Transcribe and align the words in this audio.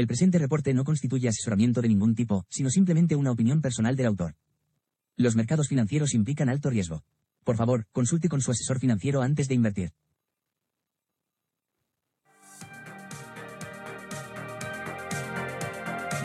El 0.00 0.06
presente 0.06 0.38
reporte 0.38 0.72
no 0.72 0.82
constituye 0.82 1.28
asesoramiento 1.28 1.82
de 1.82 1.88
ningún 1.88 2.14
tipo, 2.14 2.46
sino 2.48 2.70
simplemente 2.70 3.16
una 3.16 3.32
opinión 3.32 3.60
personal 3.60 3.96
del 3.96 4.06
autor. 4.06 4.34
Los 5.14 5.36
mercados 5.36 5.68
financieros 5.68 6.14
implican 6.14 6.48
alto 6.48 6.70
riesgo. 6.70 7.04
Por 7.44 7.56
favor, 7.56 7.84
consulte 7.92 8.30
con 8.30 8.40
su 8.40 8.50
asesor 8.50 8.78
financiero 8.78 9.20
antes 9.20 9.46
de 9.46 9.56
invertir. 9.56 9.92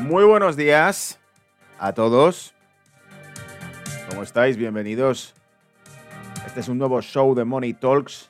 Muy 0.03 0.23
buenos 0.23 0.55
días 0.55 1.19
a 1.77 1.91
todos. 1.91 2.53
¿Cómo 4.07 4.23
estáis? 4.23 4.55
Bienvenidos. 4.55 5.33
Este 6.47 6.61
es 6.61 6.69
un 6.69 6.77
nuevo 6.77 7.01
show 7.01 7.35
de 7.35 7.43
Money 7.43 7.73
Talks. 7.73 8.29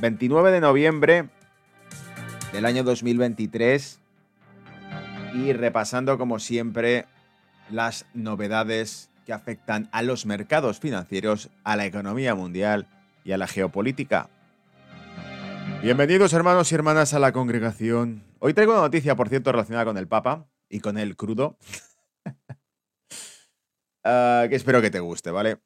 29 0.00 0.50
de 0.50 0.60
noviembre 0.62 1.28
del 2.54 2.64
año 2.64 2.82
2023. 2.82 3.99
Y 5.34 5.52
repasando 5.52 6.18
como 6.18 6.38
siempre 6.38 7.06
las 7.70 8.06
novedades 8.14 9.10
que 9.24 9.32
afectan 9.32 9.88
a 9.92 10.02
los 10.02 10.26
mercados 10.26 10.80
financieros, 10.80 11.50
a 11.62 11.76
la 11.76 11.86
economía 11.86 12.34
mundial 12.34 12.86
y 13.24 13.32
a 13.32 13.38
la 13.38 13.46
geopolítica. 13.46 14.28
Bienvenidos 15.82 16.32
hermanos 16.32 16.70
y 16.70 16.74
hermanas 16.74 17.14
a 17.14 17.18
la 17.18 17.32
congregación. 17.32 18.24
Hoy 18.40 18.54
traigo 18.54 18.72
una 18.72 18.82
noticia, 18.82 19.14
por 19.14 19.28
cierto, 19.28 19.52
relacionada 19.52 19.84
con 19.84 19.96
el 19.98 20.08
Papa 20.08 20.48
y 20.68 20.80
con 20.80 20.98
el 20.98 21.16
crudo. 21.16 21.56
Ah, 24.02 24.46
que 24.48 24.56
espero 24.56 24.80
que 24.80 24.90
te 24.90 24.98
guste, 24.98 25.30
¿vale? 25.30 25.58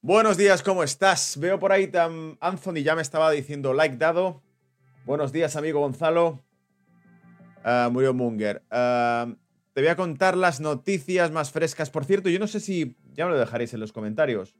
Buenos 0.00 0.36
días, 0.36 0.64
¿cómo 0.64 0.82
estás? 0.82 1.38
Veo 1.38 1.60
por 1.60 1.70
ahí 1.70 1.86
tan 1.86 2.36
Anthony 2.40 2.82
ya 2.82 2.96
me 2.96 3.02
estaba 3.02 3.30
diciendo 3.30 3.74
like 3.74 3.96
dado. 3.96 4.42
Buenos 5.04 5.30
días, 5.30 5.54
amigo 5.54 5.78
Gonzalo. 5.78 6.45
Uh, 7.66 7.90
murió 7.90 8.14
Munger. 8.14 8.62
Ah, 8.70 9.26
te 9.72 9.80
voy 9.80 9.88
a 9.88 9.96
contar 9.96 10.36
las 10.36 10.60
noticias 10.60 11.32
más 11.32 11.50
frescas. 11.50 11.90
Por 11.90 12.04
cierto, 12.04 12.28
yo 12.28 12.38
no 12.38 12.46
sé 12.46 12.60
si 12.60 12.96
ya 13.12 13.26
me 13.26 13.32
lo 13.32 13.38
dejaréis 13.38 13.74
en 13.74 13.80
los 13.80 13.92
comentarios. 13.92 14.54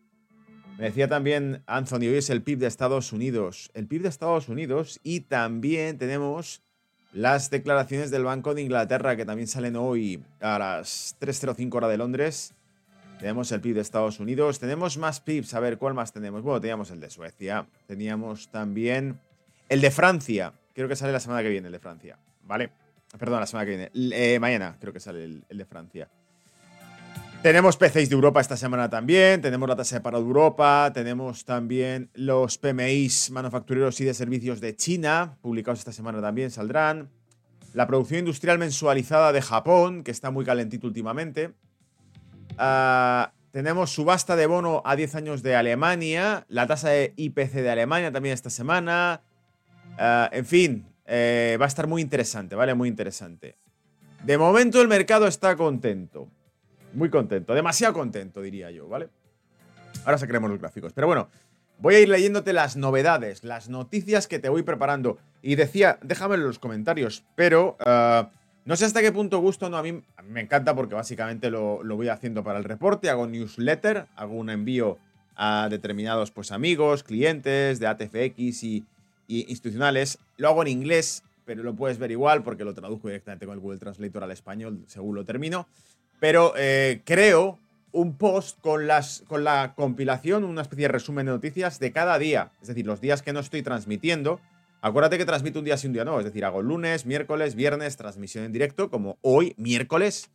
Me 0.76 0.86
decía 0.86 1.08
también 1.08 1.62
Anthony, 1.66 2.08
hoy 2.08 2.16
es 2.16 2.30
el 2.30 2.42
PIB 2.42 2.58
de 2.58 2.66
Estados 2.66 3.12
Unidos. 3.12 3.70
El 3.74 3.86
PIB 3.86 4.02
de 4.02 4.08
Estados 4.08 4.48
Unidos 4.48 4.98
y 5.04 5.20
también 5.20 5.98
tenemos 5.98 6.62
las 7.12 7.48
declaraciones 7.48 8.10
del 8.10 8.24
Banco 8.24 8.54
de 8.54 8.62
Inglaterra 8.62 9.16
que 9.16 9.24
también 9.24 9.46
salen 9.46 9.76
hoy 9.76 10.22
a 10.40 10.58
las 10.58 11.16
3.05 11.20 11.74
hora 11.76 11.88
de 11.88 11.96
Londres. 11.96 12.54
Tenemos 13.20 13.50
el 13.52 13.60
PIB 13.60 13.76
de 13.76 13.80
Estados 13.82 14.18
Unidos. 14.18 14.58
Tenemos 14.58 14.98
más 14.98 15.20
PIBs. 15.20 15.54
A 15.54 15.60
ver, 15.60 15.78
¿cuál 15.78 15.94
más 15.94 16.12
tenemos? 16.12 16.42
Bueno, 16.42 16.60
teníamos 16.60 16.90
el 16.90 17.00
de 17.00 17.08
Suecia. 17.08 17.66
Teníamos 17.86 18.50
también 18.50 19.20
el 19.68 19.80
de 19.80 19.92
Francia. 19.92 20.52
Creo 20.74 20.88
que 20.88 20.96
sale 20.96 21.12
la 21.12 21.20
semana 21.20 21.42
que 21.42 21.48
viene 21.48 21.68
el 21.68 21.72
de 21.72 21.78
Francia. 21.78 22.18
¿Vale? 22.42 22.85
Perdón, 23.18 23.40
la 23.40 23.46
semana 23.46 23.66
que 23.66 23.76
viene. 23.76 23.90
Eh, 24.14 24.38
mañana 24.38 24.76
creo 24.80 24.92
que 24.92 25.00
sale 25.00 25.24
el, 25.24 25.44
de 25.48 25.64
Francia. 25.64 26.08
Tenemos 27.42 27.76
PCs 27.76 28.08
de 28.08 28.14
Europa 28.14 28.40
esta 28.40 28.56
semana 28.56 28.90
también, 28.90 29.40
tenemos 29.40 29.68
la 29.68 29.76
tasa 29.76 29.96
de 29.96 30.00
paro 30.00 30.18
de 30.18 30.24
Europa, 30.24 30.90
tenemos 30.92 31.44
también 31.44 32.10
los 32.14 32.58
PMIs 32.58 33.30
manufactureros 33.30 34.00
y 34.00 34.04
de 34.04 34.14
servicios 34.14 34.60
de 34.60 34.74
China, 34.74 35.36
publicados 35.42 35.78
esta 35.78 35.92
semana 35.92 36.20
también, 36.20 36.50
saldrán. 36.50 37.10
La 37.72 37.86
producción 37.86 38.20
industrial 38.20 38.58
mensualizada 38.58 39.32
de 39.32 39.42
Japón, 39.42 40.02
que 40.02 40.10
está 40.10 40.30
muy 40.30 40.44
calentito 40.44 40.86
últimamente. 40.86 41.52
Ah, 42.58 43.32
tenemos 43.52 43.90
subasta 43.90 44.34
de 44.34 44.46
bono 44.46 44.82
a 44.84 44.96
10 44.96 45.14
años 45.14 45.42
de 45.42 45.54
Alemania, 45.56 46.46
la 46.48 46.66
tasa 46.66 46.88
de 46.88 47.12
IPC 47.16 47.52
de 47.52 47.70
Alemania 47.70 48.10
también 48.10 48.32
esta 48.32 48.50
semana. 48.50 49.22
Ah, 49.98 50.28
en 50.32 50.46
fin, 50.46 50.86
eh, 51.06 51.56
va 51.60 51.66
a 51.66 51.68
estar 51.68 51.86
muy 51.86 52.02
interesante, 52.02 52.54
¿vale? 52.54 52.74
Muy 52.74 52.88
interesante. 52.88 53.56
De 54.24 54.38
momento 54.38 54.80
el 54.80 54.88
mercado 54.88 55.26
está 55.26 55.56
contento. 55.56 56.28
Muy 56.94 57.10
contento, 57.10 57.54
demasiado 57.54 57.94
contento, 57.94 58.40
diría 58.40 58.70
yo, 58.70 58.88
¿vale? 58.88 59.08
Ahora 60.04 60.18
sacaremos 60.18 60.50
los 60.50 60.58
gráficos. 60.58 60.92
Pero 60.92 61.06
bueno, 61.06 61.28
voy 61.78 61.94
a 61.96 62.00
ir 62.00 62.08
leyéndote 62.08 62.52
las 62.52 62.76
novedades, 62.76 63.44
las 63.44 63.68
noticias 63.68 64.26
que 64.26 64.38
te 64.38 64.48
voy 64.48 64.62
preparando. 64.62 65.18
Y 65.42 65.56
decía, 65.56 65.98
déjamelo 66.02 66.42
en 66.42 66.48
los 66.48 66.58
comentarios, 66.58 67.24
pero 67.34 67.76
ah, 67.84 68.30
no 68.64 68.74
sé 68.74 68.84
hasta 68.84 69.00
qué 69.00 69.12
punto 69.12 69.38
gusto, 69.38 69.70
no, 69.70 69.76
a 69.76 69.82
mí, 69.82 70.02
me 70.24 70.40
encanta 70.40 70.74
porque 70.74 70.96
básicamente 70.96 71.50
lo, 71.50 71.84
voy 71.84 72.08
haciendo 72.08 72.42
para 72.42 72.58
el 72.58 72.64
reporte, 72.64 73.10
hago 73.10 73.28
newsletter, 73.28 74.06
hago 74.16 74.34
un 74.34 74.50
envío 74.50 74.98
a 75.36 75.68
determinados 75.70 76.32
pues 76.32 76.50
amigos, 76.50 77.04
clientes 77.04 77.78
de 77.78 77.86
ATFX 77.86 78.64
y 78.64 78.84
institucionales. 79.28 80.18
Lo 80.36 80.48
hago 80.48 80.62
en 80.62 80.68
inglés, 80.68 81.22
pero 81.44 81.62
lo 81.62 81.74
puedes 81.74 81.98
ver 81.98 82.10
igual 82.10 82.42
porque 82.42 82.64
lo 82.64 82.74
traduzco 82.74 83.08
directamente 83.08 83.46
con 83.46 83.54
el 83.54 83.60
Google 83.60 83.78
Translator 83.78 84.24
al 84.24 84.30
español 84.30 84.84
según 84.86 85.14
lo 85.14 85.24
termino. 85.24 85.66
Pero 86.20 86.54
eh, 86.56 87.02
creo 87.04 87.58
un 87.92 88.16
post 88.16 88.60
con, 88.60 88.86
las, 88.86 89.24
con 89.26 89.44
la 89.44 89.74
compilación, 89.74 90.44
una 90.44 90.62
especie 90.62 90.82
de 90.82 90.92
resumen 90.92 91.26
de 91.26 91.32
noticias 91.32 91.78
de 91.78 91.92
cada 91.92 92.18
día. 92.18 92.52
Es 92.60 92.68
decir, 92.68 92.86
los 92.86 93.00
días 93.00 93.22
que 93.22 93.32
no 93.32 93.40
estoy 93.40 93.62
transmitiendo. 93.62 94.40
Acuérdate 94.82 95.18
que 95.18 95.24
transmito 95.24 95.58
un 95.58 95.64
día 95.64 95.76
sí, 95.76 95.86
un 95.86 95.94
día 95.94 96.04
no. 96.04 96.18
Es 96.18 96.26
decir, 96.26 96.44
hago 96.44 96.62
lunes, 96.62 97.06
miércoles, 97.06 97.54
viernes, 97.54 97.96
transmisión 97.96 98.44
en 98.44 98.52
directo, 98.52 98.90
como 98.90 99.18
hoy, 99.22 99.54
miércoles. 99.56 100.30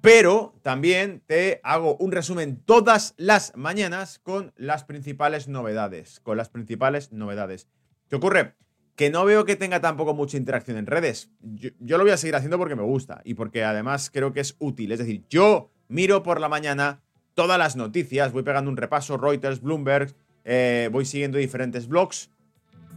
Pero 0.00 0.54
también 0.62 1.22
te 1.26 1.60
hago 1.62 1.96
un 1.96 2.12
resumen 2.12 2.60
todas 2.64 3.14
las 3.16 3.56
mañanas 3.56 4.18
con 4.18 4.52
las 4.56 4.84
principales 4.84 5.48
novedades. 5.48 6.20
Con 6.20 6.36
las 6.36 6.48
principales 6.48 7.12
novedades. 7.12 7.68
¿Qué 8.08 8.16
ocurre? 8.16 8.54
Que 8.94 9.10
no 9.10 9.24
veo 9.24 9.44
que 9.44 9.56
tenga 9.56 9.80
tampoco 9.80 10.14
mucha 10.14 10.36
interacción 10.36 10.76
en 10.76 10.86
redes. 10.86 11.30
Yo, 11.40 11.98
lo 11.98 12.04
voy 12.04 12.12
a 12.12 12.16
seguir 12.16 12.36
haciendo 12.36 12.58
porque 12.58 12.76
me 12.76 12.82
gusta 12.82 13.20
y 13.24 13.34
porque 13.34 13.64
además 13.64 14.10
creo 14.12 14.32
que 14.32 14.40
es 14.40 14.56
útil. 14.58 14.92
Es 14.92 14.98
decir, 14.98 15.24
yo 15.28 15.70
miro 15.88 16.22
por 16.22 16.40
la 16.40 16.48
mañana 16.48 17.02
todas 17.34 17.58
las 17.58 17.76
noticias, 17.76 18.32
voy 18.32 18.42
pegando 18.42 18.70
un 18.70 18.76
repaso, 18.76 19.18
Reuters, 19.18 19.60
Bloomberg, 19.60 20.14
eh, 20.44 20.88
voy 20.90 21.04
siguiendo 21.04 21.36
diferentes 21.38 21.88
blogs 21.88 22.30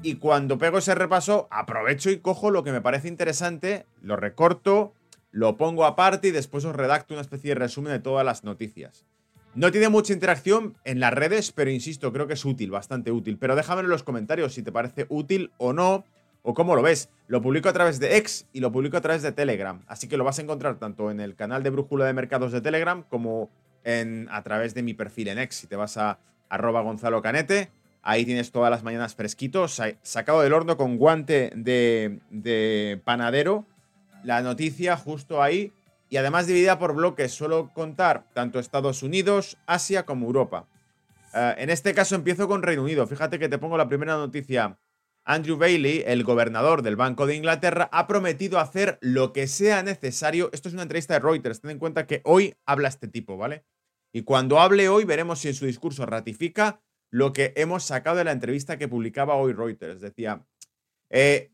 y 0.01 0.15
cuando 0.15 0.57
pego 0.57 0.77
ese 0.77 0.95
repaso 0.95 1.47
aprovecho 1.51 2.09
y 2.09 2.19
cojo 2.19 2.51
lo 2.51 2.63
que 2.63 2.71
me 2.71 2.81
parece 2.81 3.09
interesante, 3.09 3.85
lo 4.01 4.15
recorto, 4.15 4.93
lo 5.31 5.57
pongo 5.57 5.85
aparte 5.85 6.29
y 6.29 6.31
después 6.31 6.63
os 6.63 6.75
redacto 6.75 7.13
una 7.13 7.21
especie 7.21 7.49
de 7.49 7.55
resumen 7.55 7.91
de 7.91 7.99
todas 7.99 8.25
las 8.25 8.43
noticias. 8.43 9.05
No 9.55 9.71
tiene 9.71 9.89
mucha 9.89 10.13
interacción 10.13 10.75
en 10.85 10.99
las 10.99 11.13
redes, 11.13 11.51
pero 11.51 11.71
insisto, 11.71 12.13
creo 12.13 12.27
que 12.27 12.33
es 12.33 12.45
útil, 12.45 12.69
bastante 12.69 13.11
útil. 13.11 13.37
Pero 13.37 13.55
déjame 13.55 13.81
en 13.81 13.89
los 13.89 14.03
comentarios 14.03 14.53
si 14.53 14.61
te 14.61 14.71
parece 14.71 15.07
útil 15.09 15.51
o 15.57 15.73
no, 15.73 16.05
o 16.43 16.53
cómo 16.53 16.75
lo 16.75 16.81
ves. 16.81 17.09
Lo 17.27 17.41
publico 17.41 17.67
a 17.67 17.73
través 17.73 17.99
de 17.99 18.17
X 18.17 18.47
y 18.53 18.59
lo 18.59 18.71
publico 18.71 18.97
a 18.97 19.01
través 19.01 19.21
de 19.21 19.31
Telegram. 19.31 19.81
Así 19.87 20.07
que 20.07 20.17
lo 20.17 20.23
vas 20.23 20.39
a 20.39 20.43
encontrar 20.43 20.77
tanto 20.77 21.09
en 21.11 21.19
el 21.19 21.35
canal 21.35 21.63
de 21.63 21.71
Brújula 21.71 22.05
de 22.05 22.13
Mercados 22.13 22.51
de 22.51 22.61
Telegram 22.61 23.03
como 23.09 23.49
en, 23.83 24.27
a 24.31 24.43
través 24.43 24.73
de 24.73 24.83
mi 24.83 24.93
perfil 24.93 25.29
en 25.29 25.39
X. 25.39 25.57
Si 25.57 25.67
te 25.67 25.75
vas 25.75 25.97
a 25.97 26.19
arroba 26.47 26.81
Gonzalo 26.81 27.21
Canete, 27.21 27.71
ahí 28.01 28.25
tienes 28.25 28.51
todas 28.51 28.69
las 28.69 28.83
mañanas 28.83 29.15
fresquitos, 29.15 29.81
sacado 30.01 30.41
del 30.41 30.53
horno 30.53 30.77
con 30.77 30.97
guante 30.97 31.51
de, 31.55 32.19
de 32.29 33.01
panadero. 33.03 33.65
La 34.23 34.41
noticia 34.41 34.95
justo 34.95 35.41
ahí 35.41 35.71
y 36.09 36.17
además 36.17 36.47
dividida 36.47 36.79
por 36.79 36.95
bloques. 36.95 37.31
Suelo 37.31 37.71
contar 37.73 38.25
tanto 38.33 38.59
Estados 38.59 39.03
Unidos, 39.03 39.57
Asia 39.65 40.05
como 40.05 40.25
Europa. 40.25 40.67
Eh, 41.33 41.55
en 41.59 41.69
este 41.69 41.93
caso 41.93 42.15
empiezo 42.15 42.47
con 42.47 42.63
Reino 42.63 42.83
Unido. 42.83 43.05
Fíjate 43.07 43.39
que 43.39 43.49
te 43.49 43.57
pongo 43.57 43.77
la 43.77 43.87
primera 43.87 44.17
noticia. 44.17 44.79
Andrew 45.25 45.57
Bailey, 45.57 46.03
el 46.07 46.23
gobernador 46.23 46.81
del 46.81 46.95
Banco 46.95 47.27
de 47.27 47.35
Inglaterra, 47.35 47.87
ha 47.91 48.07
prometido 48.07 48.57
hacer 48.57 48.97
lo 49.01 49.31
que 49.31 49.47
sea 49.47 49.83
necesario. 49.83 50.49
Esto 50.53 50.69
es 50.69 50.73
una 50.73 50.83
entrevista 50.83 51.13
de 51.13 51.19
Reuters. 51.19 51.61
Ten 51.61 51.71
en 51.71 51.79
cuenta 51.79 52.07
que 52.07 52.21
hoy 52.25 52.55
habla 52.65 52.87
este 52.87 53.07
tipo, 53.07 53.37
¿vale? 53.37 53.63
Y 54.11 54.23
cuando 54.23 54.59
hable 54.59 54.89
hoy 54.89 55.05
veremos 55.05 55.39
si 55.39 55.49
en 55.49 55.53
su 55.53 55.67
discurso 55.67 56.07
ratifica 56.07 56.81
lo 57.11 57.31
que 57.31 57.53
hemos 57.55 57.83
sacado 57.83 58.17
de 58.17 58.23
la 58.23 58.31
entrevista 58.31 58.77
que 58.77 58.87
publicaba 58.87 59.35
hoy 59.35 59.53
Reuters. 59.53 60.01
Decía, 60.01 60.43
eh, 61.11 61.51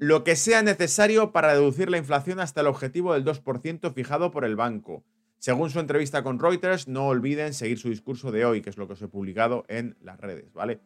lo 0.00 0.24
que 0.24 0.34
sea 0.34 0.62
necesario 0.62 1.30
para 1.30 1.52
reducir 1.52 1.90
la 1.90 1.98
inflación 1.98 2.40
hasta 2.40 2.62
el 2.62 2.68
objetivo 2.68 3.12
del 3.12 3.22
2% 3.22 3.92
fijado 3.92 4.30
por 4.30 4.46
el 4.46 4.56
banco. 4.56 5.04
Según 5.38 5.68
su 5.68 5.78
entrevista 5.78 6.22
con 6.22 6.38
Reuters, 6.38 6.88
no 6.88 7.08
olviden 7.08 7.52
seguir 7.52 7.78
su 7.78 7.90
discurso 7.90 8.32
de 8.32 8.46
hoy, 8.46 8.62
que 8.62 8.70
es 8.70 8.78
lo 8.78 8.86
que 8.86 8.94
os 8.94 9.02
he 9.02 9.08
publicado 9.08 9.66
en 9.68 9.98
las 10.00 10.18
redes, 10.18 10.54
¿vale? 10.54 10.80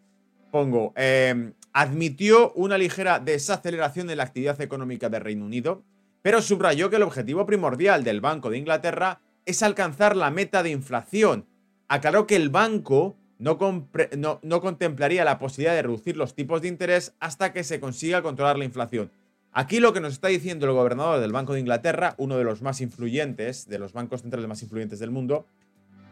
Pongo, 0.50 0.92
em, 0.96 1.52
admitió 1.72 2.52
una 2.54 2.76
ligera 2.76 3.20
desaceleración 3.20 4.10
en 4.10 4.16
la 4.16 4.24
actividad 4.24 4.60
económica 4.60 5.08
de 5.08 5.20
Reino 5.20 5.44
Unido, 5.44 5.84
pero 6.20 6.42
subrayó 6.42 6.90
que 6.90 6.96
el 6.96 7.02
objetivo 7.04 7.46
primordial 7.46 8.02
del 8.02 8.20
Banco 8.20 8.50
de 8.50 8.58
Inglaterra 8.58 9.20
es 9.46 9.62
alcanzar 9.62 10.16
la 10.16 10.32
meta 10.32 10.64
de 10.64 10.70
inflación. 10.70 11.46
Aclaró 11.86 12.26
que 12.26 12.34
el 12.34 12.48
banco 12.48 13.16
no, 13.38 14.60
contemplaría 14.60 15.24
la 15.24 15.38
posibilidad 15.38 15.74
de 15.74 15.82
reducir 15.82 16.16
los 16.16 16.34
tipos 16.34 16.62
de 16.62 16.68
interés 16.68 17.14
hasta 17.20 17.52
que 17.52 17.64
se 17.64 17.80
consiga 17.80 18.22
controlar 18.22 18.58
la 18.58 18.64
inflación. 18.64 19.10
Aquí 19.52 19.80
lo 19.80 19.92
que 19.92 20.00
nos 20.00 20.14
está 20.14 20.28
diciendo 20.28 20.66
el 20.66 20.72
gobernador 20.72 21.20
del 21.20 21.32
Banco 21.32 21.54
de 21.54 21.60
Inglaterra, 21.60 22.14
uno 22.18 22.36
de 22.36 22.44
los 22.44 22.62
más 22.62 22.80
influyentes, 22.80 23.68
de 23.68 23.78
los 23.78 23.92
bancos 23.92 24.22
centrales 24.22 24.48
más 24.48 24.62
influyentes 24.62 24.98
del 24.98 25.10
mundo, 25.10 25.46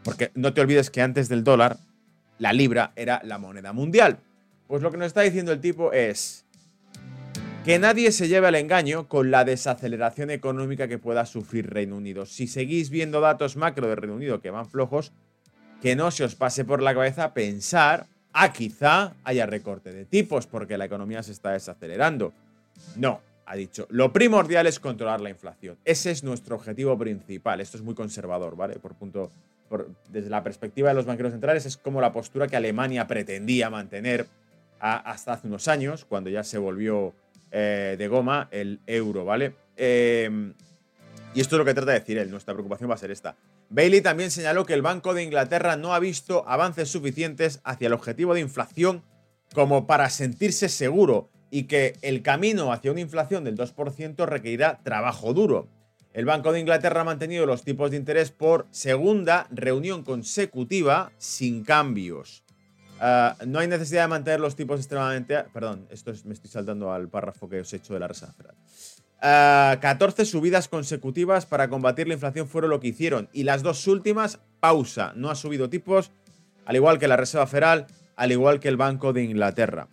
porque 0.03 0.31
no 0.35 0.53
te 0.53 0.61
olvides 0.61 0.89
que 0.89 1.01
antes 1.01 1.29
del 1.29 1.43
dólar, 1.43 1.77
la 2.39 2.53
libra 2.53 2.93
era 2.95 3.21
la 3.23 3.37
moneda 3.37 3.73
mundial. 3.73 4.19
Pues 4.67 4.81
lo 4.81 4.91
que 4.91 4.97
nos 4.97 5.07
está 5.07 5.21
diciendo 5.21 5.51
el 5.51 5.59
tipo 5.59 5.91
es, 5.91 6.45
Que 7.65 7.79
nadie 7.79 8.11
se 8.11 8.27
lleve 8.27 8.47
al 8.47 8.55
engaño 8.55 9.07
con 9.07 9.31
la 9.31 9.45
desaceleración 9.45 10.29
económica 10.29 10.89
que 10.89 10.97
pueda 10.97 11.25
sufrir 11.25 11.69
Reino 11.69 11.95
Unido. 11.95 12.25
Si 12.25 12.47
seguís 12.47 12.89
viendo 12.89 13.21
datos 13.21 13.55
macro 13.55 13.87
de 13.87 13.95
Reino 13.95 14.15
Unido 14.15 14.41
que 14.41 14.51
van 14.51 14.65
flojos, 14.65 15.13
que 15.83 15.97
no 15.97 16.11
se 16.11 16.23
os 16.23 16.35
pase 16.35 16.63
por 16.63 16.81
la 16.81 16.93
cabeza 16.93 17.33
pensar 17.33 18.07
ah, 18.31 18.53
quizá 18.53 19.15
haya 19.25 19.45
recorte 19.45 19.91
de 19.91 20.05
tipos 20.05 20.47
porque 20.47 20.77
la 20.77 20.85
economía 20.85 21.21
se 21.23 21.33
está 21.33 21.51
desacelerando. 21.51 22.31
No, 22.95 23.19
ha 23.45 23.55
dicho, 23.57 23.85
lo 23.89 24.13
primordial 24.13 24.65
es 24.65 24.79
controlar 24.79 25.19
la 25.19 25.29
inflación. 25.29 25.77
Ese 25.83 26.11
es 26.11 26.23
nuestro 26.23 26.55
objetivo 26.55 26.97
principal. 26.97 27.59
Esto 27.59 27.75
es 27.75 27.83
muy 27.83 27.95
conservador, 27.95 28.55
¿vale? 28.55 28.75
Por 28.75 28.95
punto, 28.95 29.29
desde 30.07 30.29
la 30.29 30.41
perspectiva 30.41 30.87
de 30.87 30.95
los 30.95 31.05
banqueros 31.05 31.33
centrales, 31.33 31.65
es 31.65 31.75
como 31.75 31.99
la 31.99 32.13
postura 32.13 32.47
que 32.47 32.55
Alemania 32.55 33.05
pretendía 33.05 33.69
mantener 33.69 34.25
hasta 34.79 35.33
hace 35.33 35.47
unos 35.47 35.67
años, 35.67 36.05
cuando 36.05 36.29
ya 36.29 36.45
se 36.45 36.59
volvió 36.59 37.13
eh, 37.51 37.95
de 37.97 38.07
goma 38.07 38.47
el 38.51 38.79
euro, 38.87 39.25
¿vale? 39.25 39.53
Em, 39.75 40.53
y 41.35 41.41
esto 41.41 41.57
es 41.57 41.59
lo 41.59 41.65
que 41.65 41.73
trata 41.73 41.91
de 41.91 41.99
decir 41.99 42.17
él, 42.17 42.31
nuestra 42.31 42.53
preocupación 42.53 42.89
va 42.89 42.95
a 42.95 42.97
ser 42.97 43.11
esta. 43.11 43.35
Bailey 43.73 44.01
también 44.01 44.29
señaló 44.29 44.67
que 44.67 44.75
el 44.75 44.83
Banco 44.83 45.15
de 45.15 45.23
Inglaterra 45.23 45.77
no 45.77 45.95
ha 45.95 45.99
visto 45.99 46.47
avances 46.47 46.89
suficientes 46.89 47.59
hacia 47.63 47.87
el 47.87 47.93
objetivo 47.93 48.35
de 48.35 48.39
inflación 48.39 49.01
como 49.51 49.87
para 49.87 50.11
sentirse 50.11 50.69
seguro 50.69 51.31
y 51.49 51.63
que 51.63 51.97
el 52.03 52.21
camino 52.21 52.71
hacia 52.71 52.91
una 52.91 53.01
inflación 53.01 53.43
del 53.43 53.57
2% 53.57 54.27
requerirá 54.27 54.79
trabajo 54.83 55.33
duro. 55.33 55.69
El 56.13 56.25
Banco 56.25 56.53
de 56.53 56.59
Inglaterra 56.59 57.01
ha 57.01 57.03
mantenido 57.03 57.47
los 57.47 57.63
tipos 57.63 57.89
de 57.89 57.97
interés 57.97 58.29
por 58.29 58.67
segunda 58.69 59.47
reunión 59.49 60.03
consecutiva 60.03 61.11
sin 61.17 61.63
cambios. 61.63 62.43
Ah, 62.99 63.35
no 63.47 63.57
hay 63.57 63.67
necesidad 63.67 64.03
de 64.03 64.09
mantener 64.09 64.39
los 64.39 64.55
tipos 64.55 64.79
extremadamente... 64.81 65.45
Perdón, 65.51 65.87
esto 65.89 66.11
es, 66.11 66.25
me 66.25 66.35
estoy 66.35 66.51
saltando 66.51 66.93
al 66.93 67.09
párrafo 67.09 67.49
que 67.49 67.61
os 67.61 67.73
he 67.73 67.77
hecho 67.77 67.95
de 67.95 68.01
la 68.01 68.07
Reserva 68.07 68.53
14 69.23 70.21
ah, 70.21 70.25
subidas 70.25 70.67
consecutivas 70.67 71.45
para 71.45 71.69
combatir 71.69 72.09
la 72.09 72.13
inflación 72.13 72.45
fueron 72.49 72.71
lo 72.71 72.81
que 72.81 72.89
hicieron. 72.89 73.29
Y 73.31 73.43
las 73.43 73.63
dos 73.63 73.87
últimas, 73.87 74.39
pausa. 74.59 75.13
No 75.15 75.29
ha 75.29 75.35
subido 75.35 75.69
tipos, 75.69 76.11
al 76.65 76.75
igual 76.75 76.99
que 76.99 77.07
la 77.07 77.15
Reserva 77.15 77.47
Federal, 77.47 77.87
al 78.17 78.33
igual 78.33 78.59
que 78.59 78.67
el 78.67 78.75
Banco 78.75 79.13
de 79.13 79.23
Inglaterra. 79.23 79.87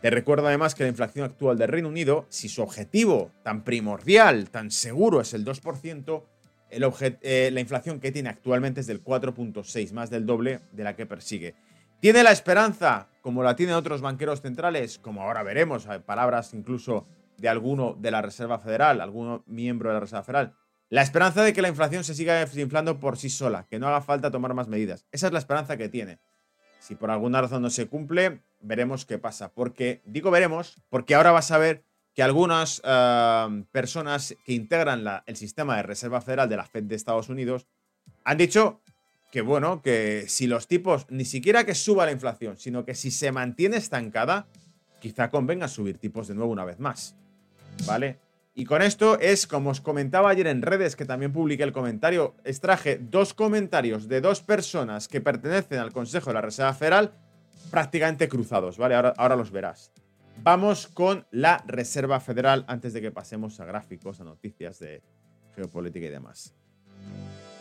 Te 0.00 0.10
recuerdo 0.10 0.46
además 0.46 0.76
que 0.76 0.84
la 0.84 0.90
inflación 0.90 1.24
actual 1.24 1.58
del 1.58 1.68
Reino 1.68 1.88
Unido, 1.88 2.26
si 2.28 2.48
su 2.48 2.62
objetivo 2.62 3.32
tan 3.42 3.64
primordial, 3.64 4.50
tan 4.50 4.70
seguro 4.70 5.20
es 5.20 5.34
el 5.34 5.44
2%, 5.44 6.22
eh, 6.70 7.50
la 7.52 7.60
inflación 7.60 7.98
que 7.98 8.12
tiene 8.12 8.28
actualmente 8.28 8.82
es 8.82 8.86
del 8.86 9.02
4.6, 9.02 9.92
más 9.92 10.10
del 10.10 10.26
doble 10.26 10.60
de 10.70 10.84
la 10.84 10.94
que 10.94 11.06
persigue. 11.06 11.54
¿Tiene 11.98 12.22
la 12.22 12.30
esperanza, 12.30 13.08
como 13.20 13.42
la 13.42 13.56
tienen 13.56 13.74
otros 13.74 14.00
banqueros 14.00 14.42
centrales, 14.42 14.98
como 14.98 15.22
ahora 15.22 15.42
veremos, 15.42 15.88
palabras 16.04 16.54
incluso 16.54 17.06
de 17.36 17.48
alguno 17.48 17.96
de 17.98 18.10
la 18.10 18.22
Reserva 18.22 18.58
Federal, 18.58 19.00
algún 19.00 19.42
miembro 19.46 19.90
de 19.90 19.94
la 19.94 20.00
Reserva 20.00 20.24
Federal, 20.24 20.54
la 20.88 21.02
esperanza 21.02 21.42
de 21.42 21.52
que 21.52 21.62
la 21.62 21.68
inflación 21.68 22.04
se 22.04 22.14
siga 22.14 22.34
desinflando 22.34 23.00
por 23.00 23.16
sí 23.16 23.28
sola, 23.28 23.66
que 23.68 23.78
no 23.78 23.88
haga 23.88 24.02
falta 24.02 24.30
tomar 24.30 24.54
más 24.54 24.68
medidas. 24.68 25.04
Esa 25.10 25.26
es 25.26 25.32
la 25.32 25.40
esperanza 25.40 25.76
que 25.76 25.88
tiene. 25.88 26.18
Si 26.78 26.94
por 26.94 27.10
alguna 27.10 27.40
razón 27.40 27.62
no 27.62 27.70
se 27.70 27.88
cumple, 27.88 28.42
veremos 28.60 29.04
qué 29.04 29.18
pasa. 29.18 29.52
Porque, 29.52 30.02
digo 30.04 30.30
veremos, 30.30 30.80
porque 30.88 31.16
ahora 31.16 31.32
vas 31.32 31.50
a 31.50 31.58
ver 31.58 31.82
que 32.14 32.22
algunas 32.22 32.80
eh, 32.84 33.64
personas 33.72 34.36
que 34.44 34.52
integran 34.52 35.04
el 35.26 35.36
sistema 35.36 35.76
de 35.76 35.82
Reserva 35.82 36.20
Federal 36.20 36.48
de 36.48 36.56
la 36.56 36.64
Fed 36.64 36.84
de 36.84 36.94
Estados 36.94 37.28
Unidos 37.28 37.66
han 38.24 38.38
dicho 38.38 38.80
que 39.32 39.40
bueno, 39.40 39.82
que 39.82 40.26
si 40.28 40.46
los 40.46 40.66
tipos, 40.68 41.06
ni 41.10 41.24
siquiera 41.24 41.64
que 41.64 41.74
suba 41.74 42.06
la 42.06 42.12
inflación, 42.12 42.56
sino 42.56 42.84
que 42.84 42.94
si 42.94 43.10
se 43.10 43.32
mantiene 43.32 43.76
estancada, 43.76 44.46
quizá 45.00 45.30
convenga 45.30 45.68
subir 45.68 45.98
tipos 45.98 46.28
de 46.28 46.34
nuevo 46.34 46.52
una 46.52 46.64
vez 46.64 46.78
más. 46.78 47.16
¿Vale? 47.84 48.18
Y 48.54 48.64
con 48.64 48.80
esto 48.80 49.18
es, 49.18 49.46
como 49.46 49.70
os 49.70 49.82
comentaba 49.82 50.30
ayer 50.30 50.46
en 50.46 50.62
redes, 50.62 50.96
que 50.96 51.04
también 51.04 51.32
publiqué 51.32 51.62
el 51.62 51.72
comentario, 51.72 52.34
extraje 52.44 52.98
dos 52.98 53.34
comentarios 53.34 54.08
de 54.08 54.22
dos 54.22 54.40
personas 54.40 55.08
que 55.08 55.20
pertenecen 55.20 55.78
al 55.78 55.92
Consejo 55.92 56.30
de 56.30 56.34
la 56.34 56.40
Reserva 56.40 56.72
Federal 56.72 57.12
prácticamente 57.70 58.28
cruzados, 58.28 58.78
¿vale? 58.78 58.94
Ahora, 58.94 59.12
ahora 59.18 59.36
los 59.36 59.50
verás. 59.50 59.92
Vamos 60.42 60.86
con 60.86 61.26
la 61.30 61.62
Reserva 61.66 62.18
Federal 62.20 62.64
antes 62.66 62.94
de 62.94 63.02
que 63.02 63.10
pasemos 63.10 63.60
a 63.60 63.66
gráficos, 63.66 64.20
a 64.20 64.24
noticias 64.24 64.78
de 64.78 65.02
geopolítica 65.54 66.06
y 66.06 66.10
demás. 66.10 66.54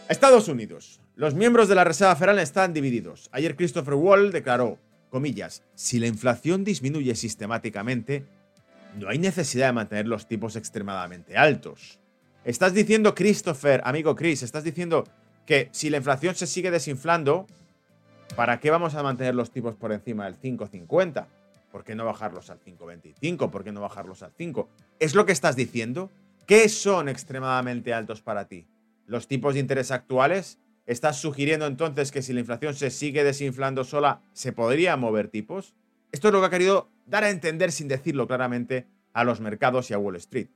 Estados 0.08 0.48
Unidos. 0.48 1.02
Los 1.16 1.34
miembros 1.34 1.68
de 1.68 1.76
la 1.76 1.84
Reserva 1.84 2.16
Federal 2.16 2.40
están 2.40 2.74
divididos. 2.74 3.30
Ayer 3.32 3.56
Christopher 3.56 3.96
Wall 3.96 4.32
declaró, 4.32 4.78
comillas, 5.10 5.64
si 5.74 6.00
la 6.00 6.08
inflación 6.08 6.64
disminuye 6.64 7.16
sistemáticamente, 7.16 8.26
no 8.97 9.09
hay 9.09 9.19
necesidad 9.19 9.68
de 9.68 9.74
mantener 9.74 10.07
los 10.07 10.27
tipos 10.27 10.56
extremadamente 10.56 11.38
altos. 11.38 12.00
Estás 12.44 12.74
diciendo, 12.74 13.15
Christopher, 13.15 13.81
amigo 13.83 14.15
Chris, 14.15 14.44
estás 14.44 14.63
diciendo 14.63 15.06
que 15.45 15.69
si 15.71 15.89
la 15.89 15.97
inflación 15.97 16.36
se 16.36 16.47
sigue 16.47 16.71
desinflando, 16.71 17.47
¿para 18.36 18.59
qué 18.59 18.69
vamos 18.69 18.95
a 18.95 19.03
mantener 19.03 19.36
los 19.36 19.51
tipos 19.51 19.75
por 19.75 19.92
encima 19.92 20.25
del 20.25 20.39
5,50? 20.39 21.25
¿Por 21.71 21.83
qué 21.83 21.95
no 21.95 22.06
bajarlos 22.06 22.50
al 22.50 22.59
5,25? 22.59 23.50
¿Por 23.50 23.63
qué 23.63 23.71
no 23.71 23.81
bajarlos 23.81 24.24
al 24.24 24.31
5? 24.38 24.69
¿Es 25.00 25.15
lo 25.15 25.25
que 25.25 25.33
estás 25.33 25.56
diciendo? 25.56 26.12
¿Qué 26.45 26.69
son 26.69 27.09
extremadamente 27.09 27.94
altos 27.94 28.21
para 28.21 28.47
ti? 28.47 28.68
los 29.07 29.27
tipos 29.27 29.53
de 29.53 29.59
interés 29.59 29.92
actuales, 29.92 30.59
¿estás 30.86 31.19
sugiriendo 31.19 31.65
entonces 31.65 32.12
que 32.12 32.21
si 32.21 32.33
la 32.33 32.39
inflación 32.39 32.74
se 32.75 32.89
sigue 32.89 33.24
desinflando 33.24 33.83
sola, 33.83 34.21
se 34.33 34.51
podría 34.51 34.97
mover 34.97 35.27
tipos? 35.27 35.75
Esto 36.16 36.30
es 36.30 36.34
lo 36.34 36.40
que 36.40 36.46
ha 36.46 36.50
querido 36.50 36.94
dar 37.06 37.26
a 37.26 37.30
entender 37.30 37.74
sin 37.74 37.90
decirlo 37.90 38.26
claramente 38.26 38.88
a 39.12 39.26
los 39.26 39.42
mercados 39.42 39.92
y 39.92 39.94
a 39.94 39.98
Wall 39.98 40.16
Street. 40.16 40.48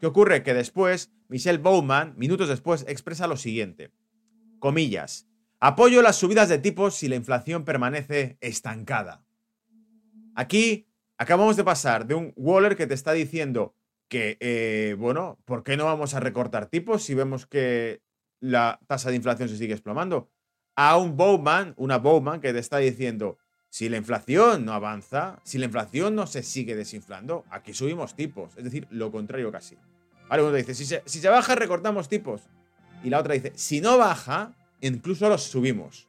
¿Qué 0.00 0.08
ocurre? 0.08 0.42
Que 0.42 0.54
después, 0.54 1.12
Michelle 1.28 1.58
Bowman, 1.58 2.14
minutos 2.16 2.48
después, 2.48 2.84
expresa 2.88 3.28
lo 3.28 3.36
siguiente. 3.36 3.92
Comillas. 4.58 5.28
Apoyo 5.60 6.02
las 6.02 6.16
subidas 6.16 6.48
de 6.48 6.58
tipos 6.58 6.96
si 6.96 7.06
la 7.06 7.14
inflación 7.14 7.64
permanece 7.64 8.38
estancada. 8.40 9.24
Aquí 10.34 10.88
acabamos 11.16 11.56
de 11.56 11.62
pasar 11.62 12.08
de 12.08 12.14
un 12.14 12.32
Waller 12.34 12.76
que 12.76 12.88
te 12.88 12.94
está 12.94 13.12
diciendo 13.12 13.76
que, 14.08 14.36
eh, 14.40 14.96
bueno, 14.98 15.38
¿por 15.44 15.62
qué 15.62 15.76
no 15.76 15.84
vamos 15.84 16.14
a 16.14 16.20
recortar 16.20 16.66
tipos 16.66 17.04
si 17.04 17.14
vemos 17.14 17.46
que 17.46 18.02
la 18.40 18.80
tasa 18.88 19.10
de 19.10 19.16
inflación 19.16 19.48
se 19.48 19.58
sigue 19.58 19.74
explomando? 19.74 20.28
A 20.74 20.96
un 20.96 21.16
Bowman, 21.16 21.72
una 21.76 21.98
Bowman 21.98 22.40
que 22.40 22.52
te 22.52 22.58
está 22.58 22.78
diciendo, 22.78 23.38
si 23.74 23.88
la 23.88 23.96
inflación 23.96 24.64
no 24.64 24.72
avanza, 24.72 25.40
si 25.42 25.58
la 25.58 25.64
inflación 25.64 26.14
no 26.14 26.28
se 26.28 26.44
sigue 26.44 26.76
desinflando, 26.76 27.44
aquí 27.50 27.74
subimos 27.74 28.14
tipos. 28.14 28.56
Es 28.56 28.62
decir, 28.62 28.86
lo 28.90 29.10
contrario 29.10 29.50
casi. 29.50 29.76
Vale, 30.28 30.44
uno 30.44 30.52
dice, 30.52 30.76
si 30.76 30.84
se, 30.84 31.02
si 31.06 31.18
se 31.18 31.28
baja, 31.28 31.56
recortamos 31.56 32.08
tipos. 32.08 32.42
Y 33.02 33.10
la 33.10 33.18
otra 33.18 33.34
dice, 33.34 33.50
si 33.56 33.80
no 33.80 33.98
baja, 33.98 34.52
incluso 34.80 35.28
los 35.28 35.42
subimos. 35.42 36.06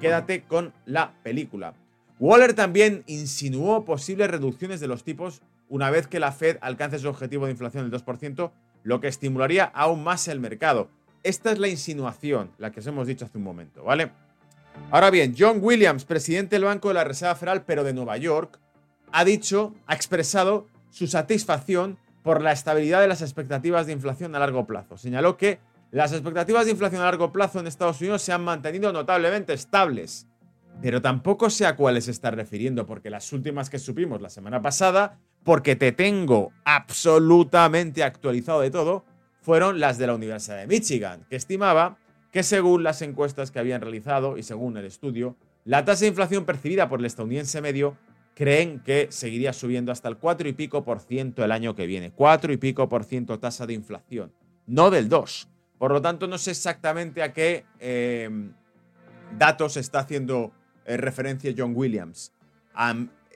Quédate 0.00 0.44
con 0.44 0.72
la 0.86 1.12
película. 1.24 1.74
Waller 2.20 2.54
también 2.54 3.02
insinuó 3.08 3.84
posibles 3.84 4.30
reducciones 4.30 4.78
de 4.78 4.86
los 4.86 5.02
tipos 5.02 5.42
una 5.68 5.90
vez 5.90 6.06
que 6.06 6.20
la 6.20 6.30
Fed 6.30 6.58
alcance 6.60 7.00
su 7.00 7.08
objetivo 7.08 7.46
de 7.46 7.50
inflación 7.50 7.90
del 7.90 8.00
2%, 8.00 8.52
lo 8.84 9.00
que 9.00 9.08
estimularía 9.08 9.64
aún 9.64 10.04
más 10.04 10.28
el 10.28 10.38
mercado. 10.38 10.88
Esta 11.24 11.50
es 11.50 11.58
la 11.58 11.66
insinuación, 11.66 12.52
la 12.58 12.70
que 12.70 12.78
os 12.78 12.86
hemos 12.86 13.08
dicho 13.08 13.24
hace 13.24 13.38
un 13.38 13.44
momento, 13.44 13.82
¿vale? 13.82 14.12
Ahora 14.90 15.10
bien, 15.10 15.34
John 15.38 15.58
Williams, 15.62 16.04
presidente 16.04 16.56
del 16.56 16.64
Banco 16.64 16.88
de 16.88 16.94
la 16.94 17.04
Reserva 17.04 17.34
Federal, 17.34 17.64
pero 17.64 17.84
de 17.84 17.92
Nueva 17.92 18.16
York, 18.16 18.58
ha 19.12 19.24
dicho, 19.24 19.74
ha 19.86 19.94
expresado 19.94 20.66
su 20.90 21.06
satisfacción 21.06 21.98
por 22.22 22.42
la 22.42 22.52
estabilidad 22.52 23.00
de 23.00 23.08
las 23.08 23.22
expectativas 23.22 23.86
de 23.86 23.92
inflación 23.92 24.34
a 24.34 24.38
largo 24.38 24.66
plazo. 24.66 24.98
Señaló 24.98 25.36
que 25.36 25.60
las 25.90 26.12
expectativas 26.12 26.66
de 26.66 26.72
inflación 26.72 27.02
a 27.02 27.06
largo 27.06 27.32
plazo 27.32 27.60
en 27.60 27.66
Estados 27.66 28.00
Unidos 28.00 28.22
se 28.22 28.32
han 28.32 28.42
mantenido 28.42 28.92
notablemente 28.92 29.52
estables. 29.52 30.26
Pero 30.82 31.02
tampoco 31.02 31.50
sé 31.50 31.66
a 31.66 31.76
cuáles 31.76 32.08
está 32.08 32.30
refiriendo, 32.30 32.86
porque 32.86 33.10
las 33.10 33.32
últimas 33.32 33.68
que 33.68 33.78
supimos 33.78 34.20
la 34.20 34.30
semana 34.30 34.62
pasada 34.62 35.18
porque 35.44 35.76
te 35.76 35.92
tengo 35.92 36.52
absolutamente 36.64 38.04
actualizado 38.04 38.60
de 38.60 38.70
todo, 38.70 39.04
fueron 39.40 39.80
las 39.80 39.98
de 39.98 40.06
la 40.06 40.14
Universidad 40.14 40.58
de 40.58 40.66
Michigan, 40.66 41.24
que 41.28 41.36
estimaba 41.36 41.96
que 42.30 42.42
según 42.42 42.82
las 42.82 43.02
encuestas 43.02 43.50
que 43.50 43.58
habían 43.58 43.80
realizado 43.80 44.38
y 44.38 44.42
según 44.42 44.76
el 44.76 44.84
estudio, 44.84 45.36
la 45.64 45.84
tasa 45.84 46.02
de 46.02 46.08
inflación 46.08 46.44
percibida 46.44 46.88
por 46.88 47.00
el 47.00 47.06
estadounidense 47.06 47.60
medio 47.60 47.96
creen 48.34 48.80
que 48.80 49.08
seguiría 49.10 49.52
subiendo 49.52 49.92
hasta 49.92 50.08
el 50.08 50.16
4 50.16 50.48
y 50.48 50.52
pico 50.52 50.84
por 50.84 51.00
ciento 51.00 51.44
el 51.44 51.52
año 51.52 51.74
que 51.74 51.86
viene. 51.86 52.12
4 52.12 52.52
y 52.52 52.56
pico 52.56 52.88
por 52.88 53.04
ciento 53.04 53.38
tasa 53.38 53.66
de 53.66 53.74
inflación, 53.74 54.32
no 54.66 54.90
del 54.90 55.08
2. 55.08 55.48
Por 55.78 55.92
lo 55.92 56.00
tanto, 56.00 56.26
no 56.26 56.38
sé 56.38 56.52
exactamente 56.52 57.22
a 57.22 57.32
qué 57.32 57.64
em, 57.78 58.52
datos 59.38 59.76
está 59.76 60.00
haciendo 60.00 60.52
eh, 60.84 60.96
referencia 60.96 61.52
John 61.56 61.72
Williams 61.74 62.32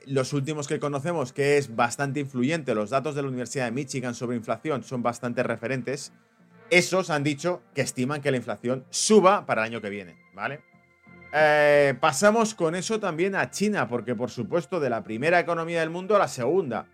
los 0.07 0.33
últimos 0.33 0.67
que 0.67 0.79
conocemos, 0.79 1.33
que 1.33 1.57
es 1.57 1.75
bastante 1.75 2.19
influyente, 2.19 2.75
los 2.75 2.89
datos 2.89 3.15
de 3.15 3.21
la 3.21 3.27
Universidad 3.27 3.65
de 3.65 3.71
Michigan 3.71 4.13
sobre 4.13 4.37
inflación 4.37 4.83
son 4.83 5.01
bastante 5.01 5.43
referentes, 5.43 6.13
esos 6.69 7.09
han 7.09 7.23
dicho 7.23 7.61
que 7.73 7.81
estiman 7.81 8.21
que 8.21 8.31
la 8.31 8.37
inflación 8.37 8.85
suba 8.89 9.45
para 9.45 9.61
el 9.61 9.71
año 9.71 9.81
que 9.81 9.89
viene, 9.89 10.15
¿vale? 10.33 10.61
Eh, 11.33 11.95
pasamos 11.99 12.53
con 12.53 12.75
eso 12.75 12.99
también 12.99 13.35
a 13.35 13.51
China, 13.51 13.87
porque 13.87 14.15
por 14.15 14.29
supuesto 14.29 14.79
de 14.79 14.89
la 14.89 15.03
primera 15.03 15.39
economía 15.39 15.81
del 15.81 15.89
mundo 15.89 16.15
a 16.15 16.19
la 16.19 16.27
segunda. 16.27 16.87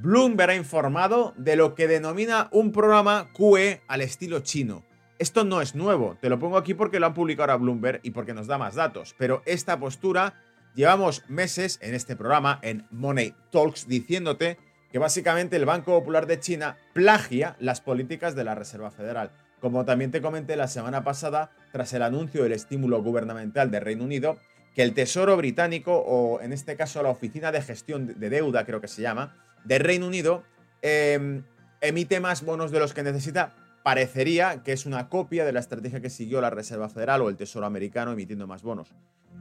Bloomberg 0.00 0.50
ha 0.50 0.54
informado 0.56 1.32
de 1.36 1.54
lo 1.54 1.74
que 1.74 1.86
denomina 1.86 2.48
un 2.50 2.72
programa 2.72 3.30
QE 3.32 3.82
al 3.86 4.00
estilo 4.00 4.40
chino. 4.40 4.84
Esto 5.18 5.44
no 5.44 5.62
es 5.62 5.74
nuevo, 5.74 6.18
te 6.20 6.28
lo 6.28 6.38
pongo 6.38 6.58
aquí 6.58 6.74
porque 6.74 7.00
lo 7.00 7.06
han 7.06 7.14
publicado 7.14 7.52
ahora 7.52 7.62
Bloomberg 7.62 8.00
y 8.02 8.10
porque 8.10 8.34
nos 8.34 8.46
da 8.46 8.58
más 8.58 8.74
datos, 8.74 9.14
pero 9.16 9.42
esta 9.46 9.78
postura 9.78 10.34
llevamos 10.74 11.24
meses 11.28 11.78
en 11.80 11.94
este 11.94 12.16
programa, 12.16 12.58
en 12.62 12.86
Money 12.90 13.34
Talks, 13.50 13.88
diciéndote 13.88 14.58
que 14.96 15.00
básicamente 15.00 15.56
el 15.56 15.66
Banco 15.66 15.92
Popular 15.92 16.26
de 16.26 16.40
China 16.40 16.78
plagia 16.94 17.54
las 17.60 17.82
políticas 17.82 18.34
de 18.34 18.44
la 18.44 18.54
Reserva 18.54 18.90
Federal. 18.90 19.30
Como 19.60 19.84
también 19.84 20.10
te 20.10 20.22
comenté 20.22 20.56
la 20.56 20.68
semana 20.68 21.04
pasada, 21.04 21.50
tras 21.70 21.92
el 21.92 22.00
anuncio 22.00 22.42
del 22.42 22.52
estímulo 22.52 23.02
gubernamental 23.02 23.70
del 23.70 23.82
Reino 23.82 24.04
Unido, 24.04 24.38
que 24.74 24.82
el 24.82 24.94
Tesoro 24.94 25.36
británico, 25.36 25.98
o 25.98 26.40
en 26.40 26.54
este 26.54 26.76
caso 26.76 27.02
la 27.02 27.10
Oficina 27.10 27.52
de 27.52 27.60
Gestión 27.60 28.18
de 28.18 28.30
Deuda, 28.30 28.64
creo 28.64 28.80
que 28.80 28.88
se 28.88 29.02
llama, 29.02 29.36
del 29.64 29.80
Reino 29.80 30.06
Unido, 30.06 30.44
em, 30.80 31.42
emite 31.82 32.18
más 32.18 32.42
bonos 32.42 32.70
de 32.70 32.78
los 32.78 32.94
que 32.94 33.02
necesita 33.02 33.52
parecería 33.82 34.62
que 34.62 34.72
es 34.72 34.86
una 34.86 35.10
copia 35.10 35.44
de 35.44 35.52
la 35.52 35.60
estrategia 35.60 36.00
que 36.00 36.08
siguió 36.08 36.40
la 36.40 36.48
Reserva 36.48 36.88
Federal 36.88 37.20
o 37.20 37.28
el 37.28 37.36
Tesoro 37.36 37.66
americano 37.66 38.12
emitiendo 38.12 38.46
más 38.46 38.62
bonos. 38.62 38.94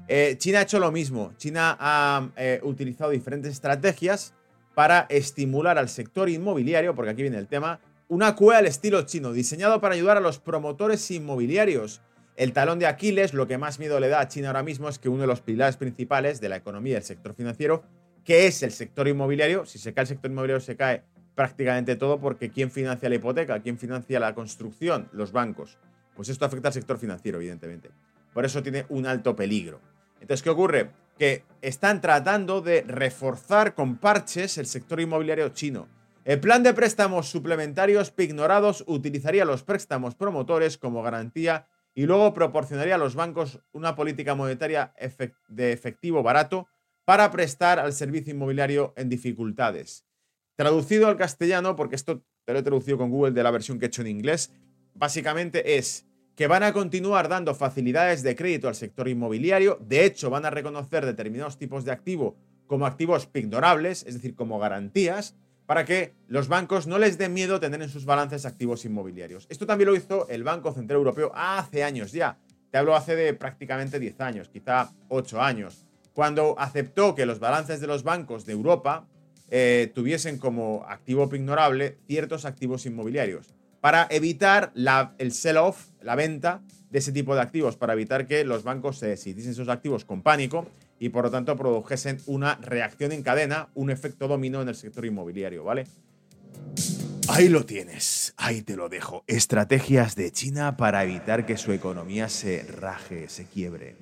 Eh, 0.09 0.35
China 0.37 0.59
ha 0.59 0.63
hecho 0.63 0.79
lo 0.79 0.91
mismo. 0.91 1.31
China 1.37 1.77
ha 1.79 2.27
eh, 2.35 2.59
utilizado 2.61 3.11
diferentes 3.11 3.53
estrategias 3.53 4.33
para 4.75 5.07
estimular 5.09 5.77
al 5.77 5.89
sector 5.89 6.29
inmobiliario, 6.29 6.93
porque 6.93 7.11
aquí 7.11 7.21
viene 7.21 7.37
el 7.37 7.47
tema, 7.47 7.79
una 8.07 8.35
cueva 8.35 8.59
al 8.59 8.67
estilo 8.67 9.01
chino, 9.03 9.31
diseñado 9.31 9.81
para 9.81 9.95
ayudar 9.95 10.17
a 10.17 10.21
los 10.21 10.37
promotores 10.37 11.09
inmobiliarios. 11.09 12.01
El 12.35 12.51
talón 12.51 12.77
de 12.77 12.85
Aquiles, 12.85 13.33
lo 13.33 13.47
que 13.47 13.57
más 13.57 13.79
miedo 13.79 13.99
le 13.99 14.09
da 14.09 14.19
a 14.19 14.27
China 14.27 14.49
ahora 14.49 14.61
mismo 14.61 14.89
es 14.89 14.99
que 14.99 15.09
uno 15.09 15.21
de 15.21 15.27
los 15.27 15.41
pilares 15.41 15.77
principales 15.77 16.41
de 16.41 16.49
la 16.49 16.57
economía 16.57 16.95
del 16.95 17.03
sector 17.03 17.33
financiero, 17.33 17.83
que 18.25 18.45
es 18.47 18.61
el 18.61 18.71
sector 18.71 19.07
inmobiliario, 19.07 19.65
si 19.65 19.79
se 19.79 19.93
cae 19.93 20.03
el 20.03 20.07
sector 20.09 20.29
inmobiliario 20.29 20.59
se 20.59 20.75
cae 20.75 21.03
prácticamente 21.35 21.95
todo 21.95 22.19
porque 22.19 22.49
¿quién 22.49 22.71
financia 22.71 23.07
la 23.07 23.15
hipoteca? 23.15 23.61
¿Quién 23.61 23.77
financia 23.77 24.19
la 24.19 24.35
construcción? 24.35 25.07
Los 25.13 25.31
bancos. 25.31 25.77
Pues 26.15 26.29
esto 26.29 26.45
afecta 26.45 26.69
al 26.69 26.73
sector 26.73 26.97
financiero, 26.97 27.39
evidentemente. 27.39 27.91
Por 28.33 28.45
eso 28.45 28.61
tiene 28.61 28.85
un 28.89 29.05
alto 29.05 29.35
peligro. 29.35 29.79
Entonces, 30.19 30.43
¿qué 30.43 30.49
ocurre? 30.49 30.89
Que 31.17 31.43
están 31.61 32.01
tratando 32.01 32.61
de 32.61 32.81
reforzar 32.81 33.73
con 33.73 33.97
parches 33.97 34.57
el 34.57 34.65
sector 34.65 34.99
inmobiliario 34.99 35.49
chino. 35.49 35.87
El 36.25 36.39
plan 36.39 36.63
de 36.63 36.73
préstamos 36.73 37.29
suplementarios 37.29 38.11
pignorados 38.11 38.83
utilizaría 38.87 39.45
los 39.45 39.63
préstamos 39.63 40.15
promotores 40.15 40.77
como 40.77 41.03
garantía 41.03 41.67
y 41.93 42.05
luego 42.05 42.33
proporcionaría 42.33 42.95
a 42.95 42.97
los 42.97 43.15
bancos 43.15 43.61
una 43.71 43.95
política 43.95 44.35
monetaria 44.35 44.93
de 45.47 45.71
efectivo 45.71 46.21
barato 46.23 46.67
para 47.05 47.31
prestar 47.31 47.79
al 47.79 47.93
servicio 47.93 48.33
inmobiliario 48.33 48.93
en 48.97 49.07
dificultades. 49.07 50.05
Traducido 50.55 51.07
al 51.07 51.17
castellano, 51.17 51.75
porque 51.75 51.95
esto 51.95 52.23
te 52.43 52.53
lo 52.53 52.59
he 52.59 52.63
traducido 52.63 52.97
con 52.97 53.11
Google 53.11 53.31
de 53.31 53.43
la 53.43 53.51
versión 53.51 53.79
que 53.79 53.85
he 53.85 53.87
hecho 53.87 54.01
en 54.01 54.07
inglés, 54.07 54.51
básicamente 54.93 55.77
es 55.77 56.05
que 56.35 56.47
van 56.47 56.63
a 56.63 56.73
continuar 56.73 57.29
dando 57.29 57.55
facilidades 57.55 58.21
de 58.21 58.35
crédito 58.35 58.67
al 58.67 58.75
sector 58.75 59.07
inmobiliario, 59.07 59.79
de 59.81 60.05
hecho 60.05 60.29
van 60.29 60.45
a 60.45 60.49
reconocer 60.49 61.05
determinados 61.05 61.57
tipos 61.57 61.85
de 61.85 61.91
activo 61.91 62.35
como 62.67 62.85
activos 62.85 63.25
pignorables, 63.25 64.03
es 64.05 64.15
decir, 64.15 64.35
como 64.35 64.59
garantías, 64.59 65.35
para 65.65 65.85
que 65.85 66.13
los 66.27 66.47
bancos 66.47 66.87
no 66.87 66.99
les 66.99 67.17
dé 67.17 67.29
miedo 67.29 67.59
tener 67.59 67.81
en 67.81 67.89
sus 67.89 68.05
balances 68.05 68.45
activos 68.45 68.85
inmobiliarios. 68.85 69.47
Esto 69.49 69.65
también 69.65 69.89
lo 69.89 69.95
hizo 69.95 70.27
el 70.27 70.43
Banco 70.43 70.73
Central 70.73 70.97
Europeo 70.97 71.31
hace 71.33 71.83
años 71.83 72.11
ya. 72.11 72.37
Te 72.69 72.77
hablo 72.77 72.95
hace 72.95 73.15
de 73.15 73.33
prácticamente 73.33 73.99
10 73.99 74.19
años, 74.21 74.49
quizá 74.49 74.91
8 75.07 75.41
años, 75.41 75.85
cuando 76.13 76.55
aceptó 76.59 77.15
que 77.15 77.25
los 77.25 77.39
balances 77.39 77.79
de 77.79 77.87
los 77.87 78.03
bancos 78.03 78.45
de 78.45 78.53
Europa 78.53 79.07
eh, 79.49 79.91
tuviesen 79.95 80.37
como 80.37 80.83
activo 80.87 81.29
pignorable 81.29 81.97
ciertos 82.07 82.45
activos 82.45 82.85
inmobiliarios 82.85 83.53
para 83.85 84.07
evitar 84.09 84.73
el 85.19 85.31
sell-off, 85.31 85.89
la 86.01 86.15
venta 86.15 86.63
de 86.89 86.97
ese 86.97 87.11
tipo 87.11 87.35
de 87.35 87.41
activos, 87.41 87.77
para 87.77 87.93
evitar 87.93 88.25
que 88.25 88.43
los 88.43 88.63
bancos 88.63 88.97
se 88.97 89.05
deshiciesen 89.09 89.51
esos 89.51 89.69
activos 89.69 90.05
con 90.05 90.23
pánico 90.23 90.65
y 90.97 91.09
por 91.09 91.25
lo 91.25 91.29
tanto 91.29 91.55
produjesen 91.55 92.17
una 92.25 92.55
reacción 92.55 93.11
en 93.11 93.21
cadena, 93.21 93.69
un 93.75 93.91
efecto 93.91 94.27
dominó 94.27 94.63
en 94.63 94.69
el 94.69 94.75
sector 94.75 95.05
inmobiliario, 95.05 95.63
¿vale? 95.63 95.85
Ahí 97.27 97.47
lo 97.47 97.63
tienes, 97.67 98.33
ahí 98.37 98.63
te 98.63 98.75
lo 98.75 98.89
dejo. 98.89 99.23
Estrategias 99.27 100.15
de 100.15 100.31
China 100.31 100.77
para 100.77 101.03
evitar 101.03 101.45
que 101.45 101.55
su 101.55 101.71
economía 101.71 102.27
se 102.27 102.63
raje, 102.63 103.29
se 103.29 103.45
quiebre. 103.45 103.97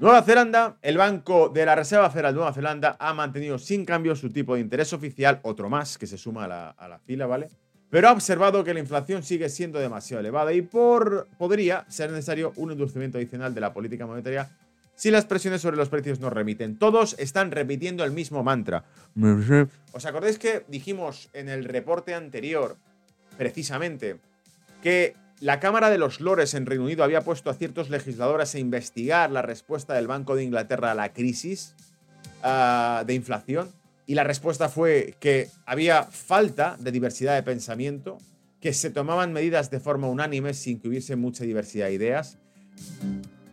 Nueva 0.00 0.22
Zelanda, 0.22 0.78
el 0.80 0.96
Banco 0.96 1.50
de 1.50 1.66
la 1.66 1.74
Reserva 1.74 2.08
Federal 2.08 2.32
de 2.32 2.36
Nueva 2.36 2.52
Zelanda 2.54 2.96
ha 2.98 3.12
mantenido 3.12 3.58
sin 3.58 3.84
cambio 3.84 4.16
su 4.16 4.30
tipo 4.30 4.54
de 4.54 4.62
interés 4.62 4.94
oficial, 4.94 5.40
otro 5.42 5.68
más 5.68 5.98
que 5.98 6.06
se 6.06 6.16
suma 6.16 6.44
a 6.44 6.88
la, 6.88 6.98
fila, 7.04 7.26
¿vale? 7.26 7.48
Pero 7.90 8.08
ha 8.08 8.12
observado 8.12 8.64
que 8.64 8.74
la 8.74 8.80
inflación 8.80 9.22
sigue 9.22 9.48
siendo 9.48 9.78
demasiado 9.78 10.20
elevada 10.20 10.52
y 10.52 10.62
por, 10.62 11.28
podría 11.38 11.84
ser 11.88 12.10
necesario 12.10 12.52
un 12.56 12.72
endurecimiento 12.72 13.18
adicional 13.18 13.54
de 13.54 13.60
la 13.60 13.72
política 13.72 14.06
monetaria 14.06 14.50
si 14.96 15.10
las 15.10 15.26
presiones 15.26 15.60
sobre 15.60 15.76
los 15.76 15.90
precios 15.90 16.20
no 16.20 16.30
remiten. 16.30 16.78
Todos 16.78 17.14
están 17.18 17.50
repitiendo 17.52 18.02
el 18.02 18.10
mismo 18.10 18.42
mantra. 18.42 18.84
¿Os 19.92 20.06
acordáis 20.06 20.38
que 20.38 20.64
dijimos 20.68 21.28
en 21.34 21.48
el 21.48 21.64
reporte 21.64 22.14
anterior, 22.14 22.76
precisamente, 23.36 24.16
que 24.82 25.14
la 25.40 25.60
Cámara 25.60 25.90
de 25.90 25.98
los 25.98 26.20
Lores 26.20 26.54
en 26.54 26.64
Reino 26.64 26.84
Unido 26.84 27.04
había 27.04 27.20
puesto 27.20 27.50
a 27.50 27.54
ciertos 27.54 27.90
legisladores 27.90 28.54
a 28.54 28.58
investigar 28.58 29.30
la 29.30 29.42
respuesta 29.42 29.92
del 29.92 30.06
Banco 30.06 30.34
de 30.34 30.44
Inglaterra 30.44 30.92
a 30.92 30.94
la 30.94 31.12
crisis 31.12 31.74
ah, 32.42 33.04
de 33.06 33.14
inflación. 33.14 33.70
Y 34.06 34.14
la 34.14 34.24
respuesta 34.24 34.68
fue 34.68 35.16
que 35.20 35.48
había 35.66 36.04
falta 36.04 36.76
de 36.78 36.92
diversidad 36.92 37.34
de 37.34 37.42
pensamiento, 37.42 38.18
que 38.60 38.72
se 38.72 38.90
tomaban 38.90 39.32
medidas 39.32 39.70
de 39.70 39.80
forma 39.80 40.08
unánime 40.08 40.54
sin 40.54 40.80
que 40.80 40.88
hubiese 40.88 41.16
mucha 41.16 41.44
diversidad 41.44 41.86
de 41.86 41.94
ideas. 41.94 42.38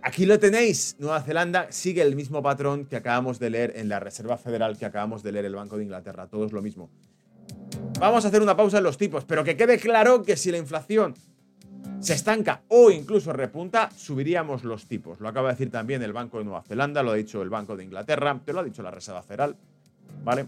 Aquí 0.02 0.26
lo 0.26 0.38
tenéis, 0.38 0.96
Nueva 1.00 1.22
Zelanda 1.22 1.72
sigue 1.72 2.02
el 2.02 2.16
mismo 2.16 2.44
patrón 2.44 2.86
que 2.86 2.98
acabamos 2.98 3.40
de 3.40 3.50
leer 3.50 3.74
en 3.78 3.90
la 3.90 4.00
Reserva 4.00 4.38
Federal, 4.38 4.78
que 4.78 4.86
acabamos 4.86 5.24
de 5.24 5.32
leer 5.32 5.46
el 5.46 5.56
Banco 5.56 5.78
de 5.78 5.84
Inglaterra, 5.84 6.28
todo 6.28 6.46
es 6.46 6.52
lo 6.52 6.62
mismo. 6.62 6.90
Vamos 8.00 8.26
a 8.26 8.28
hacer 8.28 8.42
una 8.42 8.56
pausa 8.56 8.80
en 8.80 8.84
los 8.84 8.98
tipos, 8.98 9.24
pero 9.24 9.44
que 9.44 9.56
quede 9.56 9.80
claro 9.80 10.24
que 10.24 10.36
si 10.36 10.52
la 10.52 10.58
inflación 10.58 11.16
se 12.00 12.14
estanca 12.14 12.64
o 12.68 12.92
incluso 12.92 13.32
repunta, 13.32 13.90
subiríamos 13.96 14.66
los 14.66 14.88
tipos. 14.88 15.22
Lo 15.22 15.30
acaba 15.30 15.50
de 15.50 15.54
decir 15.54 15.72
también 15.72 16.04
el 16.04 16.12
Banco 16.12 16.38
de 16.38 16.44
Nueva 16.44 16.64
Zelanda, 16.64 17.02
lo 17.02 17.12
ha 17.12 17.16
dicho 17.16 17.42
el 17.42 17.50
Banco 17.50 17.78
de 17.78 17.86
Inglaterra, 17.86 18.40
te 18.44 18.52
lo 18.52 18.60
ha 18.60 18.64
dicho 18.64 18.84
la 18.84 18.92
Reserva 18.92 19.24
Federal. 19.24 19.56
¿Vale? 20.24 20.48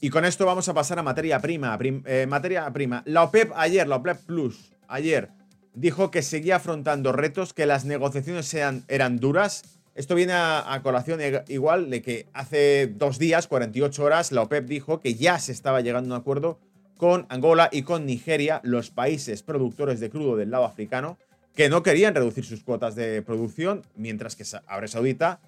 y 0.00 0.10
con 0.10 0.24
esto 0.24 0.46
vamos 0.46 0.68
a 0.68 0.74
pasar 0.74 0.98
a 0.98 1.02
materia 1.02 1.40
prima. 1.40 1.78
Eh, 1.80 2.26
materia 2.28 2.70
prima. 2.72 3.02
La 3.06 3.24
OPEP 3.24 3.52
ayer, 3.56 3.88
la 3.88 3.96
OPEP 3.96 4.18
Plus, 4.26 4.72
ayer 4.86 5.30
dijo 5.74 6.10
que 6.10 6.22
seguía 6.22 6.56
afrontando 6.56 7.12
retos, 7.12 7.52
que 7.52 7.66
las 7.66 7.84
negociaciones 7.84 8.52
eran, 8.54 9.18
duras. 9.18 9.64
Esto 9.94 10.14
viene 10.14 10.32
a, 10.32 10.72
a, 10.72 10.82
colación 10.82 11.20
igual 11.48 11.90
de 11.90 12.02
que 12.02 12.28
hace 12.32 12.86
dos 12.86 13.18
días, 13.18 13.46
48 13.46 14.04
horas, 14.04 14.32
la 14.32 14.42
OPEP 14.42 14.66
dijo 14.66 15.00
que 15.00 15.14
ya 15.14 15.38
se 15.38 15.52
estaba 15.52 15.80
llegando 15.80 16.14
a 16.14 16.16
un 16.16 16.20
acuerdo 16.20 16.58
con 16.96 17.26
Angola 17.28 17.68
y 17.72 17.82
con 17.82 18.06
Nigeria, 18.06 18.60
los 18.62 18.90
países 18.90 19.42
productores 19.42 20.00
de 20.00 20.10
crudo 20.10 20.36
del 20.36 20.50
lado 20.50 20.64
africano, 20.64 21.18
que 21.54 21.68
no 21.68 21.82
querían 21.82 22.14
reducir 22.14 22.44
sus 22.44 22.62
cuotas 22.62 22.94
de 22.94 23.22
producción, 23.22 23.82
mientras 23.96 24.36
que 24.36 24.44
Arabia 24.66 24.88
Saudita, 24.88 25.40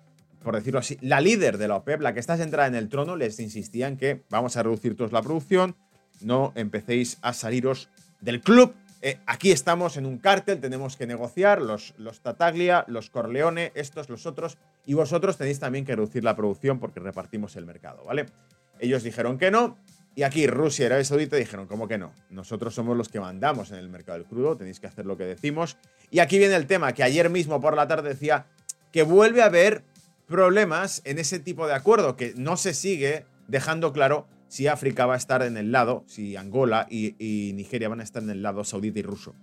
por 0.47 0.55
decirlo 0.55 0.79
así, 0.79 0.97
la 1.01 1.21
líder 1.21 1.59
de 1.59 1.67
la 1.67 1.75
OPEP, 1.75 2.01
la 2.03 2.15
que 2.15 2.21
está 2.21 2.37
centrada 2.37 2.69
en 2.69 2.77
el 2.77 2.89
trono, 2.89 3.17
les 3.17 3.41
insistían 3.41 3.97
que 3.97 4.23
vamos 4.31 4.57
a 4.57 4.63
reducir 4.63 4.97
todos 4.97 5.11
la 5.11 5.21
producción, 5.21 5.75
no 6.21 6.53
empecéis 6.55 7.19
a 7.21 7.33
saliros 7.33 7.89
del 8.21 8.41
club. 8.41 8.73
Eh, 9.03 9.19
aquí 9.27 9.51
estamos 9.51 9.97
en 9.97 10.07
un 10.07 10.19
cártel, 10.19 10.61
tenemos 10.61 10.97
que 10.97 11.05
negociar, 11.05 11.61
los, 11.61 11.95
los 11.99 12.21
Tataglia, 12.21 12.85
los 12.87 13.11
Corleone, 13.11 13.73
estos, 13.75 14.09
los 14.09 14.25
otros, 14.25 14.57
y 14.85 14.95
vosotros 14.95 15.37
tenéis 15.37 15.59
también 15.59 15.85
que 15.85 15.97
reducir 15.97 16.23
la 16.23 16.37
producción 16.37 16.79
porque 16.79 17.01
repartimos 17.01 17.57
el 17.57 17.67
mercado, 17.67 18.05
¿vale? 18.05 18.27
Ellos 18.79 19.03
dijeron 19.03 19.39
que 19.39 19.51
no, 19.51 19.77
y 20.15 20.23
aquí 20.23 20.47
Rusia 20.47 20.85
y 20.85 20.87
Arabia 20.87 21.05
Saudita 21.07 21.35
dijeron, 21.35 21.67
¿cómo 21.67 21.89
que 21.89 21.99
no? 21.99 22.13
Nosotros 22.31 22.73
somos 22.73 22.97
los 22.97 23.09
que 23.09 23.19
mandamos 23.19 23.73
en 23.73 23.79
el 23.79 23.89
mercado 23.89 24.19
del 24.19 24.29
crudo, 24.29 24.57
tenéis 24.57 24.79
que 24.79 24.87
hacer 24.87 25.07
lo 25.07 25.17
que 25.17 25.25
decimos. 25.25 25.77
Y 26.13 26.21
aquí 26.21 26.39
viene 26.39 26.55
el 26.55 26.69
tema 26.69 26.93
que 26.93 27.03
ayer 27.03 27.31
mismo 27.31 27.61
por 27.61 27.75
la 27.75 27.89
tarde 27.89 28.11
decía 28.11 28.47
que 28.93 29.03
vuelve 29.03 29.43
a 29.43 29.47
haber 29.47 29.83
problemas 30.27 31.03
en 31.05 31.19
ese 31.19 31.39
tipo 31.39 31.67
de 31.67 31.75
acuerdo, 31.75 32.17
que 32.17 32.35
no 32.37 32.57
se 32.57 32.75
sigue 32.75 33.25
dejando 33.49 33.93
claro 33.93 34.27
si 34.49 34.67
África 34.67 35.07
va 35.07 35.15
a 35.15 35.17
estar 35.17 35.43
en 35.43 35.57
el 35.57 35.73
lado, 35.73 36.05
si 36.07 36.37
Angola 36.37 36.87
y, 36.91 37.53
Nigeria 37.55 37.89
van 37.89 38.01
a 38.01 38.05
estar 38.05 38.23
en 38.23 38.31
el 38.31 38.43
lado 38.43 38.65
saudita 38.65 38.99
y 38.99 39.03
ruso, 39.03 39.35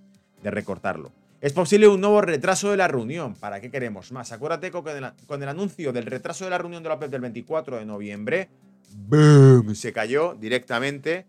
de 0.41 0.51
recortarlo. 0.51 1.11
Es 1.41 1.51
posible 1.51 1.89
un 1.89 1.99
nuevo 1.99 2.21
retraso 2.21 2.71
de 2.71 2.77
la 2.77 2.87
reunión. 2.87 3.35
¿Para 3.35 3.59
qué 3.59 3.69
queremos 3.69 4.13
más? 4.13 4.31
Acuérdate 4.31 4.71
con 4.71 4.87
el, 4.87 5.11
con 5.27 5.43
el 5.43 5.49
anuncio 5.49 5.91
del 5.91 6.05
retraso 6.05 6.45
de 6.45 6.51
la 6.51 6.57
reunión 6.57 6.83
de 6.83 6.89
la 6.89 6.95
OPEP 6.95 7.11
del 7.11 7.21
24 7.21 7.79
de 7.79 7.85
noviembre, 7.85 8.49
¡boom! 8.95 9.75
Se 9.75 9.91
cayó 9.91 10.35
directamente 10.35 11.25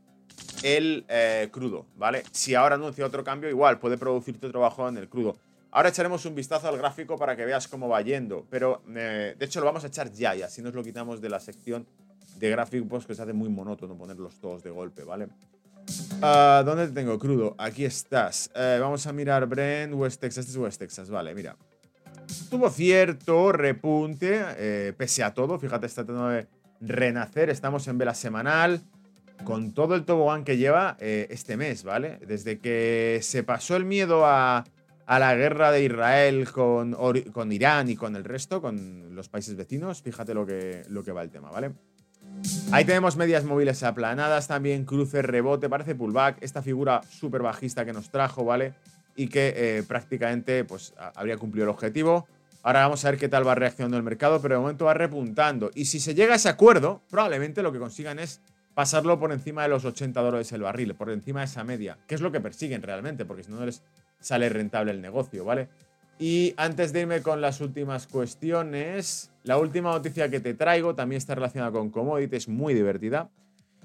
el 0.63 1.05
eh, 1.09 1.49
crudo, 1.51 1.87
¿vale? 1.97 2.23
Si 2.31 2.55
ahora 2.55 2.77
anuncia 2.77 3.05
otro 3.05 3.25
cambio, 3.25 3.51
igual 3.51 3.79
puede 3.79 3.99
producirte 3.99 4.47
otro 4.47 4.61
bajón 4.61 4.97
en 4.97 5.03
el 5.03 5.09
crudo. 5.09 5.37
Ahora 5.75 5.89
echaremos 5.89 6.25
un 6.25 6.37
vistazo 6.37 6.69
al 6.69 6.79
gráfico 6.79 7.19
para 7.19 7.35
que 7.35 7.45
veas 7.45 7.67
cómo 7.67 7.89
va 7.89 8.01
yendo, 8.01 8.47
pero 8.49 8.85
eh, 8.95 9.35
de 9.37 9.45
hecho 9.45 9.59
lo 9.59 9.67
vamos 9.67 9.83
a 9.83 9.89
echar 9.89 10.09
ya 10.13 10.37
y 10.37 10.43
así 10.43 10.63
nos 10.63 10.73
lo 10.73 10.85
quitamos 10.85 11.21
de 11.21 11.29
la 11.29 11.41
sección 11.41 11.85
de 12.39 12.49
gráficos 12.49 13.05
que 13.05 13.15
se 13.17 13.23
hace 13.23 13.33
muy 13.33 13.49
monótono 13.49 13.99
ponerlos 13.99 14.39
todos 14.41 14.63
de 14.63 14.71
golpe, 14.71 15.03
¿vale? 15.03 15.27
Ah, 16.23 16.63
¿Dónde 16.65 16.87
te 16.87 16.93
tengo, 16.93 17.19
crudo? 17.19 17.57
Aquí 17.59 17.85
estás. 17.85 18.53
Eh, 18.55 18.79
vamos 18.81 19.05
a 19.09 19.13
mirar 19.13 19.47
Brent, 19.47 19.93
West 19.95 20.21
Texas. 20.21 20.47
Este 20.47 20.53
es 20.53 20.63
West 20.63 20.79
Texas, 20.79 21.11
vale, 21.11 21.35
mira. 21.35 21.57
Tuvo 22.49 22.71
cierto 22.71 23.51
repunte, 23.51 24.45
eh, 24.57 24.93
pese 24.97 25.25
a 25.25 25.35
todo. 25.35 25.59
Fíjate, 25.59 25.87
está 25.87 26.05
tratando 26.05 26.29
de 26.29 26.47
renacer. 26.83 27.51
Estamos 27.51 27.89
en 27.89 27.99
vela 27.99 28.15
semanal. 28.15 28.81
Con 29.43 29.75
todo 29.75 29.97
el 29.97 30.05
tobogán 30.05 30.45
que 30.45 30.57
lleva 30.57 30.97
este 31.01 31.57
mes, 31.57 31.83
¿vale? 31.83 32.21
Desde 32.25 32.61
que 32.61 33.19
se 33.23 33.43
pasó 33.43 33.75
el 33.75 33.85
miedo 33.85 34.25
a, 34.25 34.65
la 35.07 35.35
guerra 35.35 35.71
de 35.71 35.85
Israel 35.85 36.51
con, 36.51 36.95
con, 37.33 37.53
Irán 37.53 37.91
y 37.91 37.97
con 37.97 38.17
el 38.17 38.25
resto, 38.25 38.61
con 38.61 39.15
los 39.15 39.29
países 39.29 39.55
vecinos, 39.55 40.03
fíjate 40.03 40.35
lo 40.35 40.47
que, 40.47 40.83
lo 40.89 41.03
que 41.03 41.13
va 41.13 41.23
el 41.23 41.31
tema, 41.31 41.51
¿vale? 41.51 41.73
Ahí 42.73 42.85
tenemos 42.85 43.17
medias 43.17 43.45
móviles 43.45 43.83
aplanadas, 43.83 44.49
también 44.49 44.85
cruce, 44.85 45.23
rebote, 45.23 45.69
parece 45.69 45.95
pullback. 45.95 46.39
Esta 46.41 46.63
figura 46.63 47.03
súper 47.09 47.43
bajista 47.43 47.85
que 47.85 47.93
nos 47.93 48.11
trajo, 48.11 48.45
¿vale? 48.45 48.75
Y 49.17 49.29
que 49.29 49.55
eh, 49.57 49.83
prácticamente 49.87 50.65
pues, 50.65 50.95
habría 51.15 51.37
cumplido 51.37 51.65
el 51.65 51.71
objetivo. 51.71 52.27
Ahora 52.63 52.81
vamos 52.81 53.05
a 53.05 53.11
ver 53.11 53.21
qué 53.21 53.29
tal 53.29 53.47
va 53.47 53.55
reaccionando 53.55 53.97
el 53.97 54.03
mercado, 54.03 54.41
pero 54.41 54.55
de 54.55 54.61
momento 54.61 54.87
va 54.87 54.95
repuntando. 54.95 55.71
Y 55.75 55.85
si 55.85 56.01
se 56.01 56.15
llega 56.15 56.33
a 56.33 56.37
ese 56.37 56.49
acuerdo, 56.49 57.03
probablemente 57.11 57.63
lo 57.63 57.73
que 57.73 57.79
consigan 57.79 58.19
es 58.19 58.41
pasarlo 58.75 59.19
por 59.21 59.33
encima 59.33 59.63
de 59.63 59.69
los 59.69 59.85
80 59.85 60.21
dólares 60.21 60.51
el 60.53 60.63
barril, 60.63 60.95
por 60.95 61.11
encima 61.11 61.41
de 61.41 61.47
esa 61.47 61.63
media, 61.63 61.99
que 62.07 62.15
es 62.15 62.21
lo 62.21 62.33
que 62.33 62.41
persiguen 62.41 62.83
realmente, 62.83 63.25
porque 63.25 63.45
si 63.45 63.51
no, 63.51 63.59
no 63.59 63.67
les 63.67 63.83
sale 64.25 64.49
rentable 64.49 64.93
el 64.93 65.01
negocio, 65.01 65.45
¿vale? 65.45 65.69
Y 66.19 66.55
antes 66.57 66.93
de 66.93 67.01
irme 67.01 67.23
con 67.23 67.41
las 67.41 67.61
últimas 67.61 68.07
cuestiones, 68.07 69.33
la 69.43 69.59
última 69.59 69.91
noticia 69.91 70.29
que 70.29 70.41
te 70.41 70.55
traigo 70.55 70.95
también 70.95 71.19
está 71.19 71.35
relacionada 71.35 71.73
con 71.73 71.91
commodities, 71.91 72.49
muy 72.49 72.73
divertida. 72.73 73.31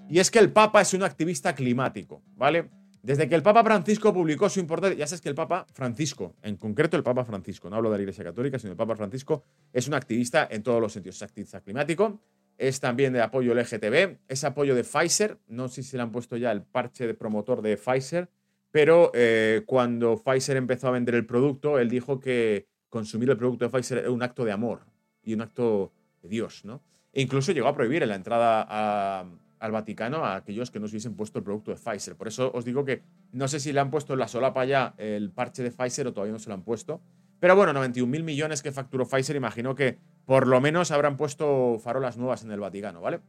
Y 0.07 0.19
es 0.19 0.31
que 0.31 0.39
el 0.39 0.51
Papa 0.51 0.81
es 0.81 0.93
un 0.93 1.03
activista 1.03 1.53
climático, 1.53 2.21
¿vale? 2.35 2.69
Desde 3.01 3.29
que 3.29 3.35
el 3.35 3.41
Papa 3.41 3.63
Francisco 3.63 4.13
publicó 4.13 4.49
su 4.49 4.59
importante, 4.59 4.97
ya 4.97 5.07
sabes 5.07 5.21
que 5.21 5.29
el 5.29 5.35
Papa 5.35 5.65
Francisco, 5.73 6.35
en 6.43 6.57
concreto 6.57 6.97
el 6.97 7.03
Papa 7.03 7.23
Francisco, 7.23 7.69
no 7.69 7.77
hablo 7.77 7.89
de 7.91 7.97
la 7.97 8.01
Iglesia 8.03 8.23
Católica, 8.23 8.59
sino 8.59 8.71
el 8.71 8.77
Papa 8.77 8.95
Francisco, 8.95 9.43
es 9.71 9.87
un 9.87 9.93
activista 9.93 10.47
en 10.51 10.63
todos 10.63 10.81
los 10.81 10.91
sentidos. 10.91 11.15
Es 11.15 11.23
activista 11.23 11.61
climático, 11.61 12.19
es 12.57 12.79
también 12.79 13.13
de 13.13 13.21
apoyo 13.21 13.53
LGTB, 13.53 14.17
es 14.27 14.43
apoyo 14.43 14.75
de 14.75 14.83
Pfizer, 14.83 15.37
no 15.47 15.69
sé 15.69 15.81
si 15.81 15.95
le 15.95 16.03
han 16.03 16.11
puesto 16.11 16.35
ya 16.35 16.51
el 16.51 16.61
parche 16.61 17.07
de 17.07 17.13
promotor 17.13 17.61
de 17.61 17.77
Pfizer, 17.77 18.29
pero 18.71 19.11
eh, 19.13 19.63
cuando 19.65 20.17
Pfizer 20.17 20.57
empezó 20.57 20.87
a 20.87 20.91
vender 20.91 21.15
el 21.15 21.25
producto, 21.25 21.79
él 21.79 21.89
dijo 21.89 22.19
que 22.19 22.67
consumir 22.89 23.29
el 23.29 23.37
producto 23.37 23.65
de 23.65 23.71
Pfizer 23.71 23.99
era 23.99 24.11
un 24.11 24.21
acto 24.21 24.45
de 24.45 24.51
amor 24.51 24.81
y 25.23 25.33
un 25.33 25.41
acto 25.41 25.91
de 26.21 26.29
Dios, 26.29 26.65
¿no? 26.65 26.81
E 27.11 27.21
incluso 27.21 27.51
llegó 27.51 27.67
a 27.67 27.75
prohibir 27.75 28.05
la 28.07 28.15
entrada 28.15 29.21
al 29.59 29.71
Vaticano 29.71 30.23
a 30.23 30.35
aquellos 30.35 30.69
que 30.69 30.79
no 30.79 30.87
se 30.87 30.93
hubiesen 30.93 31.15
puesto 31.15 31.39
el 31.39 31.43
producto 31.43 31.71
de 31.71 31.77
Pfizer. 31.77 32.15
Por 32.15 32.27
eso 32.27 32.51
os 32.53 32.65
digo 32.65 32.85
que 32.85 33.01
no 33.31 33.47
sé 33.47 33.59
si 33.59 33.73
le 33.73 33.79
han 33.79 33.89
puesto 33.89 34.13
en 34.13 34.19
la 34.19 34.27
solapa 34.27 34.65
ya 34.65 34.93
el 34.97 35.31
parche 35.31 35.63
de 35.63 35.71
Pfizer 35.71 36.07
o 36.07 36.13
todavía 36.13 36.33
no 36.33 36.39
se 36.39 36.49
lo 36.49 36.55
han 36.55 36.63
puesto. 36.63 37.01
Pero 37.39 37.55
bueno, 37.55 37.73
91 37.73 38.09
mil 38.09 38.23
millones 38.23 38.61
que 38.61 38.71
facturó 38.71 39.07
Pfizer, 39.07 39.35
imagino 39.35 39.73
que 39.73 39.97
por 40.25 40.45
lo 40.45 40.61
menos 40.61 40.91
habrán 40.91 41.17
puesto 41.17 41.79
farolas 41.79 42.17
nuevas 42.17 42.43
en 42.43 42.51
el 42.51 42.59
Vaticano, 42.59 43.01
¿vale? 43.01 43.21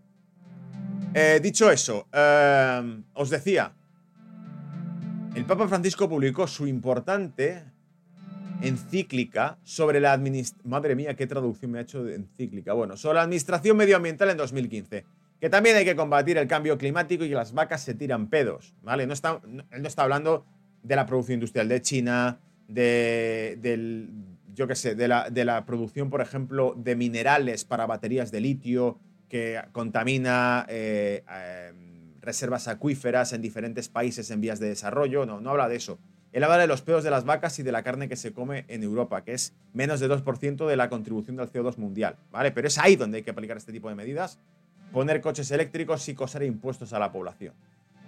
Eh, 1.15 1.41
dicho 1.43 1.71
eso, 1.71 2.09
eh, 2.13 3.03
os 3.15 3.31
decía, 3.31 3.75
el 5.35 5.45
Papa 5.45 5.69
Francisco 5.69 6.09
publicó 6.09 6.47
su 6.47 6.67
importante 6.67 7.65
encíclica 8.63 9.59
sobre 9.63 10.01
la 10.01 10.13
administración. 10.13 10.71
Madre 10.71 10.95
mía, 10.97 11.15
qué 11.15 11.27
traducción 11.27 11.71
me 11.71 11.79
ha 11.79 11.83
hecho 11.83 12.03
de 12.05 12.17
encíclica. 12.17 12.73
Bueno, 12.73 12.97
sobre 12.97 13.17
la 13.17 13.23
administración 13.23 13.77
medioambiental 13.77 14.31
en 14.31 14.37
2015. 14.37 15.05
Que 15.41 15.49
también 15.49 15.77
hay 15.77 15.85
que 15.85 15.97
combatir 15.97 16.37
el 16.37 16.47
cambio 16.47 16.77
climático 16.77 17.25
y 17.25 17.31
que 17.31 17.35
las 17.35 17.55
vacas 17.55 17.83
se 17.83 17.95
tiran 17.95 18.29
pedos. 18.29 18.75
¿Vale? 18.83 19.07
No 19.07 19.15
está, 19.15 19.41
él 19.45 19.83
no 19.83 19.89
está 19.89 20.03
hablando 20.03 20.45
de 20.83 20.97
la 20.97 21.07
producción 21.07 21.35
industrial 21.35 21.69
de 21.69 21.81
China, 21.81 22.41
de, 22.69 23.57
del, 23.61 24.11
yo 24.53 24.67
qué 24.67 24.75
sé, 24.75 24.95
de 24.95 25.09
la, 25.09 25.31
de 25.31 25.45
la 25.45 25.65
producción, 25.65 26.11
por 26.11 26.21
ejemplo, 26.21 26.75
de 26.77 26.97
minerales 26.97 27.65
para 27.65 27.87
baterías 27.87 28.31
de 28.31 28.41
litio 28.41 28.99
que 29.29 29.63
contamina. 29.73 30.67
Eh, 30.69 31.25
eh, 31.31 31.73
reservas 32.21 32.69
acuíferas 32.69 33.33
en 33.33 33.43
diferentes 33.43 33.89
países 33.89 34.31
en 34.31 34.41
vías 34.41 34.61
de 34.61 34.69
desarrollo, 34.69 35.27
no, 35.27 35.41
no 35.41 35.51
habla 35.51 35.69
de 35.69 35.77
eso. 35.77 35.99
Él 36.33 36.45
habla 36.45 36.59
de 36.59 36.67
los 36.69 36.83
pedos 36.83 37.03
de 37.03 37.11
las 37.11 37.25
vacas 37.25 37.59
y 37.59 37.63
de 37.63 37.73
la 37.73 37.83
carne 37.83 38.09
que 38.09 38.17
se 38.17 38.33
come 38.33 38.65
en 38.69 38.83
Europa, 38.83 39.25
que 39.25 39.33
es 39.33 39.53
menos 39.73 39.99
de 39.99 40.09
2% 40.09 40.67
de 40.67 40.77
la 40.77 40.89
contribución 40.89 41.37
del 41.37 41.51
CO2 41.51 41.77
mundial, 41.77 42.17
¿vale? 42.31 42.53
Pero 42.53 42.69
es 42.69 42.79
ahí 42.79 42.95
donde 42.95 43.19
hay 43.19 43.23
que 43.25 43.33
aplicar 43.33 43.57
este 43.57 43.73
tipo 43.73 43.89
de 43.89 43.97
medidas, 43.97 44.39
poner 44.93 45.21
coches 45.21 45.51
eléctricos 45.51 46.09
y 46.09 46.15
cosar 46.15 46.45
impuestos 46.45 46.93
a 46.93 46.99
la 46.99 47.11
población. 47.11 47.55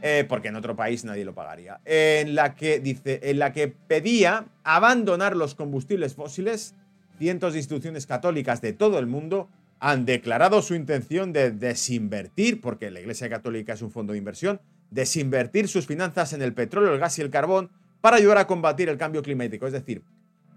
Eh, 0.04 0.24
porque 0.28 0.48
en 0.48 0.56
otro 0.56 0.74
país 0.74 1.04
nadie 1.04 1.24
lo 1.24 1.32
pagaría. 1.32 1.80
En 1.84 2.34
la 2.34 2.56
que 2.56 2.80
dice, 2.80 3.20
en 3.22 3.38
la 3.38 3.52
que 3.52 3.68
pedía 3.68 4.46
abandonar 4.64 5.36
los 5.36 5.54
combustibles 5.54 6.14
fósiles, 6.14 6.74
cientos 7.18 7.52
de 7.52 7.60
instituciones 7.60 8.06
católicas 8.06 8.60
de 8.60 8.72
todo 8.72 8.98
el 8.98 9.06
mundo 9.06 9.48
han 9.84 10.06
declarado 10.06 10.62
su 10.62 10.76
intención 10.76 11.32
de 11.32 11.50
desinvertir, 11.50 12.60
porque 12.60 12.92
la 12.92 13.00
Iglesia 13.00 13.28
Católica 13.28 13.72
es 13.72 13.82
un 13.82 13.90
fondo 13.90 14.12
de 14.12 14.18
inversión, 14.20 14.60
desinvertir 14.92 15.66
sus 15.66 15.88
finanzas 15.88 16.32
en 16.32 16.40
el 16.40 16.54
petróleo, 16.54 16.94
el 16.94 17.00
gas 17.00 17.18
y 17.18 17.22
el 17.22 17.30
carbón 17.30 17.68
para 18.00 18.18
ayudar 18.18 18.38
a 18.38 18.46
combatir 18.46 18.88
el 18.88 18.96
cambio 18.96 19.22
climático. 19.22 19.66
Es 19.66 19.72
decir, 19.72 20.04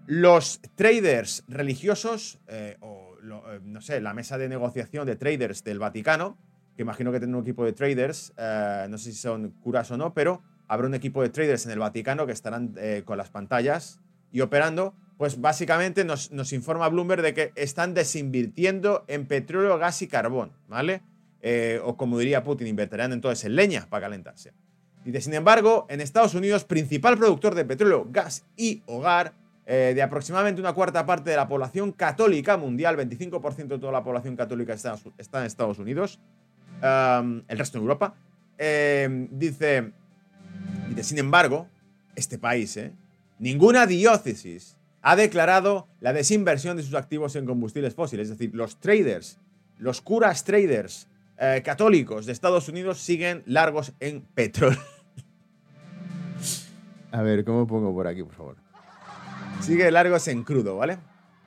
los 0.06 0.60
traders 0.76 1.42
religiosos, 1.48 2.38
eh, 2.46 2.76
o 2.78 3.16
eh, 3.20 3.58
no 3.64 3.80
sé, 3.80 4.00
la 4.00 4.14
mesa 4.14 4.38
de 4.38 4.48
negociación 4.48 5.04
de 5.04 5.16
traders 5.16 5.64
del 5.64 5.80
Vaticano, 5.80 6.38
que 6.76 6.82
imagino 6.82 7.10
que 7.10 7.18
tienen 7.18 7.34
un 7.34 7.42
equipo 7.42 7.64
de 7.64 7.72
traders, 7.72 8.32
eh, 8.36 8.86
no 8.88 8.96
sé 8.96 9.10
si 9.10 9.18
son 9.18 9.50
curas 9.60 9.90
o 9.90 9.96
no, 9.96 10.14
pero 10.14 10.40
habrá 10.68 10.86
un 10.86 10.94
equipo 10.94 11.20
de 11.20 11.30
traders 11.30 11.66
en 11.66 11.72
el 11.72 11.80
Vaticano 11.80 12.26
que 12.26 12.32
estarán 12.32 12.76
con 13.04 13.18
las 13.18 13.30
pantallas 13.30 13.98
y 14.30 14.40
operando 14.40 14.94
pues 15.16 15.40
básicamente 15.40 16.04
nos, 16.04 16.52
informa 16.52 16.88
Bloomberg 16.88 17.22
de 17.22 17.34
que 17.34 17.52
están 17.56 17.94
desinvirtiendo 17.94 19.04
en 19.08 19.26
petróleo, 19.26 19.78
gas 19.78 20.02
y 20.02 20.08
carbón, 20.08 20.52
¿vale? 20.68 21.02
Eh, 21.40 21.80
o 21.84 21.96
como 21.96 22.18
diría 22.18 22.42
Putin, 22.42 22.66
invertirán 22.66 23.12
entonces 23.12 23.44
en 23.44 23.56
leña 23.56 23.86
para 23.88 24.06
calentarse. 24.06 24.52
Dice, 25.04 25.20
sin 25.20 25.34
embargo, 25.34 25.86
en 25.88 26.00
Estados 26.00 26.34
Unidos, 26.34 26.64
principal 26.64 27.16
productor 27.16 27.54
de 27.54 27.64
petróleo, 27.64 28.06
gas 28.10 28.44
y 28.56 28.82
hogar, 28.86 29.32
eh, 29.64 29.92
de 29.94 30.02
aproximadamente 30.02 30.60
una 30.60 30.74
cuarta 30.74 31.06
parte 31.06 31.30
de 31.30 31.36
la 31.36 31.48
población 31.48 31.92
católica 31.92 32.56
mundial, 32.56 32.96
25% 32.96 33.66
de 33.66 33.78
toda 33.78 33.92
la 33.92 34.04
población 34.04 34.36
católica 34.36 34.74
está, 34.74 34.96
en 35.40 35.46
Estados 35.46 35.78
Unidos, 35.78 36.20
el 36.82 37.58
resto 37.58 37.78
en 37.78 37.82
Europa, 37.82 38.14
eh, 38.58 39.28
dice, 39.30 39.92
dice, 40.90 41.04
sin 41.04 41.18
embargo, 41.18 41.68
este 42.14 42.38
país, 42.38 42.78
ninguna 43.38 43.86
diócesis 43.86 44.76
ha 45.08 45.14
declarado 45.14 45.86
la 46.00 46.12
desinversión 46.12 46.76
de 46.76 46.82
sus 46.82 46.94
activos 46.94 47.36
en 47.36 47.46
combustibles 47.46 47.94
fósiles. 47.94 48.24
Es 48.24 48.36
decir, 48.36 48.52
los 48.56 48.80
traders, 48.80 49.38
los 49.78 50.00
curas 50.00 50.42
traders 50.42 51.06
eh, 51.38 51.62
católicos 51.64 52.26
de 52.26 52.32
Estados 52.32 52.68
Unidos 52.68 52.98
siguen 52.98 53.44
largos 53.46 53.92
en 54.00 54.22
petróleo. 54.22 54.80
A 57.12 57.22
ver, 57.22 57.44
¿cómo 57.44 57.68
pongo 57.68 57.94
por 57.94 58.08
aquí, 58.08 58.24
por 58.24 58.34
favor? 58.34 58.56
Sigue 59.60 59.88
largos 59.92 60.26
en 60.26 60.42
crudo, 60.42 60.76
¿vale? 60.76 60.98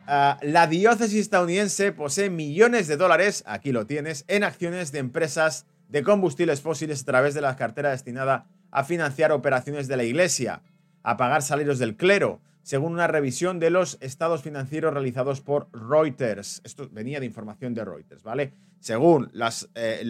Ah, 0.08 0.39
la 0.41 0.65
diócesis 0.65 1.19
estadounidense 1.19 1.91
posee 1.91 2.30
millones 2.30 2.88
de 2.88 2.95
dólares, 2.95 3.43
aquí 3.45 3.74
lo 3.74 3.86
tienes, 3.86 4.24
en 4.30 4.45
acciones 4.45 4.93
de 4.93 5.00
empresas 5.00 5.65
de 5.89 6.02
combustibles 6.02 6.62
fósiles 6.62 7.02
a 7.02 7.06
través 7.06 7.34
de 7.34 7.41
la 7.41 7.58
cartera 7.58 7.89
destinada 7.89 8.48
a 8.72 8.86
financiar 8.86 9.34
operaciones 9.34 9.89
de 9.89 9.98
la 9.98 10.06
iglesia, 10.06 10.62
a 11.04 11.17
pagar 11.17 11.41
salarios 11.41 11.78
del 11.78 11.98
clero, 11.98 12.39
según 12.69 12.93
una 12.93 13.08
revisión 13.08 13.58
de 13.58 13.71
los 13.71 13.97
estados 13.99 14.43
financieros 14.43 14.93
realizados 14.93 15.41
por 15.41 15.69
Reuters. 15.73 16.62
Esto 16.63 16.88
venía 16.91 17.19
de 17.19 17.25
información 17.25 17.73
de 17.73 17.84
Reuters, 17.84 18.21
¿vale? 18.21 18.53
Según 18.79 19.32
las, 19.34 19.71
eh, 19.73 20.03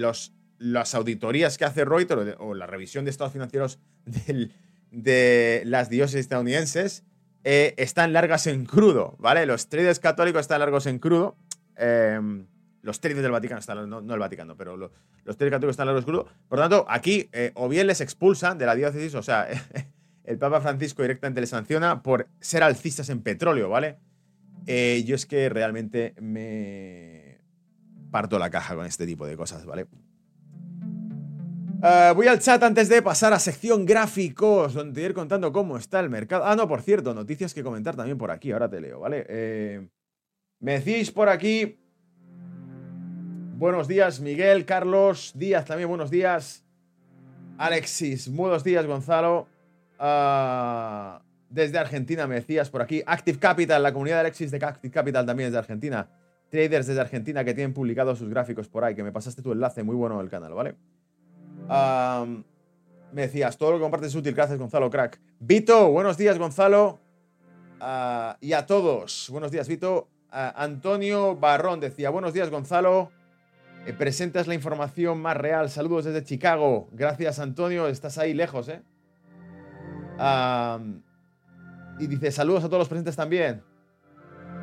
las 0.57 0.93
auditorías 0.93 1.57
que 1.57 1.63
hace 1.63 1.85
Reuters 1.85 2.35
o, 2.37 2.53
la 2.53 2.67
revisión 2.67 3.05
de 3.05 3.11
estados 3.11 3.31
financieros 3.31 3.79
de 4.91 5.61
las 5.63 5.89
dioses 5.89 6.19
estadounidenses, 6.19 7.05
eh, 7.45 7.75
están 7.77 8.11
largas 8.11 8.45
en 8.45 8.65
crudo, 8.65 9.15
¿vale? 9.19 9.45
Los 9.45 9.69
traders 9.69 10.01
católicos 10.01 10.41
están 10.41 10.59
largos 10.59 10.85
en 10.85 10.99
crudo. 10.99 11.37
Em, 11.77 12.45
los 12.81 12.99
traders 12.99 13.21
del 13.21 13.31
Vaticano 13.31 13.59
están, 13.61 13.89
no, 13.89 13.99
el 14.13 14.19
Vaticano, 14.19 14.57
pero 14.57 14.75
los 14.75 14.91
traders 15.23 15.51
católicos 15.51 15.75
están 15.75 15.87
largos 15.87 16.03
en 16.03 16.09
crudo. 16.09 16.27
Por 16.49 16.59
lo 16.59 16.63
tanto, 16.67 16.85
aquí 16.89 17.29
eh, 17.31 17.53
o 17.55 17.69
bien 17.69 17.87
les 17.87 18.01
expulsan 18.01 18.57
de 18.57 18.65
la 18.65 18.75
diócesis, 18.75 19.15
o 19.15 19.23
sea, 19.23 19.47
el 20.29 20.37
Papa 20.37 20.61
Francisco 20.61 21.01
directamente 21.01 21.41
le 21.41 21.47
sanciona 21.47 22.03
por 22.03 22.27
ser 22.39 22.61
alcistas 22.61 23.09
en 23.09 23.23
petróleo, 23.23 23.67
¿vale? 23.67 23.97
Eh, 24.67 25.03
yo 25.03 25.15
es 25.15 25.25
que 25.25 25.49
realmente 25.49 26.13
me 26.21 27.39
parto 28.11 28.37
la 28.37 28.51
caja 28.51 28.75
con 28.75 28.85
este 28.85 29.07
tipo 29.07 29.25
de 29.25 29.35
cosas, 29.35 29.65
¿vale? 29.65 29.87
Eh, 31.81 32.13
voy 32.15 32.27
al 32.27 32.37
chat 32.37 32.61
antes 32.61 32.89
de 32.89 33.01
pasar 33.01 33.33
a 33.33 33.39
sección 33.39 33.87
gráficos, 33.87 34.75
donde 34.75 35.01
ir 35.01 35.15
contando 35.15 35.51
cómo 35.51 35.77
está 35.77 35.99
el 35.99 36.11
mercado. 36.11 36.45
Ah, 36.45 36.55
no, 36.55 36.67
por 36.67 36.83
cierto, 36.83 37.15
noticias 37.15 37.55
que 37.55 37.63
comentar 37.63 37.95
también 37.95 38.19
por 38.19 38.29
aquí, 38.29 38.51
ahora 38.51 38.69
te 38.69 38.79
leo, 38.79 38.99
¿vale? 38.99 39.25
Eh, 39.27 39.89
me 40.59 40.79
decís 40.79 41.09
por 41.09 41.27
aquí 41.27 41.79
buenos 43.57 43.87
días, 43.87 44.19
Miguel, 44.19 44.65
Carlos, 44.65 45.31
Díaz 45.33 45.65
también, 45.65 45.89
buenos 45.89 46.11
días. 46.11 46.63
Alexis, 47.57 48.31
buenos 48.31 48.63
días, 48.63 48.85
Gonzalo. 48.85 49.47
Ah, 49.99 51.21
desde 51.49 51.77
Argentina 51.77 52.25
me 52.25 52.35
decías 52.35 52.69
por 52.69 52.81
aquí. 52.81 53.03
Active 53.05 53.37
Capital, 53.37 53.83
la 53.83 53.91
comunidad 53.91 54.17
de 54.17 54.21
Alexis 54.21 54.49
de 54.49 54.57
Active 54.57 54.91
Capital 54.91 55.25
también 55.25 55.47
es 55.47 55.53
de 55.53 55.59
Argentina. 55.59 56.09
Traders 56.49 56.87
desde 56.87 57.01
Argentina 57.01 57.43
que 57.43 57.53
tienen 57.53 57.73
publicados 57.73 58.17
sus 58.17 58.29
gráficos 58.29 58.67
por 58.67 58.83
ahí, 58.83 58.95
que 58.95 59.03
me 59.03 59.11
pasaste 59.11 59.41
tu 59.41 59.51
enlace, 59.51 59.83
muy 59.83 59.95
bueno 59.95 60.17
del 60.17 60.29
canal, 60.29 60.53
¿vale? 60.53 60.75
me 63.11 63.21
decías, 63.23 63.57
todo 63.57 63.71
lo 63.71 63.77
que 63.77 63.83
compartes 63.83 64.09
es 64.09 64.15
útil, 64.15 64.33
gracias 64.33 64.57
Gonzalo, 64.57 64.89
crack. 64.89 65.19
Vito, 65.39 65.91
buenos 65.91 66.17
días 66.17 66.39
Gonzalo. 66.39 66.99
Ah, 67.79 68.37
y 68.41 68.53
a 68.53 68.65
todos, 68.65 69.27
buenos 69.29 69.51
días 69.51 69.67
Vito. 69.67 70.07
Ah, 70.31 70.53
Antonio 70.55 71.35
Barrón 71.35 71.79
decía, 71.79 72.09
buenos 72.09 72.33
días 72.33 72.49
Gonzalo. 72.49 73.11
Eh, 73.85 73.93
presentas 73.93 74.47
la 74.47 74.53
información 74.53 75.21
más 75.21 75.37
real. 75.37 75.69
Saludos 75.69 76.05
desde 76.05 76.23
Chicago. 76.23 76.89
Gracias, 76.91 77.39
Antonio. 77.39 77.87
Estás 77.87 78.17
ahí 78.17 78.33
lejos, 78.33 78.67
¿eh? 78.69 78.81
Y 81.99 82.07
dice, 82.07 82.31
saludos 82.31 82.63
a 82.63 82.67
todos 82.67 82.79
los 82.79 82.89
presentes 82.89 83.15
también. 83.15 83.61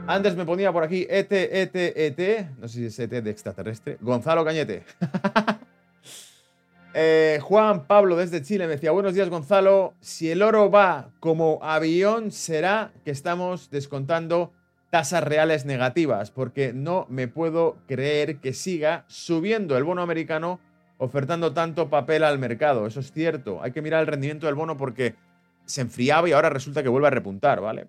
Anders 0.06 0.36
me 0.36 0.44
ponía 0.44 0.72
por 0.72 0.84
aquí, 0.84 1.06
ET, 1.08 1.32
ET, 1.32 1.74
ET. 1.74 2.50
No 2.58 2.68
sé 2.68 2.78
si 2.78 2.86
es 2.86 2.98
ET 2.98 3.10
de 3.10 3.30
extraterrestre. 3.30 3.98
Gonzalo 4.00 4.44
Cañete. 4.44 4.84
Eh, 6.98 7.40
Juan 7.42 7.86
Pablo 7.86 8.16
desde 8.16 8.40
Chile 8.40 8.64
me 8.64 8.72
decía, 8.72 8.90
buenos 8.90 9.12
días 9.12 9.28
Gonzalo. 9.28 9.92
Si 10.00 10.30
el 10.30 10.40
oro 10.40 10.70
va 10.70 11.10
como 11.20 11.58
avión, 11.60 12.32
será 12.32 12.90
que 13.04 13.10
estamos 13.10 13.68
descontando 13.68 14.54
tasas 14.88 15.22
reales 15.22 15.66
negativas, 15.66 16.30
porque 16.30 16.72
no 16.72 17.04
me 17.10 17.28
puedo 17.28 17.76
creer 17.86 18.38
que 18.38 18.54
siga 18.54 19.04
subiendo 19.08 19.76
el 19.76 19.84
bono 19.84 20.00
americano 20.00 20.58
ofertando 20.96 21.52
tanto 21.52 21.90
papel 21.90 22.24
al 22.24 22.38
mercado. 22.38 22.86
Eso 22.86 23.00
es 23.00 23.12
cierto. 23.12 23.62
Hay 23.62 23.72
que 23.72 23.82
mirar 23.82 24.00
el 24.00 24.06
rendimiento 24.06 24.46
del 24.46 24.54
bono 24.54 24.78
porque 24.78 25.16
se 25.66 25.82
enfriaba 25.82 26.28
y 26.28 26.32
ahora 26.32 26.48
resulta 26.48 26.82
que 26.82 26.88
vuelve 26.88 27.08
a 27.08 27.10
repuntar, 27.10 27.60
¿vale? 27.60 27.88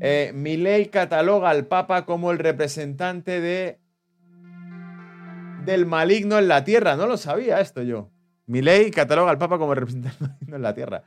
Eh, 0.00 0.32
ley 0.34 0.86
cataloga 0.86 1.50
al 1.50 1.66
Papa 1.66 2.06
como 2.06 2.30
el 2.30 2.38
representante 2.38 3.40
de 3.40 3.78
del 5.64 5.84
maligno 5.84 6.38
en 6.38 6.48
la 6.48 6.64
tierra. 6.64 6.96
No 6.96 7.06
lo 7.06 7.16
sabía 7.16 7.60
esto 7.60 7.82
yo. 7.82 8.10
ley 8.46 8.90
cataloga 8.90 9.30
al 9.30 9.38
Papa 9.38 9.58
como 9.58 9.72
el 9.72 9.80
representante 9.80 10.18
del 10.18 10.28
maligno 10.30 10.56
en 10.56 10.62
la 10.62 10.74
tierra. 10.74 11.02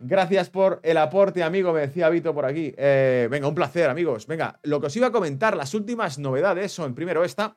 Gracias 0.00 0.50
por 0.50 0.80
el 0.82 0.98
aporte, 0.98 1.42
amigo, 1.42 1.72
me 1.72 1.80
decía 1.80 2.08
Vito 2.08 2.34
por 2.34 2.44
aquí. 2.44 2.74
Eh, 2.76 3.28
venga, 3.30 3.48
un 3.48 3.54
placer, 3.54 3.88
amigos. 3.88 4.26
Venga, 4.26 4.58
lo 4.62 4.80
que 4.80 4.88
os 4.88 4.96
iba 4.96 5.06
a 5.06 5.12
comentar, 5.12 5.56
las 5.56 5.72
últimas 5.72 6.18
novedades 6.18 6.72
son, 6.72 6.94
primero 6.94 7.24
esta, 7.24 7.56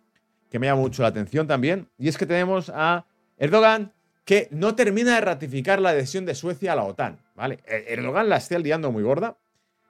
que 0.50 0.60
me 0.60 0.68
llama 0.68 0.82
mucho 0.82 1.02
la 1.02 1.10
atención 1.10 1.48
también, 1.48 1.90
y 1.98 2.08
es 2.08 2.18
que 2.18 2.26
tenemos 2.26 2.72
a 2.74 3.06
Erdogan, 3.38 3.94
que 4.24 4.48
no 4.52 4.76
termina 4.76 5.16
de 5.16 5.22
ratificar 5.22 5.82
la 5.82 5.90
adhesión 5.90 6.26
de 6.26 6.36
Suecia 6.36 6.74
a 6.74 6.76
la 6.76 6.84
OTAN, 6.84 7.20
¿vale? 7.38 7.60
E-, 7.66 7.94
Erdogan 7.94 8.28
la 8.28 8.36
está 8.36 8.60
liando 8.60 8.92
muy 8.92 9.04
gorda, 9.04 9.38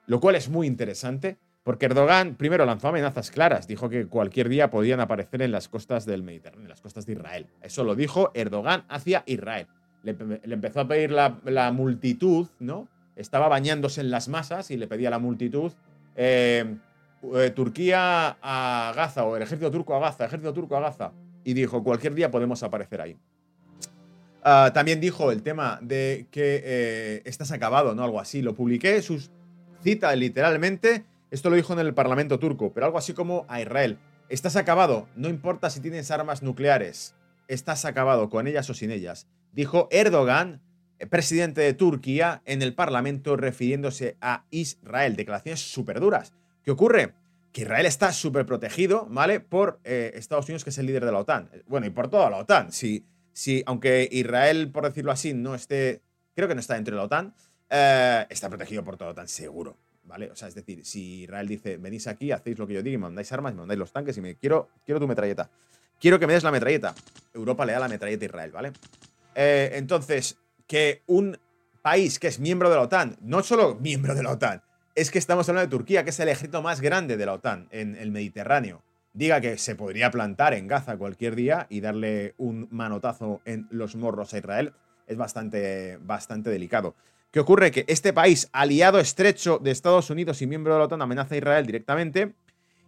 lo 0.06 0.20
cual 0.20 0.36
es 0.36 0.48
muy 0.48 0.68
interesante, 0.68 1.38
porque 1.64 1.86
Erdogan 1.86 2.36
primero 2.36 2.64
lanzó 2.64 2.88
amenazas 2.88 3.32
claras, 3.32 3.66
dijo 3.66 3.88
que 3.88 4.06
cualquier 4.06 4.48
día 4.48 4.70
podían 4.70 5.00
aparecer 5.00 5.42
en 5.42 5.50
las 5.50 5.68
costas 5.68 6.06
del 6.06 6.22
Mediterráneo, 6.22 6.66
en 6.66 6.70
las 6.70 6.80
costas 6.80 7.06
de 7.06 7.14
Israel. 7.14 7.46
Eso 7.60 7.82
lo 7.82 7.96
dijo 7.96 8.30
Erdogan 8.34 8.84
hacia 8.88 9.24
Israel 9.26 9.66
le, 10.02 10.16
empezó 10.54 10.80
a 10.80 10.88
pedir 10.88 11.10
la, 11.10 11.72
multitud, 11.72 12.46
¿no? 12.58 12.88
Estaba 13.16 13.48
bañándose 13.48 14.00
en 14.00 14.10
las 14.10 14.28
masas 14.28 14.70
y 14.70 14.76
le 14.76 14.86
pedía 14.86 15.08
a 15.08 15.10
la 15.10 15.18
multitud 15.18 15.72
eh, 16.14 16.76
eh, 17.34 17.50
Turquía 17.50 18.38
a 18.40 18.92
Gaza 18.94 19.24
o 19.24 19.36
el 19.36 19.42
ejército 19.42 19.70
turco 19.70 19.94
a 19.96 19.98
Gaza, 19.98 20.26
ejército 20.26 20.52
turco 20.52 20.76
a 20.76 20.80
Gaza. 20.80 21.12
Y 21.44 21.54
dijo, 21.54 21.82
cualquier 21.82 22.14
día 22.14 22.30
podemos 22.30 22.62
aparecer 22.62 23.00
ahí. 23.00 23.16
Ah, 24.42 24.70
también 24.72 25.00
dijo 25.00 25.32
el 25.32 25.42
tema 25.42 25.78
de 25.82 26.26
que 26.30 26.62
eh, 26.64 27.22
estás 27.24 27.50
acabado, 27.52 27.94
¿no? 27.94 28.04
Algo 28.04 28.20
así. 28.20 28.42
Lo 28.42 28.54
publiqué, 28.54 29.00
sus 29.02 29.30
cita 29.82 30.14
literalmente. 30.14 31.04
Esto 31.30 31.50
lo 31.50 31.56
dijo 31.56 31.72
en 31.72 31.80
el 31.80 31.94
Parlamento 31.94 32.38
turco, 32.38 32.72
pero 32.72 32.86
algo 32.86 32.98
así 32.98 33.12
como 33.12 33.44
a 33.48 33.60
Israel. 33.60 33.98
Estás 34.28 34.56
acabado, 34.56 35.08
no 35.16 35.28
importa 35.28 35.70
si 35.70 35.80
tienes 35.80 36.10
armas 36.10 36.42
nucleares. 36.42 37.14
Estás 37.48 37.84
acabado 37.84 38.28
con 38.30 38.46
ellas 38.46 38.68
o 38.70 38.74
sin 38.74 38.90
ellas 38.90 39.26
dijo 39.52 39.88
Erdogan, 39.90 40.60
eh, 40.98 41.06
presidente 41.06 41.60
de 41.60 41.74
Turquía, 41.74 42.42
en 42.44 42.62
el 42.62 42.74
Parlamento 42.74 43.36
refiriéndose 43.36 44.16
a 44.20 44.44
Israel. 44.50 45.16
Declaraciones 45.16 45.60
súper 45.60 46.00
duras. 46.00 46.32
¿Qué 46.62 46.70
ocurre? 46.70 47.14
Que 47.52 47.62
Israel 47.62 47.86
está 47.86 48.12
súper 48.12 48.46
protegido, 48.46 49.06
¿vale? 49.10 49.40
Por 49.40 49.80
eh, 49.84 50.12
Estados 50.14 50.46
Unidos, 50.46 50.64
que 50.64 50.70
es 50.70 50.78
el 50.78 50.86
líder 50.86 51.04
de 51.04 51.12
la 51.12 51.18
OTAN. 51.18 51.50
Bueno, 51.66 51.86
y 51.86 51.90
por 51.90 52.08
toda 52.08 52.30
la 52.30 52.36
OTAN. 52.36 52.72
Si, 52.72 53.04
si, 53.38 53.62
aunque 53.66 54.08
Israel, 54.10 54.72
por 54.72 54.82
decirlo 54.82 55.12
así, 55.12 55.32
no 55.32 55.54
esté, 55.54 56.02
creo 56.34 56.48
que 56.48 56.56
no 56.56 56.60
está 56.60 56.74
dentro 56.74 56.96
de 56.96 56.98
la 56.98 57.04
OTAN, 57.04 57.32
eh, 57.70 58.26
está 58.30 58.48
protegido 58.48 58.82
por 58.82 58.96
toda 58.96 59.10
la 59.10 59.12
OTAN, 59.12 59.28
seguro. 59.28 59.76
¿Vale? 60.02 60.28
O 60.32 60.34
sea, 60.34 60.48
es 60.48 60.56
decir, 60.56 60.84
si 60.84 61.22
Israel 61.22 61.46
dice, 61.46 61.76
venís 61.76 62.08
aquí, 62.08 62.32
hacéis 62.32 62.58
lo 62.58 62.66
que 62.66 62.74
yo 62.74 62.82
diga 62.82 62.94
y 62.94 62.98
mandáis 62.98 63.30
armas, 63.30 63.54
me 63.54 63.60
mandáis 63.60 63.78
los 63.78 63.92
tanques 63.92 64.16
y 64.16 64.22
me 64.22 64.34
quiero, 64.34 64.70
quiero 64.84 64.98
tu 64.98 65.06
metralleta. 65.06 65.48
Quiero 66.00 66.18
que 66.18 66.26
me 66.26 66.32
des 66.32 66.42
la 66.42 66.50
metralleta. 66.50 66.96
Europa 67.32 67.64
le 67.64 67.74
da 67.74 67.78
la 67.78 67.88
metralleta 67.88 68.24
a 68.24 68.26
Israel, 68.26 68.50
¿vale? 68.50 68.72
Eh, 69.36 69.70
entonces, 69.74 70.36
que 70.66 71.02
un 71.06 71.38
país 71.80 72.18
que 72.18 72.26
es 72.26 72.40
miembro 72.40 72.70
de 72.70 72.74
la 72.74 72.82
OTAN, 72.82 73.18
no 73.20 73.44
solo 73.44 73.76
miembro 73.76 74.16
de 74.16 74.24
la 74.24 74.32
OTAN, 74.32 74.62
es 74.96 75.12
que 75.12 75.18
estamos 75.20 75.48
hablando 75.48 75.68
de 75.70 75.76
Turquía, 75.78 76.02
que 76.02 76.10
es 76.10 76.18
el 76.18 76.28
ejército 76.28 76.60
más 76.60 76.80
grande 76.80 77.16
de 77.16 77.26
la 77.26 77.34
OTAN 77.34 77.68
en 77.70 77.94
el 77.94 78.10
Mediterráneo, 78.10 78.82
diga 79.18 79.40
que 79.40 79.58
se 79.58 79.74
podría 79.74 80.10
plantar 80.10 80.54
en 80.54 80.66
Gaza 80.66 80.96
cualquier 80.96 81.34
día 81.34 81.66
y 81.68 81.80
darle 81.80 82.34
un 82.38 82.68
manotazo 82.70 83.40
en 83.44 83.66
los 83.70 83.96
morros 83.96 84.32
a 84.32 84.38
Israel, 84.38 84.72
es 85.06 85.16
bastante, 85.16 85.98
bastante 86.00 86.50
delicado. 86.50 86.94
¿Qué 87.30 87.40
ocurre? 87.40 87.70
Que 87.70 87.84
este 87.88 88.12
país, 88.12 88.48
aliado 88.52 88.98
estrecho 88.98 89.58
de 89.58 89.70
Estados 89.70 90.08
Unidos 90.10 90.40
y 90.40 90.46
miembro 90.46 90.72
de 90.72 90.78
la 90.78 90.86
OTAN, 90.86 91.02
amenaza 91.02 91.34
a 91.34 91.38
Israel 91.38 91.66
directamente. 91.66 92.34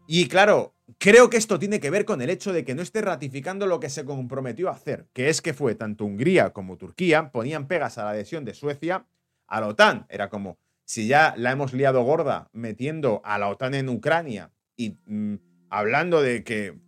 Y 0.06 0.28
claro, 0.28 0.72
Creo 0.98 1.30
que 1.30 1.36
esto 1.36 1.58
tiene 1.58 1.80
que 1.80 1.90
ver 1.90 2.04
con 2.04 2.20
el 2.20 2.30
hecho 2.30 2.52
de 2.52 2.64
que 2.64 2.74
no 2.74 2.82
esté 2.82 3.00
ratificando 3.00 3.66
lo 3.66 3.80
que 3.80 3.90
se 3.90 4.04
comprometió 4.04 4.68
a 4.68 4.72
hacer, 4.72 5.06
que 5.12 5.28
es 5.28 5.40
que 5.40 5.54
fue 5.54 5.74
tanto 5.74 6.04
Hungría 6.04 6.50
como 6.50 6.76
Turquía 6.76 7.30
ponían 7.30 7.68
pegas 7.68 7.98
a 7.98 8.04
la 8.04 8.10
adhesión 8.10 8.44
de 8.44 8.54
Suecia 8.54 9.06
a 9.46 9.60
la 9.60 9.68
OTAN. 9.68 10.06
Era 10.08 10.28
como, 10.28 10.58
si 10.84 11.06
ya 11.06 11.34
la 11.36 11.52
hemos 11.52 11.72
liado 11.72 12.02
gorda 12.02 12.48
metiendo 12.52 13.20
a 13.24 13.38
la 13.38 13.48
OTAN 13.48 13.74
en 13.74 13.88
Ucrania 13.88 14.50
y 14.76 14.98
mm, 15.06 15.34
hablando 15.70 16.20
de 16.20 16.44
que 16.44 16.78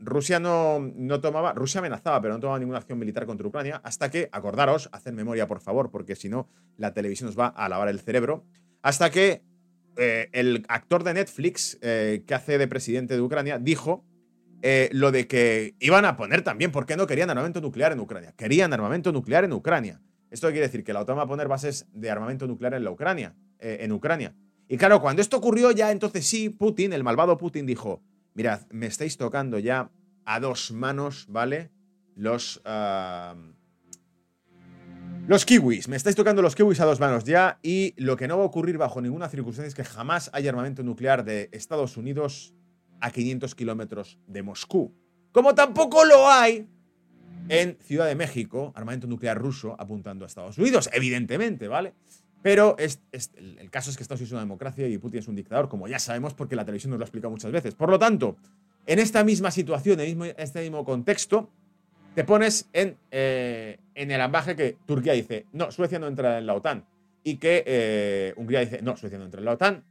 Rusia 0.00 0.40
no, 0.40 0.80
no, 0.80 1.20
tomaba, 1.20 1.54
Rusia 1.54 1.78
amenazaba, 1.78 2.20
pero 2.20 2.34
no 2.34 2.40
tomaba 2.40 2.58
ninguna 2.58 2.78
acción 2.78 2.98
militar 2.98 3.24
contra 3.24 3.46
Ucrania, 3.46 3.80
hasta 3.84 4.10
que, 4.10 4.28
acordaros, 4.32 4.88
hacen 4.92 5.14
memoria 5.14 5.46
por 5.46 5.60
favor, 5.60 5.90
porque 5.90 6.16
si 6.16 6.28
no, 6.28 6.48
la 6.76 6.92
televisión 6.92 7.26
nos 7.28 7.38
va 7.38 7.46
a 7.46 7.68
lavar 7.68 7.88
el 7.88 8.00
cerebro, 8.00 8.44
hasta 8.82 9.10
que 9.10 9.42
eh, 9.96 10.28
el 10.32 10.64
actor 10.68 11.04
de 11.04 11.14
Netflix 11.14 11.78
eh, 11.82 12.24
que 12.26 12.34
hace 12.34 12.58
de 12.58 12.66
presidente 12.66 13.14
de 13.14 13.20
Ucrania 13.20 13.58
dijo 13.58 14.04
eh, 14.62 14.88
lo 14.92 15.12
de 15.12 15.26
que 15.26 15.76
iban 15.80 16.04
a 16.04 16.16
poner 16.16 16.42
también, 16.42 16.72
¿por 16.72 16.86
qué 16.86 16.96
no 16.96 17.06
querían 17.06 17.30
armamento 17.30 17.60
nuclear 17.60 17.92
en 17.92 18.00
Ucrania? 18.00 18.32
Querían 18.36 18.72
armamento 18.72 19.12
nuclear 19.12 19.44
en 19.44 19.52
Ucrania. 19.52 20.00
Esto 20.30 20.48
quiere 20.48 20.66
decir 20.66 20.82
que 20.82 20.92
la 20.92 21.00
OTAN 21.00 21.18
va 21.18 21.22
a 21.22 21.26
poner 21.26 21.46
bases 21.46 21.86
de 21.92 22.10
armamento 22.10 22.46
nuclear 22.46 22.74
en 22.74 22.84
la 22.84 22.90
Ucrania, 22.90 23.34
en 23.58 23.92
Ucrania. 23.92 24.34
Y 24.66 24.78
claro, 24.78 25.02
cuando 25.02 25.20
esto 25.20 25.36
ocurrió 25.36 25.72
ya, 25.72 25.90
entonces 25.90 26.26
sí, 26.26 26.48
Putin, 26.48 26.94
el 26.94 27.04
malvado 27.04 27.36
Putin, 27.36 27.66
dijo, 27.66 28.02
mirad, 28.34 28.66
me 28.70 28.86
estáis 28.86 29.16
tocando 29.16 29.58
ya 29.58 29.90
a 30.24 30.40
dos 30.40 30.72
manos, 30.72 31.26
¿vale? 31.28 31.70
Los... 32.14 32.60
Ah, 32.64 33.34
los 35.28 35.46
kiwis, 35.46 35.86
me 35.86 35.94
estáis 35.94 36.16
tocando 36.16 36.42
los 36.42 36.56
kiwis 36.56 36.80
a 36.80 36.84
dos 36.84 36.98
manos 36.98 37.22
ya 37.22 37.60
y 37.62 37.94
lo 37.96 38.16
que 38.16 38.26
no 38.26 38.38
va 38.38 38.42
a 38.42 38.46
ocurrir 38.46 38.76
bajo 38.76 39.00
ninguna 39.00 39.28
circunstancia 39.28 39.68
es 39.68 39.74
que 39.74 39.84
jamás 39.84 40.30
haya 40.32 40.50
armamento 40.50 40.82
nuclear 40.82 41.24
de 41.24 41.48
Estados 41.52 41.96
Unidos 41.96 42.54
a 43.00 43.12
500 43.12 43.54
kilómetros 43.54 44.18
de 44.26 44.42
Moscú. 44.42 44.92
Como 45.30 45.54
tampoco 45.54 46.04
lo 46.04 46.28
hay 46.28 46.68
en 47.48 47.78
Ciudad 47.80 48.06
de 48.06 48.16
México, 48.16 48.72
armamento 48.74 49.06
nuclear 49.06 49.38
ruso 49.38 49.76
apuntando 49.78 50.24
a 50.24 50.26
Estados 50.26 50.58
Unidos, 50.58 50.90
evidentemente, 50.92 51.68
¿vale? 51.68 51.94
Pero 52.42 52.76
el 52.78 53.70
caso 53.70 53.90
es 53.90 53.96
que 53.96 54.02
Estados 54.02 54.20
Unidos 54.20 54.30
es 54.30 54.32
una 54.32 54.40
democracia 54.40 54.88
y 54.88 54.98
Putin 54.98 55.20
es 55.20 55.28
un 55.28 55.36
dictador, 55.36 55.68
como 55.68 55.86
ya 55.86 55.98
sabemos 55.98 56.34
porque 56.34 56.56
la 56.56 56.64
televisión 56.64 56.90
nos 56.90 56.98
lo 56.98 57.04
ha 57.04 57.06
explicado 57.06 57.30
muchas 57.30 57.52
veces. 57.52 57.74
Por 57.74 57.88
lo 57.88 57.98
tanto, 57.98 58.36
en 58.86 58.98
esta 58.98 59.22
misma 59.22 59.50
situación, 59.52 60.00
en 60.00 60.34
este 60.36 60.62
mismo 60.62 60.84
contexto, 60.84 61.50
te 62.14 62.24
pones 62.24 62.68
en, 62.72 62.96
eh, 63.10 63.78
en 63.94 64.10
el 64.10 64.20
ambaje 64.20 64.56
que 64.56 64.76
Turquía 64.86 65.12
dice, 65.12 65.46
no, 65.52 65.70
Suecia 65.70 65.98
no 65.98 66.08
entra 66.08 66.38
en 66.38 66.46
la 66.46 66.54
OTAN. 66.54 66.84
Y 67.22 67.36
que 67.36 67.62
eh, 67.64 68.34
Hungría 68.36 68.60
dice, 68.60 68.82
no, 68.82 68.96
Suecia 68.96 69.18
no 69.18 69.24
entra 69.24 69.38
en 69.38 69.44
la 69.44 69.52
OTAN. 69.52 69.84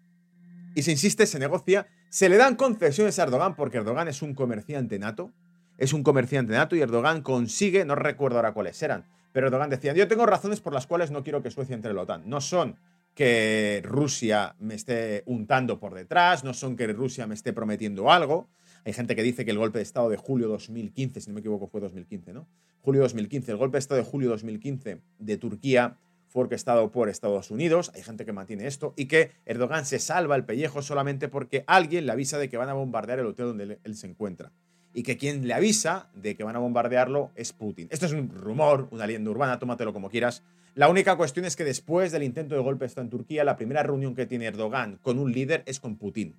Y 0.75 0.83
se 0.83 0.91
insiste, 0.91 1.25
se 1.25 1.39
negocia, 1.39 1.87
se 2.09 2.27
le 2.27 2.35
dan 2.35 2.55
concesiones 2.55 3.17
a 3.19 3.23
Erdogan 3.23 3.55
porque 3.55 3.77
Erdogan 3.77 4.09
es 4.09 4.21
un 4.21 4.33
comerciante 4.33 4.99
nato. 4.99 5.31
Es 5.77 5.93
un 5.93 6.03
comerciante 6.03 6.53
nato 6.53 6.75
y 6.75 6.81
Erdogan 6.81 7.21
consigue, 7.21 7.85
no 7.85 7.95
recuerdo 7.95 8.37
ahora 8.37 8.53
cuáles 8.53 8.81
eran, 8.83 9.05
pero 9.31 9.47
Erdogan 9.47 9.69
decía, 9.69 9.93
yo 9.93 10.07
tengo 10.07 10.25
razones 10.25 10.61
por 10.61 10.73
las 10.73 10.87
cuales 10.87 11.11
no 11.11 11.23
quiero 11.23 11.41
que 11.41 11.51
Suecia 11.51 11.75
entre 11.75 11.91
en 11.91 11.95
la 11.95 12.03
OTAN. 12.03 12.23
No 12.29 12.41
son 12.41 12.77
que 13.13 13.81
Rusia 13.83 14.55
me 14.59 14.75
esté 14.75 15.23
untando 15.25 15.79
por 15.79 15.93
detrás, 15.93 16.43
no 16.43 16.53
son 16.53 16.75
que 16.75 16.87
Rusia 16.87 17.27
me 17.27 17.35
esté 17.35 17.53
prometiendo 17.53 18.11
algo. 18.11 18.47
Hay 18.85 18.93
gente 18.93 19.15
que 19.15 19.23
dice 19.23 19.45
que 19.45 19.51
el 19.51 19.57
golpe 19.57 19.79
de 19.79 19.83
Estado 19.83 20.09
de 20.09 20.17
julio 20.17 20.47
2015, 20.47 21.21
si 21.21 21.29
no 21.29 21.35
me 21.35 21.41
equivoco 21.41 21.67
fue 21.67 21.81
2015, 21.81 22.33
¿no? 22.33 22.47
Julio 22.81 23.01
2015, 23.01 23.51
el 23.51 23.57
golpe 23.57 23.75
de 23.75 23.79
Estado 23.79 24.01
de 24.01 24.07
julio 24.07 24.29
2015 24.29 25.01
de 25.19 25.37
Turquía 25.37 25.97
fue 26.27 26.43
orquestado 26.43 26.91
por 26.91 27.09
Estados 27.09 27.51
Unidos, 27.51 27.91
hay 27.93 28.03
gente 28.03 28.25
que 28.25 28.31
mantiene 28.31 28.65
esto, 28.65 28.93
y 28.95 29.05
que 29.05 29.31
Erdogan 29.45 29.85
se 29.85 29.99
salva 29.99 30.37
el 30.37 30.45
pellejo 30.45 30.81
solamente 30.81 31.27
porque 31.27 31.65
alguien 31.67 32.05
le 32.05 32.13
avisa 32.13 32.37
de 32.39 32.49
que 32.49 32.57
van 32.57 32.69
a 32.69 32.73
bombardear 32.73 33.19
el 33.19 33.25
hotel 33.25 33.47
donde 33.47 33.79
él 33.83 33.95
se 33.95 34.07
encuentra. 34.07 34.51
Y 34.93 35.04
que 35.04 35.17
quien 35.17 35.47
le 35.47 35.54
avisa 35.54 36.10
de 36.13 36.36
que 36.36 36.43
van 36.43 36.56
a 36.56 36.60
bombardearlo 36.60 37.32
es 37.36 37.54
Putin. 37.54 37.88
Esto 37.91 38.06
es 38.06 38.12
un 38.12 38.30
rumor, 38.30 38.88
una 38.91 39.08
leyenda 39.08 39.32
urbana, 39.32 39.60
tómatelo 39.60 39.93
como 39.93 40.10
quieras. 40.10 40.43
La 40.75 40.89
única 40.89 41.15
cuestión 41.15 41.45
es 41.45 41.56
que 41.56 41.63
después 41.63 42.12
del 42.12 42.23
intento 42.23 42.56
de 42.56 42.62
golpe 42.62 42.86
Estado 42.86 43.06
en 43.06 43.10
Turquía, 43.10 43.43
la 43.43 43.56
primera 43.56 43.84
reunión 43.84 44.15
que 44.15 44.25
tiene 44.25 44.45
Erdogan 44.45 44.97
con 45.01 45.19
un 45.19 45.32
líder 45.32 45.63
es 45.65 45.80
con 45.80 45.97
Putin. 45.97 46.36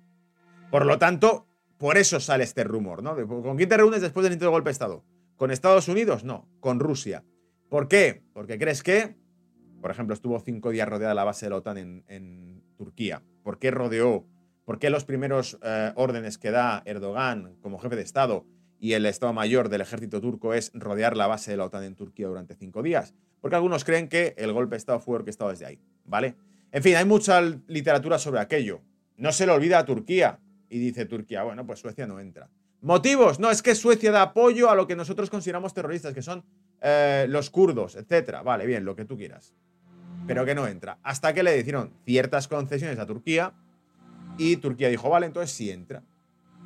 Por 0.71 0.85
lo 0.85 0.97
tanto, 0.97 1.47
por 1.77 1.97
eso 1.97 2.19
sale 2.19 2.43
este 2.43 2.63
rumor, 2.63 3.03
¿no? 3.03 3.15
¿Con 3.27 3.57
quién 3.57 3.69
te 3.69 3.77
reúnes 3.77 4.01
después 4.01 4.23
del 4.23 4.33
intento 4.33 4.45
de 4.45 4.51
golpe 4.51 4.69
de 4.69 4.73
Estado? 4.73 5.03
¿Con 5.35 5.51
Estados 5.51 5.87
Unidos? 5.87 6.23
No, 6.23 6.47
con 6.59 6.79
Rusia. 6.79 7.23
¿Por 7.69 7.87
qué? 7.87 8.21
Porque 8.33 8.57
crees 8.57 8.83
que 8.83 9.15
por 9.83 9.91
ejemplo, 9.91 10.13
estuvo 10.13 10.39
cinco 10.39 10.69
días 10.69 10.87
rodeada 10.87 11.13
la 11.13 11.25
base 11.25 11.45
de 11.45 11.49
la 11.49 11.57
OTAN 11.57 12.03
en, 12.07 12.63
Turquía. 12.77 13.21
¿Por 13.43 13.59
qué 13.59 13.69
rodeó? 13.69 14.25
¿Por 14.65 14.79
qué 14.79 14.89
los 14.89 15.03
primeros 15.03 15.57
eh, 15.61 15.91
órdenes 15.95 16.37
que 16.37 16.51
da 16.51 16.81
Erdogan 16.85 17.55
como 17.61 17.79
jefe 17.79 17.95
de 17.95 18.01
Estado 18.01 18.45
y 18.79 18.93
el 18.93 19.05
Estado 19.05 19.33
Mayor 19.33 19.69
del 19.69 19.81
ejército 19.81 20.21
turco 20.21 20.53
es 20.53 20.71
rodear 20.73 21.17
la 21.17 21.27
base 21.27 21.51
de 21.51 21.57
la 21.57 21.65
OTAN 21.65 21.83
en 21.83 21.95
Turquía 21.95 22.27
durante 22.27 22.55
cinco 22.55 22.81
días? 22.81 23.13
Porque 23.41 23.55
algunos 23.55 23.83
creen 23.83 24.07
que 24.07 24.33
el 24.37 24.53
golpe 24.53 24.71
de 24.71 24.77
Estado 24.77 24.99
fue 24.99 25.15
orquestado 25.15 25.51
desde 25.51 25.65
ahí, 25.65 25.79
¿vale? 26.05 26.35
En 26.71 26.81
fin, 26.81 26.95
hay 26.95 27.05
mucha 27.05 27.41
literatura 27.41 28.17
sobre 28.17 28.39
aquello. 28.39 28.81
No 29.17 29.31
se 29.31 29.45
le 29.45 29.51
olvida 29.51 29.79
a 29.79 29.85
Turquía. 29.85 30.39
Y 30.69 30.79
dice 30.79 31.05
Turquía, 31.05 31.43
bueno, 31.43 31.67
pues 31.67 31.79
Suecia 31.79 32.07
no 32.07 32.19
entra. 32.19 32.49
Motivos, 32.81 33.39
no, 33.39 33.51
es 33.51 33.61
que 33.61 33.75
Suecia 33.75 34.11
da 34.11 34.23
apoyo 34.23 34.71
a 34.71 34.75
lo 34.75 34.87
que 34.87 34.95
nosotros 34.95 35.29
consideramos 35.29 35.73
terroristas, 35.73 36.13
que 36.13 36.23
son 36.23 36.43
eh, 36.81 37.27
los 37.29 37.49
kurdos, 37.51 37.95
etcétera. 37.95 38.41
Vale, 38.41 38.65
bien, 38.65 38.83
lo 38.83 38.95
que 38.95 39.05
tú 39.05 39.17
quieras 39.17 39.53
pero 40.27 40.45
que 40.45 40.55
no 40.55 40.67
entra. 40.67 40.99
Hasta 41.03 41.33
que 41.33 41.43
le 41.43 41.57
hicieron 41.57 41.93
ciertas 42.05 42.47
concesiones 42.47 42.99
a 42.99 43.05
Turquía 43.05 43.53
y 44.37 44.57
Turquía 44.57 44.89
dijo, 44.89 45.09
vale, 45.09 45.25
entonces 45.25 45.51
sí 45.51 45.69
entra. 45.69 46.03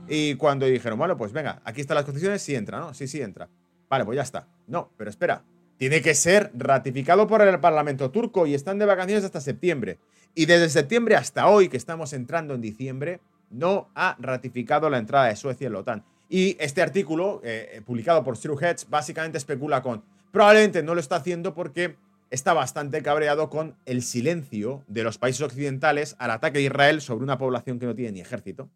Y 0.08 0.36
cuando 0.36 0.66
dijeron, 0.66 0.98
bueno, 0.98 1.18
pues 1.18 1.34
venga, 1.34 1.62
aquí 1.66 1.82
están 1.82 1.96
las 1.96 2.06
concesiones, 2.06 2.42
sí 2.42 2.56
entra, 2.56 2.80
¿no? 2.80 2.94
Sí, 2.94 3.08
sí 3.08 3.22
entra. 3.22 3.50
Vale, 3.90 4.06
pues 4.06 4.16
ya 4.16 4.22
está. 4.22 4.48
No, 4.68 4.92
pero 4.98 5.10
espera. 5.10 5.44
Tiene 5.78 6.02
que 6.02 6.16
ser 6.16 6.52
ratificado 6.56 7.28
por 7.28 7.42
el 7.42 7.60
Parlamento 7.60 8.10
turco 8.10 8.48
y 8.48 8.54
están 8.54 8.80
de 8.80 8.86
vacaciones 8.86 9.24
hasta 9.24 9.42
septiembre. 9.42 10.00
Y 10.34 10.46
desde 10.46 10.70
septiembre 10.70 11.16
hasta 11.16 11.48
hoy, 11.48 11.70
que 11.70 11.78
estamos 11.78 12.14
entrando 12.14 12.56
en 12.56 12.62
diciembre, 12.62 13.20
no 13.50 13.90
ha 13.96 14.16
ratificado 14.20 14.90
la 14.90 14.98
entrada 14.98 15.28
de 15.28 15.36
Suecia 15.36 15.68
en 15.68 15.74
la 15.74 15.80
OTAN. 15.80 16.04
Y 16.30 16.58
este 16.60 16.82
artículo, 16.82 17.42
eh, 17.44 17.82
publicado 17.86 18.24
por 18.24 18.38
True 18.38 18.76
básicamente 18.90 19.38
especula 19.38 19.82
con, 19.82 20.04
probablemente 20.32 20.84
no 20.84 20.94
lo 20.94 21.00
está 21.00 21.18
haciendo 21.18 21.54
porque 21.54 21.96
está 22.30 22.54
bastante 22.54 23.02
cabreado 23.02 23.50
con 23.50 23.78
el 23.86 24.02
silencio 24.02 24.84
de 24.88 25.04
los 25.04 25.18
países 25.18 25.42
occidentales 25.42 26.16
al 26.20 26.32
ataque 26.32 26.60
de 26.60 26.66
Israel 26.66 27.02
sobre 27.02 27.24
una 27.24 27.38
población 27.38 27.80
que 27.80 27.86
no 27.86 27.96
tiene 27.96 28.12
ni 28.14 28.22
ejército. 28.22 28.70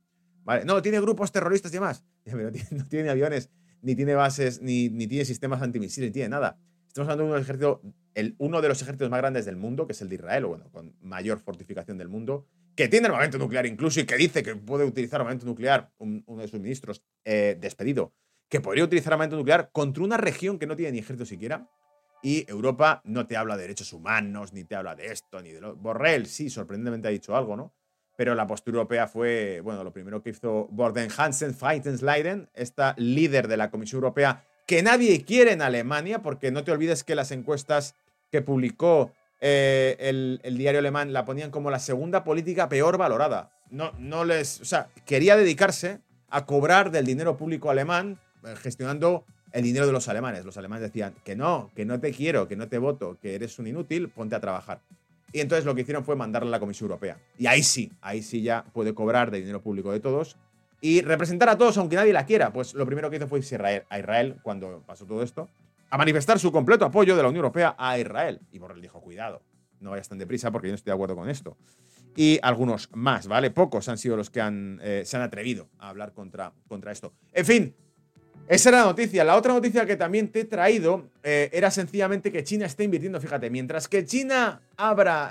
¿Vale? 0.43 0.65
No, 0.65 0.81
tiene 0.81 0.99
grupos 0.99 1.31
terroristas 1.31 1.71
y 1.71 1.75
demás. 1.75 2.03
No 2.71 2.85
tiene 2.87 3.09
aviones, 3.09 3.49
ni 3.81 3.95
tiene 3.95 4.15
bases, 4.15 4.61
ni, 4.61 4.89
ni 4.89 5.07
tiene 5.07 5.25
sistemas 5.25 5.61
antimisiles, 5.61 6.09
ni 6.09 6.13
tiene 6.13 6.29
nada. 6.29 6.57
Estamos 6.87 7.09
hablando 7.09 7.33
de 7.33 7.37
un 7.37 7.43
ejército, 7.43 7.81
el, 8.15 8.35
uno 8.37 8.61
de 8.61 8.67
los 8.67 8.81
ejércitos 8.81 9.09
más 9.09 9.19
grandes 9.19 9.45
del 9.45 9.55
mundo, 9.55 9.87
que 9.87 9.93
es 9.93 10.01
el 10.01 10.09
de 10.09 10.15
Israel, 10.15 10.45
bueno, 10.45 10.69
con 10.71 10.95
mayor 11.01 11.39
fortificación 11.39 11.97
del 11.97 12.09
mundo, 12.09 12.47
que 12.75 12.87
tiene 12.87 13.07
armamento 13.07 13.37
nuclear 13.37 13.65
incluso 13.65 13.99
y 13.99 14.05
que 14.05 14.15
dice 14.15 14.43
que 14.43 14.55
puede 14.55 14.85
utilizar 14.85 15.21
armamento 15.21 15.45
nuclear, 15.45 15.91
uno 15.99 16.41
de 16.41 16.47
sus 16.47 16.59
ministros 16.59 17.03
eh, 17.25 17.57
despedido, 17.59 18.13
que 18.49 18.59
podría 18.59 18.83
utilizar 18.83 19.13
armamento 19.13 19.37
nuclear 19.37 19.69
contra 19.71 20.03
una 20.03 20.17
región 20.17 20.59
que 20.59 20.67
no 20.67 20.75
tiene 20.75 20.93
ni 20.93 20.99
ejército 20.99 21.25
siquiera, 21.25 21.69
y 22.21 22.49
Europa 22.49 23.01
no 23.05 23.25
te 23.25 23.37
habla 23.37 23.55
de 23.55 23.63
derechos 23.63 23.93
humanos, 23.93 24.53
ni 24.53 24.63
te 24.63 24.75
habla 24.75 24.95
de 24.95 25.07
esto, 25.07 25.41
ni 25.41 25.51
de 25.51 25.61
lo. 25.61 25.75
Borrell 25.75 26.25
sí, 26.25 26.49
sorprendentemente 26.49 27.07
ha 27.07 27.11
dicho 27.11 27.35
algo, 27.35 27.55
¿no? 27.55 27.73
Pero 28.15 28.35
la 28.35 28.45
postura 28.45 28.77
europea 28.77 29.07
fue, 29.07 29.61
bueno, 29.61 29.83
lo 29.83 29.91
primero 29.91 30.21
que 30.21 30.29
hizo 30.29 30.67
Borden 30.69 31.09
Hansen 31.15 31.55
Leiden, 32.01 32.49
esta 32.53 32.93
líder 32.97 33.47
de 33.47 33.57
la 33.57 33.71
Comisión 33.71 33.97
Europea, 33.97 34.45
que 34.67 34.83
nadie 34.83 35.23
quiere 35.23 35.53
en 35.53 35.61
Alemania, 35.61 36.21
porque 36.21 36.51
no 36.51 36.63
te 36.63 36.71
olvides 36.71 37.03
que 37.03 37.15
las 37.15 37.31
encuestas 37.31 37.95
que 38.31 38.41
publicó 38.41 39.11
eh, 39.39 39.97
el, 39.99 40.39
el, 40.43 40.57
diario 40.57 40.79
alemán 40.79 41.13
la 41.13 41.25
ponían 41.25 41.49
como 41.49 41.71
la 41.71 41.79
segunda 41.79 42.23
política 42.23 42.69
peor 42.69 42.97
valorada. 42.97 43.51
No, 43.71 43.91
no 43.97 44.23
les. 44.23 44.61
O 44.61 44.65
sea, 44.65 44.89
quería 45.05 45.35
dedicarse 45.35 46.01
a 46.29 46.45
cobrar 46.45 46.91
del 46.91 47.05
dinero 47.05 47.37
público 47.37 47.71
alemán, 47.71 48.19
eh, 48.45 48.55
gestionando 48.55 49.25
el 49.51 49.63
dinero 49.63 49.85
de 49.85 49.91
los 49.91 50.07
alemanes. 50.07 50.45
Los 50.45 50.57
alemanes 50.57 50.83
decían 50.83 51.13
que 51.23 51.35
no, 51.35 51.71
que 51.75 51.85
no 51.85 51.99
te 51.99 52.11
quiero, 52.11 52.47
que 52.47 52.55
no 52.55 52.67
te 52.67 52.77
voto, 52.77 53.17
que 53.21 53.35
eres 53.35 53.57
un 53.59 53.67
inútil, 53.67 54.09
ponte 54.09 54.35
a 54.35 54.39
trabajar. 54.39 54.81
Y 55.33 55.39
entonces 55.39 55.65
lo 55.65 55.73
que 55.75 55.81
hicieron 55.81 56.03
fue 56.03 56.15
mandarle 56.15 56.49
a 56.49 56.51
la 56.51 56.59
Comisión 56.59 56.89
Europea. 56.89 57.17
Y 57.37 57.47
ahí 57.47 57.63
sí, 57.63 57.91
ahí 58.01 58.21
sí 58.21 58.41
ya 58.41 58.65
puede 58.73 58.93
cobrar 58.93 59.31
de 59.31 59.39
dinero 59.39 59.61
público 59.61 59.91
de 59.91 59.99
todos 59.99 60.37
y 60.81 61.01
representar 61.01 61.47
a 61.49 61.57
todos 61.57 61.77
aunque 61.77 61.95
nadie 61.95 62.11
la 62.11 62.25
quiera. 62.25 62.51
Pues 62.51 62.73
lo 62.73 62.85
primero 62.85 63.09
que 63.09 63.17
hizo 63.17 63.27
fue 63.27 63.39
irse 63.39 63.55
a 63.89 63.99
Israel 63.99 64.37
cuando 64.43 64.83
pasó 64.85 65.05
todo 65.05 65.23
esto, 65.23 65.47
a 65.89 65.97
manifestar 65.97 66.39
su 66.39 66.51
completo 66.51 66.85
apoyo 66.85 67.15
de 67.15 67.23
la 67.23 67.29
Unión 67.29 67.45
Europea 67.45 67.75
a 67.77 67.97
Israel. 67.97 68.41
Y 68.51 68.59
Borrell 68.59 68.81
dijo, 68.81 68.99
cuidado, 69.01 69.41
no 69.79 69.91
vayas 69.91 70.09
tan 70.09 70.17
deprisa 70.17 70.51
porque 70.51 70.67
yo 70.67 70.71
no 70.71 70.75
estoy 70.75 70.91
de 70.91 70.95
acuerdo 70.95 71.15
con 71.15 71.29
esto. 71.29 71.57
Y 72.15 72.39
algunos 72.41 72.89
más, 72.93 73.27
¿vale? 73.27 73.51
Pocos 73.51 73.87
han 73.87 73.97
sido 73.97 74.17
los 74.17 74.29
que 74.29 74.41
han, 74.41 74.79
eh, 74.81 75.03
se 75.05 75.15
han 75.15 75.23
atrevido 75.23 75.69
a 75.79 75.89
hablar 75.89 76.13
contra, 76.13 76.51
contra 76.67 76.91
esto. 76.91 77.13
En 77.31 77.45
fin, 77.45 77.75
esa 78.47 78.69
era 78.69 78.79
la 78.79 78.85
noticia. 78.85 79.23
La 79.23 79.35
otra 79.37 79.53
noticia 79.53 79.85
que 79.85 79.95
también 79.95 80.29
te 80.29 80.41
he 80.41 80.45
traído 80.45 81.09
eh, 81.23 81.49
era 81.53 81.71
sencillamente 81.71 82.31
que 82.31 82.43
China 82.43 82.65
está 82.65 82.83
invirtiendo, 82.83 83.21
fíjate, 83.21 83.49
mientras 83.49 83.87
que 83.87 84.05
China 84.05 84.61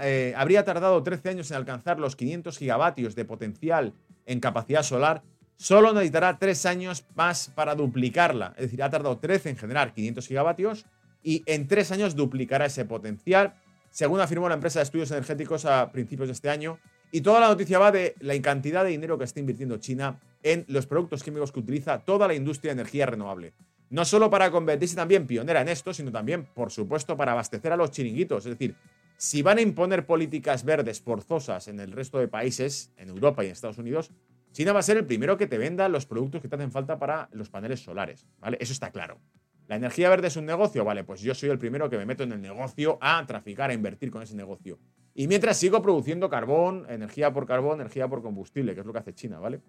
eh, 0.02 0.34
habría 0.36 0.64
tardado 0.64 1.02
13 1.02 1.28
años 1.28 1.50
en 1.50 1.56
alcanzar 1.58 1.98
los 1.98 2.16
500 2.16 2.56
gigavatios 2.56 3.14
de 3.14 3.24
potencial 3.24 3.92
en 4.26 4.40
capacidad 4.40 4.82
solar, 4.82 5.22
solo 5.56 5.92
necesitará 5.92 6.38
3 6.38 6.66
años 6.66 7.04
más 7.14 7.50
para 7.54 7.74
duplicarla. 7.74 8.54
Es 8.56 8.66
decir, 8.66 8.82
ha 8.82 8.90
tardado 8.90 9.18
13 9.18 9.50
en 9.50 9.56
generar 9.56 9.92
500 9.92 10.26
gigavatios 10.26 10.86
y 11.22 11.42
en 11.46 11.68
3 11.68 11.92
años 11.92 12.16
duplicará 12.16 12.66
ese 12.66 12.86
potencial, 12.86 13.54
según 13.90 14.20
afirmó 14.20 14.48
la 14.48 14.54
empresa 14.54 14.78
de 14.78 14.84
estudios 14.84 15.10
energéticos 15.10 15.66
a 15.66 15.92
principios 15.92 16.28
de 16.28 16.32
este 16.32 16.48
año. 16.48 16.78
Y 17.12 17.22
toda 17.22 17.40
la 17.40 17.48
noticia 17.48 17.78
va 17.78 17.90
de 17.90 18.14
la 18.20 18.40
cantidad 18.40 18.84
de 18.84 18.90
dinero 18.90 19.18
que 19.18 19.24
está 19.24 19.40
invirtiendo 19.40 19.78
China 19.78 20.20
en 20.42 20.64
los 20.68 20.86
productos 20.86 21.22
químicos 21.22 21.52
que 21.52 21.60
utiliza 21.60 21.98
toda 22.00 22.28
la 22.28 22.34
industria 22.34 22.70
de 22.70 22.80
energía 22.80 23.06
renovable. 23.06 23.52
No 23.88 24.04
solo 24.04 24.30
para 24.30 24.50
convertirse 24.52 24.94
también 24.94 25.26
pionera 25.26 25.60
en 25.60 25.68
esto, 25.68 25.92
sino 25.92 26.12
también, 26.12 26.44
por 26.44 26.70
supuesto, 26.70 27.16
para 27.16 27.32
abastecer 27.32 27.72
a 27.72 27.76
los 27.76 27.90
chiringuitos. 27.90 28.46
Es 28.46 28.52
decir, 28.52 28.76
si 29.16 29.42
van 29.42 29.58
a 29.58 29.60
imponer 29.60 30.06
políticas 30.06 30.64
verdes 30.64 31.00
forzosas 31.00 31.66
en 31.66 31.80
el 31.80 31.90
resto 31.90 32.18
de 32.18 32.28
países, 32.28 32.92
en 32.96 33.08
Europa 33.08 33.42
y 33.42 33.46
en 33.46 33.52
Estados 33.52 33.78
Unidos, 33.78 34.12
China 34.52 34.72
va 34.72 34.80
a 34.80 34.82
ser 34.84 34.96
el 34.96 35.06
primero 35.06 35.36
que 35.36 35.48
te 35.48 35.58
venda 35.58 35.88
los 35.88 36.06
productos 36.06 36.40
que 36.40 36.48
te 36.48 36.54
hacen 36.54 36.70
falta 36.70 36.98
para 36.98 37.28
los 37.32 37.50
paneles 37.50 37.80
solares. 37.80 38.26
¿Vale? 38.38 38.56
Eso 38.60 38.72
está 38.72 38.92
claro. 38.92 39.18
¿La 39.66 39.76
energía 39.76 40.08
verde 40.08 40.28
es 40.28 40.36
un 40.36 40.46
negocio? 40.46 40.84
Vale, 40.84 41.04
pues 41.04 41.20
yo 41.20 41.34
soy 41.34 41.50
el 41.50 41.58
primero 41.58 41.90
que 41.90 41.96
me 41.96 42.06
meto 42.06 42.22
en 42.22 42.32
el 42.32 42.40
negocio 42.40 42.98
a 43.00 43.24
traficar, 43.26 43.70
a 43.70 43.74
invertir 43.74 44.10
con 44.10 44.22
ese 44.22 44.34
negocio. 44.34 44.78
Y 45.14 45.28
mientras 45.28 45.56
sigo 45.56 45.82
produciendo 45.82 46.30
carbón, 46.30 46.86
energía 46.88 47.32
por 47.32 47.46
carbón, 47.46 47.80
energía 47.80 48.08
por 48.08 48.22
combustible, 48.22 48.74
que 48.74 48.80
es 48.80 48.86
lo 48.86 48.92
que 48.92 49.00
hace 49.00 49.14
China, 49.14 49.38
¿vale? 49.38 49.60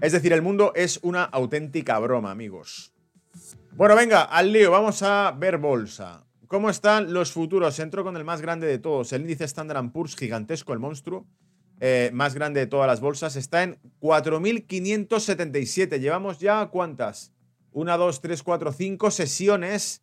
Es 0.00 0.12
decir, 0.12 0.32
el 0.32 0.42
mundo 0.42 0.72
es 0.76 1.00
una 1.02 1.24
auténtica 1.24 1.98
broma, 1.98 2.30
amigos. 2.30 2.92
Bueno, 3.72 3.96
venga, 3.96 4.22
al 4.22 4.52
lío, 4.52 4.70
vamos 4.70 5.02
a 5.02 5.34
ver 5.36 5.58
bolsa. 5.58 6.24
¿Cómo 6.46 6.70
están 6.70 7.12
los 7.12 7.32
futuros? 7.32 7.78
Entro 7.78 8.04
con 8.04 8.16
el 8.16 8.24
más 8.24 8.40
grande 8.40 8.66
de 8.66 8.78
todos, 8.78 9.12
el 9.12 9.22
índice 9.22 9.44
Standard 9.44 9.90
Poor's 9.90 10.16
gigantesco, 10.16 10.72
el 10.72 10.78
monstruo, 10.78 11.26
eh, 11.80 12.10
más 12.12 12.34
grande 12.34 12.60
de 12.60 12.66
todas 12.66 12.86
las 12.86 13.00
bolsas, 13.00 13.36
está 13.36 13.62
en 13.62 13.78
4.577. 14.00 16.00
Llevamos 16.00 16.38
ya 16.38 16.66
cuántas? 16.66 17.32
Una, 17.72 17.96
dos, 17.96 18.20
tres, 18.20 18.42
cuatro, 18.42 18.72
cinco 18.72 19.10
sesiones 19.10 20.02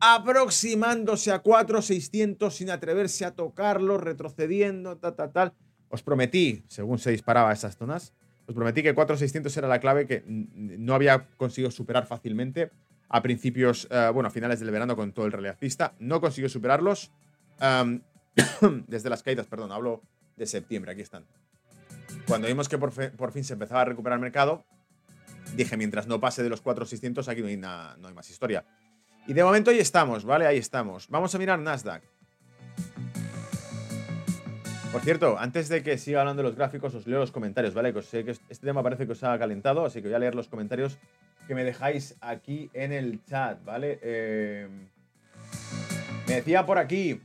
aproximándose 0.00 1.32
a 1.32 1.42
4.600 1.42 2.50
sin 2.50 2.70
atreverse 2.70 3.24
a 3.24 3.34
tocarlo, 3.34 3.98
retrocediendo, 3.98 4.96
tal, 4.96 5.14
tal, 5.14 5.32
tal. 5.32 5.52
Os 5.88 6.02
prometí, 6.02 6.64
según 6.68 6.98
se 6.98 7.10
disparaba 7.10 7.52
esas 7.52 7.76
zonas, 7.76 8.12
os 8.46 8.54
prometí 8.54 8.82
que 8.82 8.94
4600 8.94 9.56
era 9.56 9.68
la 9.68 9.80
clave 9.80 10.06
que 10.06 10.22
no 10.26 10.94
había 10.94 11.28
conseguido 11.36 11.70
superar 11.70 12.06
fácilmente 12.06 12.70
a 13.08 13.22
principios, 13.22 13.88
eh, 13.90 14.10
bueno, 14.12 14.28
a 14.28 14.30
finales 14.30 14.60
del 14.60 14.70
verano 14.70 14.96
con 14.96 15.12
todo 15.12 15.26
el 15.26 15.32
relevista. 15.32 15.94
No 15.98 16.20
consiguió 16.20 16.48
superarlos 16.48 17.10
desde 18.86 19.10
las 19.10 19.22
caídas, 19.22 19.46
perdón, 19.46 19.72
hablo 19.72 20.02
de 20.36 20.46
septiembre, 20.46 20.92
aquí 20.92 21.02
están. 21.02 21.26
Cuando 22.26 22.46
vimos 22.46 22.68
que 22.68 22.78
por, 22.78 22.92
fin 23.32 23.44
se 23.44 23.54
empezaba 23.54 23.82
a 23.82 23.84
recuperar 23.86 24.18
el 24.18 24.22
mercado, 24.22 24.64
dije, 25.56 25.76
mientras 25.76 26.06
no 26.06 26.20
pase 26.20 26.42
de 26.42 26.48
los 26.48 26.60
4600, 26.60 27.28
aquí 27.28 27.42
no 27.42 27.48
hay, 27.48 27.56
no 27.56 28.08
hay 28.08 28.14
más 28.14 28.30
historia. 28.30 28.64
Y 29.28 29.34
de 29.34 29.44
momento 29.44 29.70
ahí 29.70 29.78
estamos, 29.78 30.24
¿vale? 30.24 30.46
Ahí 30.46 30.56
estamos. 30.56 31.06
Vamos 31.10 31.34
a 31.34 31.38
mirar 31.38 31.58
Nasdaq. 31.58 32.02
Por 34.90 35.02
cierto, 35.02 35.38
antes 35.38 35.68
de 35.68 35.82
que 35.82 35.98
siga 35.98 36.20
hablando 36.20 36.42
de 36.42 36.48
los 36.48 36.56
gráficos, 36.56 36.94
os 36.94 37.06
leo 37.06 37.18
los 37.18 37.30
comentarios, 37.30 37.74
¿vale? 37.74 37.92
Que 37.92 38.00
sé 38.00 38.24
que 38.24 38.30
este 38.30 38.66
tema 38.66 38.82
parece 38.82 39.04
que 39.04 39.12
os 39.12 39.22
ha 39.22 39.38
calentado, 39.38 39.84
así 39.84 40.00
que 40.00 40.08
voy 40.08 40.14
a 40.14 40.18
leer 40.18 40.34
los 40.34 40.48
comentarios 40.48 40.96
que 41.46 41.54
me 41.54 41.62
dejáis 41.62 42.16
aquí 42.22 42.70
en 42.72 42.90
el 42.90 43.22
chat, 43.26 43.62
¿vale? 43.66 43.98
Eh, 44.00 44.66
me 46.26 46.36
decía 46.36 46.64
por 46.64 46.78
aquí. 46.78 47.20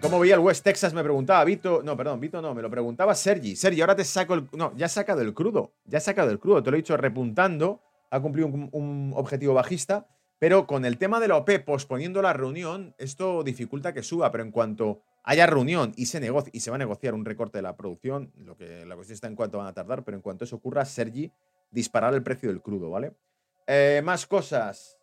¿Cómo 0.00 0.20
veía 0.20 0.34
el 0.34 0.40
West 0.42 0.62
Texas? 0.62 0.94
Me 0.94 1.02
preguntaba 1.02 1.44
Vito. 1.44 1.82
No, 1.82 1.96
perdón, 1.96 2.20
Vito 2.20 2.40
no, 2.40 2.54
me 2.54 2.62
lo 2.62 2.70
preguntaba 2.70 3.16
Sergi. 3.16 3.56
Sergi, 3.56 3.80
ahora 3.80 3.96
te 3.96 4.04
saco 4.04 4.34
el. 4.34 4.48
No, 4.52 4.72
ya 4.76 4.86
ha 4.86 4.88
sacado 4.88 5.22
el 5.22 5.34
crudo. 5.34 5.72
Ya 5.86 5.98
ha 5.98 6.00
sacado 6.00 6.30
el 6.30 6.38
crudo. 6.38 6.62
Te 6.62 6.70
lo 6.70 6.76
he 6.76 6.78
dicho 6.78 6.96
repuntando. 6.96 7.82
Ha 8.16 8.22
cumplido 8.22 8.48
un, 8.48 9.12
objetivo 9.14 9.54
bajista. 9.54 10.06
Pero 10.38 10.66
con 10.66 10.84
el 10.84 10.98
tema 10.98 11.18
de 11.18 11.28
la 11.28 11.36
OP 11.36 11.50
posponiendo 11.64 12.20
la 12.20 12.34
reunión, 12.34 12.94
esto 12.98 13.42
dificulta 13.42 13.94
que 13.94 14.02
suba. 14.02 14.30
Pero 14.30 14.44
en 14.44 14.50
cuanto 14.50 15.00
haya 15.22 15.46
reunión 15.46 15.92
y 15.96 16.06
se 16.06 16.20
negocie 16.20 16.50
y 16.54 16.60
se 16.60 16.70
va 16.70 16.76
a 16.76 16.78
negociar 16.78 17.14
un 17.14 17.24
recorte 17.24 17.58
de 17.58 17.62
la 17.62 17.76
producción, 17.76 18.32
lo 18.36 18.56
que 18.56 18.84
la 18.84 18.94
cuestión 18.96 19.14
está 19.14 19.28
en 19.28 19.36
cuánto 19.36 19.58
van 19.58 19.66
a 19.66 19.72
tardar, 19.72 20.04
pero 20.04 20.16
en 20.16 20.22
cuanto 20.22 20.44
eso 20.44 20.56
ocurra, 20.56 20.84
Sergi 20.84 21.32
disparar 21.70 22.14
el 22.14 22.22
precio 22.22 22.48
del 22.48 22.62
crudo, 22.62 22.90
¿vale? 22.90 23.12
Eh, 23.66 24.02
más 24.04 24.26
cosas. 24.26 24.96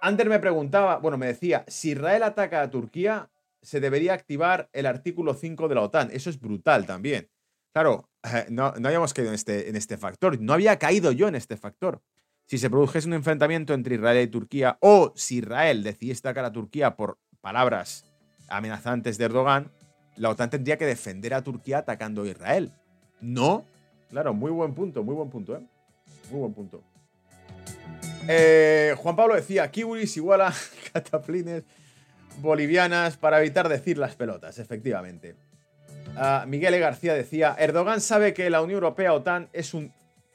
Ander 0.00 0.28
me 0.28 0.38
preguntaba, 0.38 0.98
bueno, 0.98 1.16
me 1.16 1.26
decía, 1.26 1.64
si 1.66 1.92
Israel 1.92 2.24
ataca 2.24 2.60
a 2.60 2.70
Turquía, 2.70 3.30
se 3.62 3.80
debería 3.80 4.12
activar 4.12 4.68
el 4.72 4.86
artículo 4.86 5.34
5 5.34 5.68
de 5.68 5.74
la 5.74 5.80
OTAN. 5.80 6.10
Eso 6.12 6.28
es 6.28 6.38
brutal 6.38 6.84
también. 6.84 7.30
Claro, 7.72 8.08
no, 8.50 8.66
habíamos 8.66 9.14
caído 9.14 9.32
este, 9.32 9.68
en 9.68 9.76
este 9.76 9.96
factor. 9.96 10.40
No 10.40 10.52
había 10.52 10.78
caído 10.78 11.10
yo 11.12 11.28
en 11.28 11.34
este 11.34 11.56
factor. 11.56 12.02
Si 12.46 12.58
se 12.58 12.68
produjese 12.68 13.08
un 13.08 13.14
enfrentamiento 13.14 13.72
entre 13.72 13.94
Israel 13.94 14.22
y 14.22 14.30
Turquía, 14.30 14.76
o 14.80 15.12
si 15.16 15.38
Israel 15.38 15.82
decidiese 15.82 16.20
atacar 16.20 16.44
a 16.44 16.52
Turquía 16.52 16.94
por 16.94 17.18
palabras 17.40 18.04
amenazantes 18.48 19.16
de 19.16 19.24
Erdogan, 19.24 19.70
la 20.16 20.30
OTAN 20.30 20.50
tendría 20.50 20.76
que 20.76 20.86
defender 20.86 21.34
a 21.34 21.42
Turquía 21.42 21.78
atacando 21.78 22.22
a 22.22 22.28
Israel. 22.28 22.72
No. 23.20 23.64
Claro, 24.10 24.34
muy 24.34 24.50
buen 24.50 24.74
punto, 24.74 25.02
muy 25.02 25.14
buen 25.14 25.30
punto, 25.30 25.56
¿eh? 25.56 25.66
Muy 26.30 26.40
buen 26.40 26.52
punto. 26.52 26.82
Eh, 28.28 28.94
Juan 28.98 29.16
Pablo 29.16 29.34
decía, 29.34 29.70
kiwis 29.70 30.16
igual 30.16 30.42
a 30.42 30.54
cataplines 30.92 31.64
bolivianas 32.40 33.16
para 33.16 33.40
evitar 33.40 33.68
decir 33.68 33.98
las 33.98 34.16
pelotas, 34.16 34.58
efectivamente. 34.58 35.34
Uh, 36.16 36.46
Miguel 36.46 36.74
e. 36.74 36.78
García 36.78 37.14
decía, 37.14 37.56
Erdogan 37.58 38.00
sabe 38.00 38.34
que 38.34 38.48
la 38.50 38.62
Unión 38.62 38.76
Europea 38.76 39.14
OTAN 39.14 39.48
es 39.52 39.74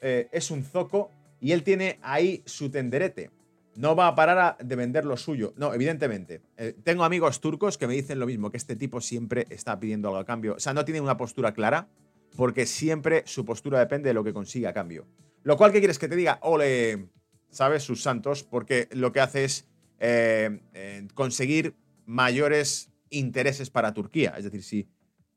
eh, 0.02 0.28
es 0.32 0.50
un 0.50 0.64
zoco 0.64 1.10
y 1.40 1.52
él 1.52 1.62
tiene 1.62 1.98
ahí 2.02 2.42
su 2.46 2.70
tenderete 2.70 3.30
no 3.76 3.96
va 3.96 4.08
a 4.08 4.14
parar 4.14 4.58
de 4.58 4.76
vender 4.76 5.04
lo 5.04 5.16
suyo. 5.16 5.54
No, 5.56 5.72
evidentemente. 5.72 6.42
Eh, 6.56 6.74
tengo 6.82 7.04
amigos 7.04 7.40
turcos 7.40 7.78
que 7.78 7.86
me 7.86 7.94
dicen 7.94 8.18
lo 8.18 8.26
mismo, 8.26 8.50
que 8.50 8.56
este 8.56 8.76
tipo 8.76 9.00
siempre 9.00 9.46
está 9.50 9.78
pidiendo 9.78 10.08
algo 10.08 10.20
a 10.20 10.24
cambio. 10.24 10.54
O 10.56 10.60
sea, 10.60 10.74
no 10.74 10.84
tiene 10.84 11.00
una 11.00 11.16
postura 11.16 11.54
clara, 11.54 11.88
porque 12.36 12.66
siempre 12.66 13.22
su 13.26 13.44
postura 13.44 13.78
depende 13.78 14.10
de 14.10 14.14
lo 14.14 14.24
que 14.24 14.32
consiga 14.32 14.70
a 14.70 14.72
cambio. 14.72 15.06
Lo 15.42 15.56
cual, 15.56 15.72
¿qué 15.72 15.78
quieres 15.78 15.98
que 15.98 16.08
te 16.08 16.16
diga? 16.16 16.38
Ole, 16.42 17.08
¿sabes? 17.50 17.82
Sus 17.82 18.02
santos, 18.02 18.42
porque 18.42 18.88
lo 18.92 19.12
que 19.12 19.20
hace 19.20 19.44
es 19.44 19.68
eh, 19.98 20.60
eh, 20.74 21.08
conseguir 21.14 21.74
mayores 22.06 22.90
intereses 23.08 23.70
para 23.70 23.94
Turquía. 23.94 24.34
Es 24.36 24.44
decir, 24.44 24.62
si 24.62 24.88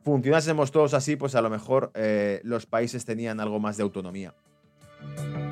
funcionásemos 0.02 0.72
todos 0.72 0.94
así, 0.94 1.16
pues 1.16 1.36
a 1.36 1.42
lo 1.42 1.50
mejor 1.50 1.94
los 2.44 2.66
países 2.66 3.06
tenían 3.06 3.40
algo 3.40 3.60
más 3.60 3.78
de 3.78 3.84
autonomía. 3.84 4.36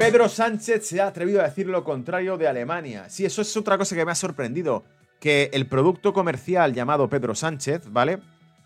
Pedro 0.02 0.28
Sánchez 0.28 0.88
se 0.88 1.00
ha 1.00 1.06
atrevido 1.06 1.42
a 1.42 1.44
decir 1.44 1.68
lo 1.68 1.84
contrario 1.84 2.36
de 2.36 2.48
Alemania. 2.48 3.08
Sí, 3.08 3.24
eso 3.24 3.44
es 3.44 3.56
otra 3.56 3.78
cosa 3.78 3.96
que 3.96 4.04
me 4.04 4.12
ha 4.12 4.16
sorprendido. 4.16 4.84
Que 5.20 5.52
el 5.54 5.68
producto 5.68 6.12
comercial 6.12 6.74
llamado 6.74 7.08
Pedro 7.08 7.36
Sánchez, 7.36 7.84
¿vale? 7.92 8.18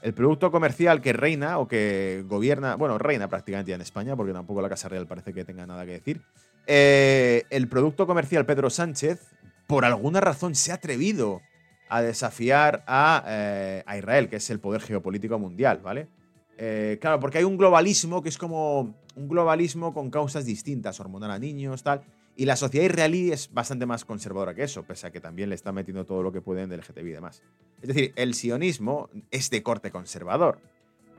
El 0.02 0.13
producto 0.13 0.50
comercial 0.50 1.02
que 1.02 1.12
reina 1.12 1.60
o 1.60 1.67
que 1.67 2.24
gobierna, 2.26 2.76
bueno, 2.76 2.98
reina 2.98 3.28
prácticamente 3.28 3.74
en 3.74 3.82
España, 3.82 4.15
porque 4.15 4.32
tampoco 4.32 4.62
la 4.62 4.69
Casa 4.69 4.88
Real 4.88 5.08
parece 5.08 5.34
que 5.34 5.43
tenga 5.43 5.65
nada 5.65 5.86
que 5.86 5.91
decir. 5.91 6.21
Eh, 6.67 7.43
el 7.50 7.67
producto 7.67 8.08
comercial 8.08 8.45
Pedro 8.45 8.69
Sánchez, 8.69 9.19
por 9.67 9.84
alguna 9.84 10.21
razón, 10.21 10.56
se 10.56 10.71
ha 10.71 10.76
atrevido 10.76 11.41
a 11.89 12.02
desafiar 12.02 12.86
a, 12.88 13.26
eh, 13.28 13.84
Israel, 13.98 14.30
que 14.30 14.38
es 14.38 14.50
el 14.52 14.62
poder 14.62 14.80
geopolítico 14.80 15.38
mundial, 15.38 15.82
¿vale? 15.84 16.08
Eh, 16.58 16.98
claro, 17.02 17.19
porque 17.19 17.39
hay 17.39 17.43
un 17.43 17.58
globalismo 17.58 18.24
que 18.24 18.30
es 18.30 18.38
como 18.38 18.95
un 19.15 19.28
globalismo 19.28 19.93
con 19.93 20.10
causas 20.10 20.45
distintas, 20.45 20.99
hormonal 20.99 21.32
a 21.32 21.39
niños, 21.39 21.84
tal. 21.84 22.01
Y 22.36 22.45
la 22.45 22.56
sociedad 22.56 22.86
israelí 22.86 23.32
es 23.32 23.54
bastante 23.54 23.86
más 23.86 24.04
conservadora 24.04 24.54
que 24.54 24.63
eso, 24.63 24.84
pese 24.84 25.08
a 25.08 25.12
que 25.12 25.21
también 25.21 25.49
le 25.49 25.56
está 25.56 25.71
metiendo 25.71 26.06
todo 26.06 26.21
lo 26.21 26.32
que 26.32 26.41
pueden 26.41 26.69
del 26.69 26.82
LGTBI 26.82 27.10
y 27.10 27.13
demás. 27.13 27.41
Es 27.82 27.88
decir, 27.88 28.13
el 28.15 28.34
sionismo 28.34 29.10
es 29.32 29.49
de 29.49 29.63
corte 29.63 29.89
conservador. 29.91 30.60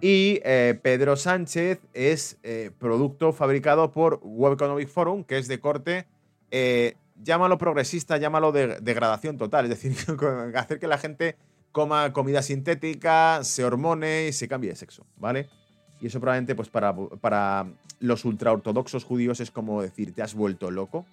Y 0.00 0.40
eh, 0.44 0.78
Pedro 0.82 1.16
Sánchez 1.16 1.80
es 1.94 2.38
eh, 2.42 2.70
producto 2.78 3.32
fabricado 3.32 3.92
por 3.92 4.20
Web 4.22 4.54
Economic 4.54 4.88
Forum, 4.88 5.24
que 5.24 5.38
es 5.38 5.48
de 5.48 5.59
corte, 5.59 6.06
llámalo 7.22 7.59
progresista, 7.59 8.18
llámalo 8.18 8.52
de 8.52 8.78
degradación 8.80 9.38
total. 9.38 9.64
Es 9.64 9.70
decir, 9.70 9.96
hacer 10.54 10.78
que 10.78 10.87
la 10.87 10.98
gente 10.98 11.37
coma 11.72 12.12
comida 12.14 12.40
sintética, 12.40 13.44
se 13.44 13.62
hormone 13.64 14.28
y 14.28 14.32
se 14.32 14.48
cambie 14.48 14.70
de 14.70 14.76
sexo, 14.76 15.06
¿vale? 15.16 15.48
Y 16.00 16.06
eso 16.06 16.20
probablemente, 16.20 16.54
pues 16.54 16.68
para, 16.68 16.94
para 16.94 17.66
los 18.00 18.24
ultraortodoxos 18.24 19.04
judíos 19.04 19.40
es 19.40 19.50
como 19.50 19.82
decir, 19.82 20.14
te 20.14 20.22
has 20.22 20.35
vuelto 20.35 20.70
loco. 20.70 21.06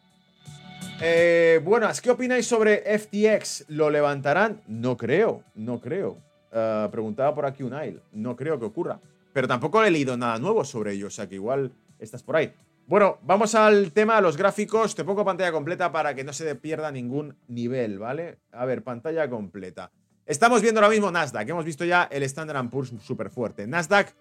Eh, 1.02 1.62
buenas, 1.64 2.02
¿qué 2.02 2.12
opináis 2.12 2.46
sobre 2.46 2.84
FTX? 2.98 3.66
¿Lo 3.70 3.90
levantarán? 3.90 4.62
No 4.68 4.98
creo, 4.98 5.44
no 5.56 5.80
creo. 5.80 6.18
Uh, 6.52 6.90
preguntaba 6.92 7.34
por 7.34 7.46
aquí 7.46 7.64
Unail. 7.64 8.00
No 8.12 8.36
creo 8.36 8.60
que 8.60 8.66
ocurra. 8.66 9.00
Pero 9.34 9.48
tampoco 9.48 9.84
he 9.84 9.90
leído 9.90 10.16
nada 10.16 10.38
nuevo 10.38 10.64
sobre 10.64 10.94
ello, 10.94 11.08
o 11.08 11.10
sea 11.10 11.28
que 11.28 11.36
igual 11.36 11.72
estás 11.98 12.22
por 12.22 12.36
ahí. 12.36 12.54
Bueno, 12.86 13.18
vamos 13.24 13.56
al 13.56 13.92
tema, 13.92 14.22
los 14.22 14.38
gráficos. 14.38 14.94
Te 14.94 15.04
pongo 15.04 15.26
pantalla 15.26 15.52
completa 15.52 15.92
para 15.92 16.14
que 16.14 16.24
no 16.24 16.34
se 16.34 16.54
pierda 16.56 16.92
ningún 16.92 17.36
nivel, 17.48 17.98
¿vale? 17.98 18.40
A 18.52 18.66
ver, 18.66 18.84
pantalla 18.84 19.30
completa. 19.30 19.92
Estamos 20.26 20.62
viendo 20.62 20.80
ahora 20.80 20.92
mismo 20.92 21.10
Nasdaq. 21.10 21.50
Hemos 21.50 21.66
visto 21.66 21.86
ya 21.86 22.08
el 22.12 22.24
Standard 22.24 22.70
Poor's 22.70 22.94
súper 23.02 23.30
fuerte. 23.30 23.66
Nasdaq 23.66 24.14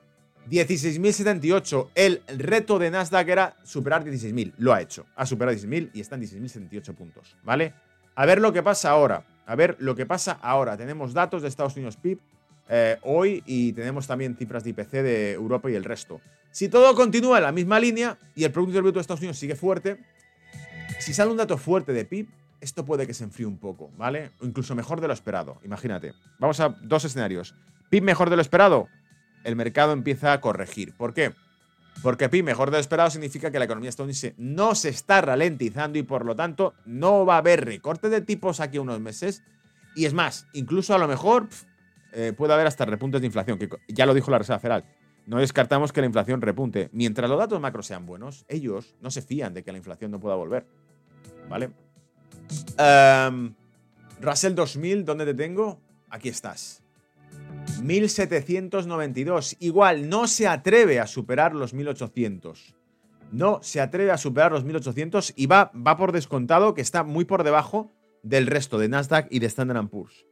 16.078. 0.51 1.91
El 1.95 2.23
reto 2.27 2.79
de 2.79 2.91
Nasdaq 2.91 3.29
era 3.29 3.57
superar 3.63 4.05
16.000. 4.05 4.55
Lo 4.59 4.73
ha 4.73 4.81
hecho. 4.81 5.07
Ha 5.17 5.27
superado 5.27 5.57
16.000 5.57 5.91
y 5.95 6.01
están 6.01 6.21
16.078 6.21 6.95
puntos. 6.95 7.37
¿Vale? 7.43 7.75
A 8.15 8.27
ver 8.27 8.41
lo 8.41 8.53
que 8.53 8.63
pasa 8.63 8.91
ahora. 8.91 9.25
A 9.47 9.55
ver 9.55 9.77
lo 9.79 9.95
que 9.95 10.07
pasa 10.07 10.39
ahora. 10.43 10.77
Tenemos 10.77 11.15
datos 11.15 11.43
de 11.43 11.49
Estados 11.49 11.77
Unidos 11.77 11.97
PIB 11.97 12.19
eh, 12.69 12.99
hoy 13.03 13.43
y 13.47 13.73
tenemos 13.73 14.07
también 14.07 14.37
cifras 14.37 14.65
de 14.65 14.71
IPC 14.71 14.91
de 14.91 15.33
Europa 15.33 15.71
y 15.71 15.75
el 15.75 15.85
resto. 15.85 16.21
Si 16.51 16.69
todo 16.69 16.95
continúa 16.95 17.39
en 17.39 17.45
la 17.45 17.53
misma 17.53 17.81
línea 17.81 18.19
y 18.35 18.45
el 18.45 18.53
Producto 18.53 18.81
Bruto 18.81 18.95
de 18.95 19.01
Estados 19.01 19.21
Unidos 19.21 19.39
sigue 19.39 19.57
fuerte, 19.57 19.99
si 20.99 21.15
sale 21.15 21.31
un 21.31 21.37
dato 21.37 21.57
fuerte 21.59 21.93
de 21.93 22.05
PIB, 22.05 22.29
esto 22.61 22.85
puede 22.85 23.07
que 23.07 23.15
se 23.15 23.25
enfríe 23.25 23.47
un 23.47 23.59
poco, 23.59 23.91
¿vale? 23.97 24.31
O 24.41 24.47
incluso 24.47 24.75
mejor 24.75 25.01
de 25.01 25.09
lo 25.09 25.15
esperado, 25.15 25.59
imagínate. 25.65 26.13
Vamos 26.39 26.61
a 26.61 26.69
dos 26.83 27.05
escenarios. 27.05 27.55
PIB 27.91 28.05
mejor 28.05 28.31
de 28.31 28.37
lo 28.37 28.43
esperado, 28.43 28.89
el 29.45 29.57
mercado 29.57 29.93
empieza 29.93 30.33
a 30.33 30.41
corregir. 30.41 30.95
¿Por 30.95 31.15
qué? 31.15 31.33
Porque 32.03 32.29
PIB 32.29 32.45
mejor 32.45 32.71
de 32.71 32.81
esperado 32.81 33.11
significa 33.11 33.51
que 33.51 33.59
la 33.59 33.67
economía 33.67 33.91
estadounidense 33.91 34.35
no 34.39 34.75
se 34.75 34.89
está 34.89 35.21
ralentizando 35.21 35.99
y 35.99 36.03
por 36.03 36.25
lo 36.25 36.35
tanto 36.35 36.75
no 36.85 37.27
va 37.27 37.35
a 37.35 37.39
haber 37.39 37.65
recorte 37.65 38.09
de 38.09 38.21
tipos 38.21 38.61
aquí 38.61 38.79
unos 38.79 39.01
meses. 39.01 39.43
Y 39.95 40.07
es 40.07 40.15
más, 40.15 40.47
incluso 40.53 40.95
a 40.95 40.99
lo 40.99 41.07
mejor 41.07 41.49
eh, 42.13 42.33
puede 42.37 42.55
haber 42.55 42.67
hasta 42.67 42.85
repuntes 42.85 43.21
de 43.21 43.27
inflación, 43.27 43.59
que 43.59 43.69
ya 43.89 44.07
lo 44.07 44.15
dijo 44.15 44.31
la 44.31 44.39
Reserva 44.39 44.59
Federal. 44.59 44.85
No 45.27 45.39
descartamos 45.39 45.93
que 45.93 46.01
la 46.01 46.07
inflación 46.07 46.41
repunte. 46.41 46.89
Mientras 46.93 47.31
los 47.31 47.39
datos 47.39 47.61
macro 47.61 47.83
sean 47.83 48.07
buenos, 48.07 48.45
ellos 48.49 48.97
no 49.01 49.11
se 49.11 49.23
fían 49.23 49.55
de 49.55 49.63
que 49.63 49.71
la 49.71 49.79
inflación 49.79 50.11
no 50.11 50.19
pueda 50.19 50.35
volver. 50.35 50.67
¿Vale? 51.49 51.71
Um, 52.79 53.55
Russell 54.21 54.55
2000, 54.55 55.05
¿dónde 55.05 55.27
te 55.27 55.35
tengo? 55.35 55.81
Aquí 56.11 56.29
estás. 56.29 56.82
1792. 57.83 59.57
Igual, 59.61 60.09
no 60.09 60.27
se 60.27 60.47
atreve 60.47 61.01
a 61.01 61.07
superar 61.07 61.55
los 61.55 61.75
1800. 61.75 62.77
No 63.33 63.61
se 63.63 63.81
atreve 63.81 64.11
a 64.11 64.19
superar 64.19 64.53
los 64.53 64.65
1800 64.65 65.33
y 65.37 65.47
va, 65.47 65.73
va 65.75 65.97
por 65.97 66.13
descontado 66.13 66.75
que 66.75 66.83
está 66.83 67.03
muy 67.03 67.25
por 67.25 67.45
debajo 67.45 67.91
del 68.23 68.47
resto 68.47 68.79
de 68.79 68.89
Nasdaq 68.89 69.27
y 69.31 69.39
de 69.39 69.47
Standard 69.47 69.89
Poor's. 69.89 70.27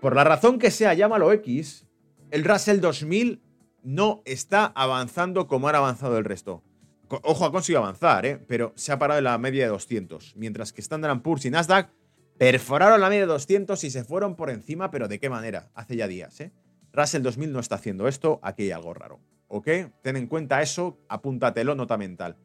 Por 0.00 0.14
la 0.14 0.24
razón 0.24 0.58
que 0.58 0.70
sea, 0.70 0.94
llámalo 0.94 1.32
X, 1.32 1.86
el 2.30 2.44
Russell 2.44 2.80
2000 2.80 3.42
no 3.82 4.22
está 4.24 4.66
avanzando 4.66 5.46
como 5.46 5.68
han 5.68 5.74
avanzado 5.74 6.18
el 6.18 6.24
resto. 6.24 6.62
Ojo, 7.08 7.44
ha 7.44 7.52
conseguido 7.52 7.82
avanzar, 7.82 8.26
¿eh? 8.26 8.44
pero 8.48 8.72
se 8.74 8.90
ha 8.90 8.98
parado 8.98 9.18
en 9.18 9.24
la 9.24 9.38
media 9.38 9.64
de 9.64 9.70
200. 9.70 10.34
Mientras 10.36 10.72
que 10.72 10.80
Standard 10.80 11.22
Poor's 11.22 11.44
y 11.44 11.50
Nasdaq 11.50 11.90
perforaron 12.36 13.00
la 13.00 13.08
media 13.08 13.22
de 13.22 13.26
200 13.28 13.82
y 13.84 13.90
se 13.90 14.04
fueron 14.04 14.34
por 14.34 14.50
encima, 14.50 14.90
pero 14.90 15.08
¿de 15.08 15.20
qué 15.20 15.30
manera? 15.30 15.70
Hace 15.74 15.96
ya 15.96 16.08
días. 16.08 16.40
¿eh? 16.40 16.52
Russell 16.96 17.22
2000 17.22 17.52
no 17.52 17.60
está 17.60 17.74
haciendo 17.74 18.08
esto, 18.08 18.40
aquí 18.42 18.64
hay 18.64 18.70
algo 18.70 18.94
raro. 18.94 19.20
¿Ok? 19.48 19.68
Ten 20.02 20.16
en 20.16 20.26
cuenta 20.26 20.62
eso, 20.62 20.98
apúntatelo, 21.08 21.74
nota 21.74 21.98
mental. 21.98 22.36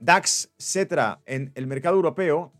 DAX, 0.00 0.52
Cetra, 0.58 1.20
en 1.26 1.52
el 1.54 1.66
mercado 1.66 1.94
europeo. 1.96 2.52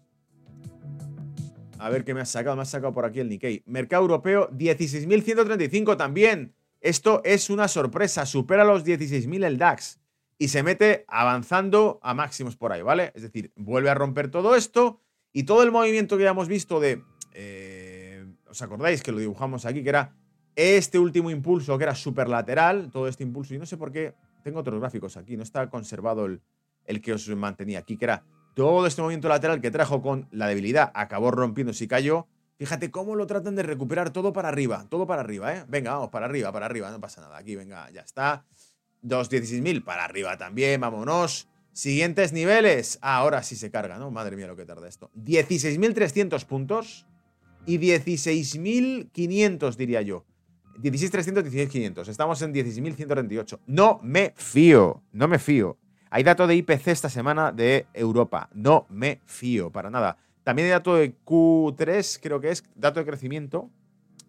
A 1.79 1.91
ver 1.91 2.05
qué 2.05 2.15
me 2.15 2.21
ha 2.21 2.27
sacado, 2.27 2.55
me 2.57 2.63
ha 2.63 2.67
sacado 2.67 2.93
por 2.93 3.05
aquí 3.05 3.21
el 3.21 3.29
Nikkei. 3.29 3.63
Mercado 3.67 4.03
europeo, 4.03 4.51
16.135 4.51 5.97
también. 5.97 6.55
Esto 6.81 7.21
es 7.25 7.51
una 7.51 7.67
sorpresa, 7.69 8.27
supera 8.27 8.65
los 8.65 8.85
16.000 8.85 9.45
el 9.45 9.59
DAX 9.59 10.01
y 10.39 10.49
se 10.49 10.63
mete 10.63 11.05
avanzando 11.09 11.99
a 12.03 12.15
máximos 12.15 12.57
por 12.57 12.73
ahí, 12.73 12.81
¿vale? 12.81 13.13
Es 13.15 13.23
decir, 13.23 13.53
vuelve 13.57 13.91
a 13.91 13.95
romper 13.95 14.31
todo 14.31 14.55
esto 14.55 15.03
y 15.33 15.43
todo 15.43 15.63
el 15.63 15.73
movimiento 15.73 16.17
que 16.17 16.25
ya 16.25 16.31
hemos 16.31 16.49
visto 16.49 16.81
de... 16.81 17.03
Eh, 17.35 18.25
¿Os 18.49 18.63
acordáis 18.63 19.03
que 19.03 19.13
lo 19.13 19.19
dibujamos 19.19 19.67
aquí? 19.67 19.83
Que 19.83 19.91
era 19.91 20.17
este 20.57 20.99
último 20.99 21.31
impulso, 21.31 21.77
que 21.79 21.85
era 21.85 21.95
superlateral, 21.95 22.91
todo 22.91 23.09
este 23.09 23.23
impulso. 23.23 23.55
Y 23.55 23.59
no 23.59 23.67
sé 23.67 23.77
por 23.77 23.93
qué 23.93 24.15
tengo 24.43 24.61
otros 24.61 24.81
gráficos 24.81 25.17
aquí, 25.17 25.37
no 25.37 25.43
está 25.43 25.69
conservado 25.71 26.27
el, 26.27 26.41
el 26.87 27.01
que 27.01 27.13
os 27.13 27.29
mantenía 27.29 27.79
aquí, 27.79 27.97
que 27.97 28.07
era 28.07 28.25
todo 28.55 28.87
este 28.87 29.03
movimiento 29.03 29.29
lateral 29.29 29.61
que 29.61 29.71
trajo 29.71 30.03
con 30.03 30.29
la 30.33 30.49
debilidad, 30.49 30.91
acabó 30.95 31.31
rompiendo 31.31 31.73
y 31.79 31.87
cayó. 31.87 32.27
Fíjate 32.59 32.91
cómo 32.91 33.15
lo 33.15 33.27
tratan 33.27 33.57
de 33.57 33.63
recuperar 33.63 34.11
todo 34.11 34.33
para 34.33 34.49
arriba, 34.49 34.85
todo 34.91 35.07
para 35.07 35.23
arriba, 35.23 35.55
¿eh? 35.55 35.65
Venga, 35.69 35.95
vamos, 35.95 36.11
para 36.11 36.27
arriba, 36.27 36.53
para 36.53 36.67
arriba, 36.67 36.91
no 36.91 37.01
pasa 37.01 37.23
nada. 37.23 37.39
Aquí, 37.39 37.57
venga, 37.57 37.91
ya 37.91 38.03
está. 38.03 38.45
216.000 39.03 39.83
para 39.83 40.05
arriba 40.05 40.37
también, 40.37 40.79
vámonos. 40.81 41.49
Siguientes 41.73 42.33
niveles. 42.33 42.99
ahora 43.01 43.43
sí 43.43 43.57
se 43.57 43.71
carga, 43.71 43.97
¿no? 43.97 44.11
Madre 44.11 44.37
mía 44.37 44.47
lo 44.47 44.57
que 44.57 44.67
tarda 44.67 44.89
esto. 44.89 45.11
16.300 45.17 46.45
puntos 46.45 47.07
y 47.65 47.79
16.500 47.79 49.77
diría 49.77 50.03
yo. 50.03 50.27
16.300, 50.79 51.45
16.500. 51.45 52.09
Estamos 52.09 52.41
en 52.43 52.55
16.138. 52.55 53.59
No 53.67 54.01
me 54.03 54.35
fío, 54.37 55.03
no 55.13 55.29
me 55.29 55.39
fío. 55.39 55.77
Hay 56.11 56.25
dato 56.25 56.47
de 56.47 56.57
IPC 56.57 56.89
esta 56.89 57.09
semana 57.09 57.53
de 57.53 57.87
Europa. 57.95 58.49
No 58.53 58.87
me 58.89 59.21
fío 59.27 59.71
para 59.71 59.91
nada. 59.91 60.17
También 60.43 60.67
hay 60.67 60.73
dato 60.73 60.97
de 60.97 61.15
Q3, 61.25 62.19
creo 62.21 62.41
que 62.41 62.51
es, 62.51 62.65
dato 62.75 62.99
de 62.99 63.07
crecimiento 63.07 63.71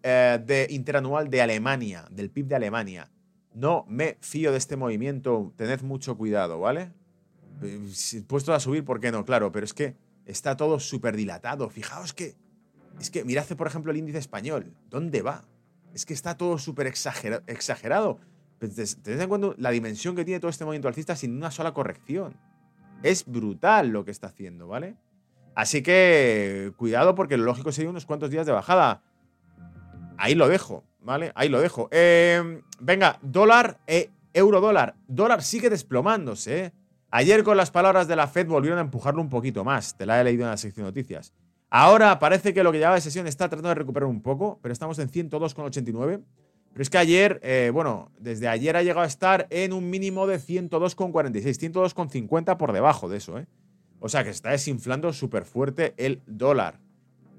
eh, 0.02 0.38
de 0.44 0.66
interanual 0.70 1.28
de 1.28 1.42
Alemania, 1.42 2.06
del 2.10 2.30
PIB 2.30 2.46
de 2.46 2.54
Alemania. 2.56 3.10
No 3.54 3.84
me 3.88 4.16
fío 4.20 4.52
de 4.52 4.58
este 4.58 4.76
movimiento. 4.76 5.52
Tened 5.56 5.82
mucho 5.82 6.16
cuidado, 6.16 6.60
¿vale? 6.60 6.92
Puesto 8.26 8.54
a 8.54 8.60
subir, 8.60 8.84
¿por 8.84 9.00
qué 9.00 9.12
no? 9.12 9.24
Claro, 9.24 9.52
pero 9.52 9.64
es 9.64 9.74
que 9.74 9.96
está 10.26 10.56
todo 10.56 10.80
súper 10.80 11.16
dilatado. 11.16 11.68
Fijaos 11.70 12.12
que. 12.12 12.34
Es 13.00 13.10
que 13.10 13.24
mirad, 13.24 13.46
por 13.56 13.66
ejemplo, 13.66 13.90
el 13.90 13.98
índice 13.98 14.18
español. 14.18 14.74
¿Dónde 14.90 15.22
va? 15.22 15.44
Es 15.94 16.06
que 16.06 16.14
está 16.14 16.36
todo 16.36 16.58
súper 16.58 16.86
exagerado. 16.86 18.18
Tened 18.58 19.20
en 19.20 19.28
cuenta 19.28 19.48
la 19.58 19.70
dimensión 19.70 20.14
que 20.14 20.24
tiene 20.24 20.40
todo 20.40 20.50
este 20.50 20.64
movimiento 20.64 20.88
alcista 20.88 21.16
sin 21.16 21.36
una 21.36 21.50
sola 21.50 21.72
corrección. 21.74 22.36
Es 23.02 23.26
brutal 23.26 23.88
lo 23.88 24.04
que 24.04 24.12
está 24.12 24.28
haciendo, 24.28 24.68
¿vale? 24.68 24.96
Así 25.54 25.82
que 25.82 26.72
cuidado 26.76 27.14
porque 27.14 27.36
lo 27.36 27.44
lógico 27.44 27.72
sería 27.72 27.90
unos 27.90 28.06
cuantos 28.06 28.30
días 28.30 28.46
de 28.46 28.52
bajada. 28.52 29.02
Ahí 30.16 30.34
lo 30.34 30.48
dejo, 30.48 30.84
¿vale? 31.00 31.32
Ahí 31.34 31.48
lo 31.48 31.60
dejo. 31.60 31.88
Em, 31.90 32.62
venga, 32.80 33.18
dólar, 33.22 33.80
e 33.86 34.10
euro 34.32 34.60
dólar. 34.60 34.94
Dólar 35.08 35.42
sigue 35.42 35.68
desplomándose. 35.68 36.64
¿eh? 36.66 36.72
Ayer 37.10 37.42
con 37.42 37.56
las 37.56 37.70
palabras 37.70 38.08
de 38.08 38.16
la 38.16 38.28
Fed 38.28 38.46
volvieron 38.46 38.78
a 38.78 38.82
empujarlo 38.82 39.20
un 39.20 39.28
poquito 39.28 39.64
más. 39.64 39.96
Te 39.96 40.06
la 40.06 40.20
he 40.20 40.24
leído 40.24 40.44
en 40.44 40.50
la 40.50 40.56
sección 40.56 40.86
de 40.86 40.90
noticias. 40.90 41.34
Ahora 41.74 42.18
parece 42.18 42.52
que 42.52 42.62
lo 42.62 42.70
que 42.70 42.76
llevaba 42.76 42.96
de 42.96 43.00
sesión 43.00 43.26
está 43.26 43.48
tratando 43.48 43.70
de 43.70 43.76
recuperar 43.76 44.06
un 44.06 44.20
poco, 44.20 44.58
pero 44.60 44.74
estamos 44.74 44.98
en 44.98 45.08
102,89. 45.08 46.22
Pero 46.70 46.82
es 46.82 46.90
que 46.90 46.98
ayer, 46.98 47.40
eh, 47.42 47.70
bueno, 47.72 48.10
desde 48.18 48.46
ayer 48.46 48.76
ha 48.76 48.82
llegado 48.82 49.00
a 49.00 49.06
estar 49.06 49.46
en 49.48 49.72
un 49.72 49.88
mínimo 49.88 50.26
de 50.26 50.38
102,46, 50.38 51.72
102,50 51.72 52.58
por 52.58 52.74
debajo 52.74 53.08
de 53.08 53.16
eso, 53.16 53.38
¿eh? 53.38 53.46
O 54.00 54.10
sea 54.10 54.22
que 54.22 54.28
está 54.28 54.50
desinflando 54.50 55.14
súper 55.14 55.46
fuerte 55.46 55.94
el 55.96 56.20
dólar. 56.26 56.78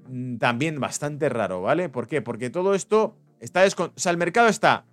Mm, 0.08 0.38
también 0.38 0.80
bastante 0.80 1.28
raro, 1.28 1.62
¿vale? 1.62 1.88
¿Por 1.88 2.08
qué? 2.08 2.20
Porque 2.20 2.50
todo 2.50 2.74
esto 2.74 3.16
está 3.38 3.64
O 3.64 3.92
sea, 3.94 4.10
el 4.10 4.18
mercado 4.18 4.48
está 4.48 4.84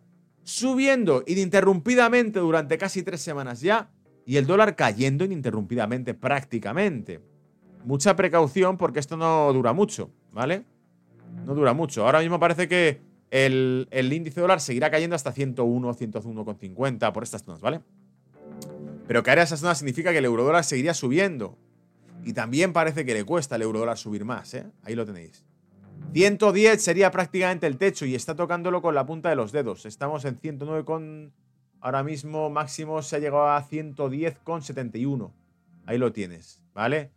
subiendo 0.43 1.23
ininterrumpidamente 1.25 2.39
durante 2.39 2.77
casi 2.77 3.01
tres 3.01 3.21
semanas 3.21 3.61
ya 3.61 3.89
y 4.23 4.37
el 4.37 4.45
dólar 4.45 4.75
cayendo 4.75 5.25
ininterrumpidamente 5.25 6.13
prácticamente. 6.13 7.30
Mucha 7.86 8.15
precaución 8.15 8.77
porque 8.77 8.99
esto 8.99 9.17
no 9.17 9.51
dura 9.53 9.73
mucho, 9.73 10.11
¿vale? 10.32 10.63
No 11.45 11.55
dura 11.55 11.73
mucho. 11.73 12.05
Ahora 12.05 12.19
mismo 12.19 12.39
parece 12.39 12.67
que 12.67 13.01
el, 13.32 13.88
índice 14.11 14.41
dólar 14.41 14.59
seguirá 14.59 14.91
cayendo 14.91 15.15
hasta 15.15 15.32
101, 15.32 15.93
101,50 15.93 17.11
por 17.11 17.23
estas 17.23 17.43
zonas, 17.43 17.61
¿vale? 17.61 17.82
Pero 19.07 19.23
caer 19.23 19.39
a 19.39 19.43
esas 19.43 19.61
zonas 19.61 19.79
significa 19.79 20.11
que 20.11 20.19
el 20.19 20.25
eurodólar 20.25 20.63
seguiría 20.63 20.93
subiendo. 20.93 21.57
Y 22.23 22.34
también 22.34 22.71
parece 22.71 23.03
que 23.03 23.13
le 23.13 23.23
cuesta 23.23 23.55
al 23.55 23.63
eurodólar 23.63 23.97
subir 23.97 24.25
más, 24.25 24.53
¿eh? 24.53 24.65
Ahí 24.84 24.95
lo 24.95 25.05
tenéis. 25.05 25.43
110 26.13 26.82
sería 26.82 27.09
prácticamente 27.09 27.67
el 27.67 27.77
techo 27.77 28.05
y 28.05 28.15
está 28.15 28.36
tocándolo 28.36 28.82
con 28.82 28.93
la 28.93 29.05
punta 29.05 29.29
de 29.29 29.36
los 29.36 29.51
dedos. 29.51 29.86
Estamos 29.86 30.25
en 30.25 30.38
109 30.38 30.86
con... 30.86 31.34
Ahora 31.79 32.03
mismo 32.03 32.49
máximo 32.49 33.01
se 33.01 33.15
ha 33.15 33.19
llegado 33.19 33.49
a 33.49 33.67
110,71. 33.67 35.32
Ahí 35.86 35.97
lo 35.97 36.11
tienes, 36.11 36.61
¿vale? 36.75 37.11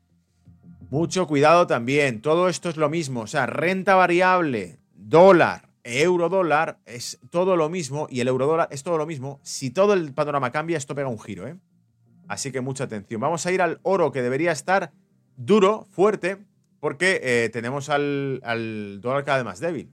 Mucho 0.91 1.27
cuidado 1.27 1.67
también. 1.67 2.21
Todo 2.21 2.49
esto 2.49 2.69
es 2.69 2.77
lo 2.77 2.89
mismo. 2.89 3.23
O 3.23 3.27
sea, 3.27 3.47
renta 3.47 3.95
variable, 3.95 4.79
dólar, 4.95 5.71
euro 5.83 6.29
dólar 6.29 6.79
es 6.87 7.19
todo 7.31 7.57
lo 7.57 7.69
mismo 7.69 8.07
y 8.11 8.21
el 8.21 8.29
euro 8.29 8.47
dólar 8.47 8.69
es 8.71 8.83
todo 8.83 8.99
lo 8.99 9.07
mismo. 9.07 9.41
Si 9.43 9.71
todo 9.71 9.93
el 9.93 10.13
panorama 10.15 10.51
cambia, 10.51 10.79
esto 10.79 10.95
pega 10.95 11.09
un 11.09 11.21
giro, 11.21 11.47
¿eh? 11.47 11.57
Así 12.27 12.53
que 12.53 12.61
mucha 12.61 12.85
atención. 12.85 13.21
Vamos 13.21 13.45
a 13.45 13.53
ir 13.53 13.61
al 13.61 13.81
oro 13.83 14.11
que 14.11 14.23
debería 14.23 14.53
estar 14.53 14.93
duro, 15.37 15.87
fuerte, 15.91 16.39
porque 16.81 17.21
eh, 17.23 17.51
tenemos 17.51 17.91
al, 17.91 18.41
al 18.45 19.01
dólar 19.01 19.25
cada 19.25 19.39
vez 19.39 19.45
más 19.45 19.61
débil. 19.61 19.91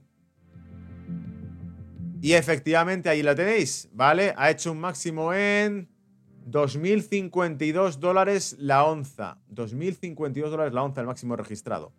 Y 2.22 2.32
efectivamente 2.34 3.08
ahí 3.08 3.22
lo 3.22 3.34
tenéis, 3.34 3.88
¿vale? 3.92 4.32
Ha 4.36 4.50
hecho 4.50 4.72
un 4.72 4.80
máximo 4.80 5.34
en 5.34 5.91
2.052 6.46 7.96
dólares 7.96 8.56
la 8.58 8.84
onza. 8.84 9.38
2.052 9.50 10.50
dólares 10.50 10.72
la 10.72 10.82
onza, 10.82 11.00
el 11.00 11.06
máximo 11.06 11.36
registrado 11.36 11.92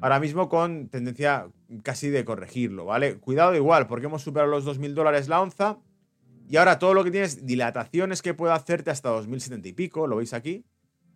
ahora 0.00 0.20
mismo 0.20 0.48
con 0.48 0.88
tendencia 0.88 1.48
casi 1.82 2.10
de 2.10 2.24
corregirlo, 2.24 2.84
¿vale? 2.84 3.18
Cuidado 3.18 3.54
igual, 3.54 3.86
porque 3.86 4.06
hemos 4.06 4.22
superado 4.22 4.50
los 4.50 4.66
2.000 4.66 4.94
dólares 4.94 5.28
la 5.28 5.40
onza. 5.40 5.78
Y 6.48 6.58
ahora 6.58 6.78
todo 6.78 6.94
lo 6.94 7.02
que 7.02 7.10
tienes, 7.10 7.44
dilataciones 7.44 8.22
que 8.22 8.34
puede 8.34 8.52
hacerte 8.52 8.90
hasta 8.90 9.10
2.070 9.10 9.66
y 9.66 9.72
pico, 9.72 10.06
lo 10.06 10.16
veis 10.16 10.32
aquí. 10.32 10.64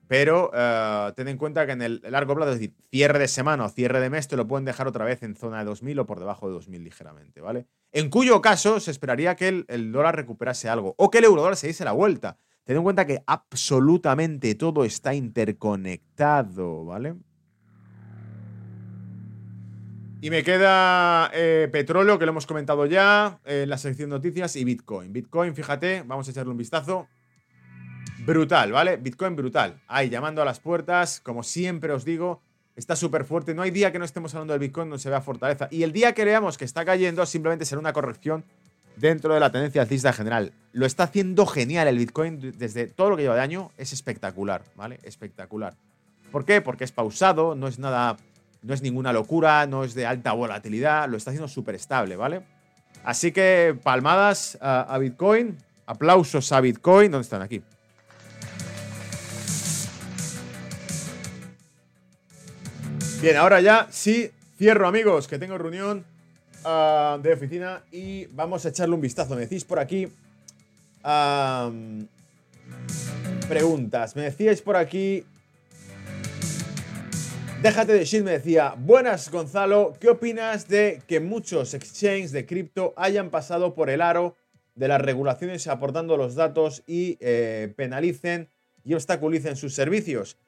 Pero 0.08 0.50
uh, 0.52 1.12
ten 1.12 1.28
en 1.28 1.36
cuenta 1.36 1.66
que 1.66 1.72
en 1.72 1.82
el 1.82 2.02
largo 2.02 2.34
plazo, 2.34 2.50
es 2.50 2.58
decir, 2.58 2.74
cierre 2.90 3.20
de 3.20 3.28
semana 3.28 3.66
o 3.66 3.68
cierre 3.68 4.00
de 4.00 4.10
mes, 4.10 4.26
te 4.26 4.36
lo 4.36 4.48
pueden 4.48 4.64
dejar 4.64 4.88
otra 4.88 5.04
vez 5.04 5.22
en 5.22 5.36
zona 5.36 5.64
de 5.64 5.70
2.000 5.70 6.00
o 6.00 6.06
por 6.06 6.18
debajo 6.18 6.50
de 6.50 6.58
2.000 6.58 6.82
ligeramente, 6.82 7.40
¿vale? 7.40 7.66
En 7.92 8.10
cuyo 8.10 8.40
caso 8.40 8.80
se 8.80 8.90
esperaría 8.90 9.36
que 9.36 9.46
el, 9.46 9.66
el 9.68 9.92
dólar 9.92 10.16
recuperase 10.16 10.68
algo 10.68 10.96
o 10.98 11.10
que 11.10 11.18
el 11.18 11.24
euro 11.24 11.42
dólar 11.42 11.56
se 11.56 11.68
diese 11.68 11.84
la 11.84 11.92
vuelta. 11.92 12.38
Ten 12.70 12.76
en 12.76 12.84
cuenta 12.84 13.04
que 13.04 13.20
absolutamente 13.26 14.54
todo 14.54 14.84
está 14.84 15.12
interconectado, 15.12 16.84
¿vale? 16.84 17.16
Y 20.20 20.30
me 20.30 20.44
queda 20.44 21.32
eh, 21.34 21.68
petróleo, 21.72 22.16
que 22.16 22.26
lo 22.26 22.30
hemos 22.30 22.46
comentado 22.46 22.86
ya 22.86 23.40
en 23.44 23.68
la 23.68 23.76
sección 23.76 24.10
de 24.10 24.14
noticias, 24.14 24.54
y 24.54 24.62
Bitcoin. 24.62 25.12
Bitcoin, 25.12 25.56
fíjate, 25.56 26.04
vamos 26.06 26.28
a 26.28 26.30
echarle 26.30 26.52
un 26.52 26.58
vistazo. 26.58 27.08
Brutal, 28.24 28.70
¿vale? 28.70 28.98
Bitcoin 28.98 29.34
brutal. 29.34 29.82
Ahí, 29.88 30.08
llamando 30.08 30.40
a 30.40 30.44
las 30.44 30.60
puertas, 30.60 31.20
como 31.20 31.42
siempre 31.42 31.92
os 31.92 32.04
digo, 32.04 32.40
está 32.76 32.94
súper 32.94 33.24
fuerte. 33.24 33.52
No 33.52 33.62
hay 33.62 33.72
día 33.72 33.90
que 33.90 33.98
no 33.98 34.04
estemos 34.04 34.32
hablando 34.36 34.52
del 34.52 34.60
Bitcoin 34.60 34.90
donde 34.90 35.02
se 35.02 35.10
vea 35.10 35.20
fortaleza. 35.20 35.66
Y 35.72 35.82
el 35.82 35.90
día 35.90 36.14
que 36.14 36.24
veamos 36.24 36.56
que 36.56 36.66
está 36.66 36.84
cayendo, 36.84 37.26
simplemente 37.26 37.64
será 37.64 37.80
una 37.80 37.92
corrección 37.92 38.44
dentro 39.00 39.34
de 39.34 39.40
la 39.40 39.50
tendencia 39.50 39.82
alcista 39.82 40.12
general. 40.12 40.52
Lo 40.72 40.86
está 40.86 41.04
haciendo 41.04 41.46
genial 41.46 41.88
el 41.88 41.98
Bitcoin 41.98 42.52
desde 42.56 42.86
todo 42.86 43.10
lo 43.10 43.16
que 43.16 43.22
lleva 43.22 43.34
de 43.34 43.40
año. 43.40 43.70
Es 43.76 43.92
espectacular, 43.92 44.62
¿vale? 44.76 45.00
Espectacular. 45.02 45.74
¿Por 46.30 46.44
qué? 46.44 46.60
Porque 46.60 46.84
es 46.84 46.92
pausado, 46.92 47.54
no 47.54 47.66
es 47.66 47.78
nada 47.78 48.16
no 48.62 48.74
es 48.74 48.82
ninguna 48.82 49.12
locura, 49.12 49.66
no 49.66 49.84
es 49.84 49.94
de 49.94 50.06
alta 50.06 50.32
volatilidad, 50.32 51.08
lo 51.08 51.16
está 51.16 51.30
haciendo 51.30 51.48
súper 51.48 51.74
estable, 51.74 52.16
¿vale? 52.16 52.42
Así 53.04 53.32
que 53.32 53.76
palmadas 53.82 54.58
a, 54.60 54.96
Bitcoin, 54.98 55.56
aplausos 55.86 56.52
a 56.52 56.60
Bitcoin, 56.60 57.10
¿dónde 57.10 57.22
están? 57.22 57.42
Aquí. 57.42 57.62
Bien, 63.22 63.36
ahora 63.36 63.60
ya 63.60 63.86
sí 63.90 64.30
cierro, 64.58 64.86
amigos, 64.86 65.28
que 65.28 65.38
tengo 65.38 65.56
reunión 65.56 66.04
ah, 66.64 67.18
de 67.22 67.32
oficina 67.32 67.82
y 67.90 68.26
vamos 68.26 68.64
a 68.66 68.70
echarle 68.70 68.94
un 68.94 69.00
vistazo. 69.00 69.34
Me 69.34 69.42
decís 69.42 69.64
por 69.64 69.78
aquí. 69.78 70.08
preguntas. 73.48 74.14
Me 74.16 74.22
decíais 74.22 74.60
por 74.62 74.76
aquí 74.76 75.24
Déjate 77.62 77.92
de 77.92 78.06
shit 78.06 78.24
me 78.24 78.30
decía, 78.30 78.74
buenas 78.78 79.30
Gonzalo, 79.30 79.92
¿qué 80.00 80.08
opinas 80.08 80.66
de 80.66 81.02
que 81.06 81.20
muchos 81.20 81.74
exchanges 81.74 82.32
de 82.32 82.46
cripto 82.46 82.94
hayan 82.96 83.28
pasado 83.28 83.74
por 83.74 83.90
el 83.90 84.00
aro 84.00 84.34
de 84.74 84.88
las 84.88 84.98
regulaciones 84.98 85.66
aportando 85.66 86.16
los 86.16 86.34
datos 86.34 86.82
y 86.86 87.18
eh, 87.20 87.70
penalicen 87.76 88.48
y 88.82 88.94
obstaculicen 88.94 89.56
sus 89.56 89.74
servicios? 89.74 90.38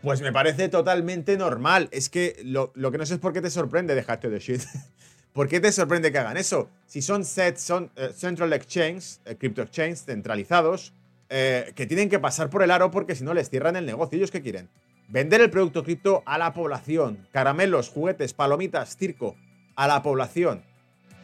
Pues 0.00 0.22
me 0.22 0.32
parece 0.32 0.70
totalmente 0.70 1.36
normal. 1.36 1.88
Es 1.90 2.08
que 2.08 2.40
lo, 2.42 2.72
que 2.72 2.96
no 2.96 3.04
sé 3.04 3.14
es 3.14 3.20
por 3.20 3.34
qué 3.34 3.42
te 3.42 3.50
sorprende, 3.50 3.94
déjate 3.94 4.30
de 4.30 4.38
shit. 4.38 4.62
¿Por 5.34 5.48
qué 5.48 5.58
te 5.58 5.72
sorprende 5.72 6.12
que 6.12 6.18
hagan 6.18 6.36
eso? 6.36 6.70
Si 6.86 7.02
son 7.02 7.24
sets, 7.24 7.60
son 7.60 7.90
eh, 7.96 8.12
central 8.14 8.52
exchange, 8.52 9.18
eh, 9.24 9.34
crypto 9.34 9.62
exchange 9.62 9.96
centralizados, 9.96 10.92
eh, 11.28 11.72
que 11.74 11.86
tienen 11.86 12.08
que 12.08 12.20
pasar 12.20 12.50
por 12.50 12.62
el 12.62 12.70
aro 12.70 12.92
porque 12.92 13.16
si 13.16 13.24
no 13.24 13.34
les 13.34 13.50
cierran 13.50 13.74
el 13.74 13.84
negocio. 13.84 14.16
¿Ellos 14.16 14.30
qué 14.30 14.42
quieren? 14.42 14.68
Vender 15.08 15.40
el 15.40 15.50
producto 15.50 15.82
cripto 15.82 16.22
a 16.24 16.38
la 16.38 16.54
población. 16.54 17.26
Caramelos, 17.32 17.88
juguetes, 17.88 18.32
palomitas, 18.32 18.96
circo, 18.96 19.34
a 19.74 19.88
la 19.88 20.04
población. 20.04 20.62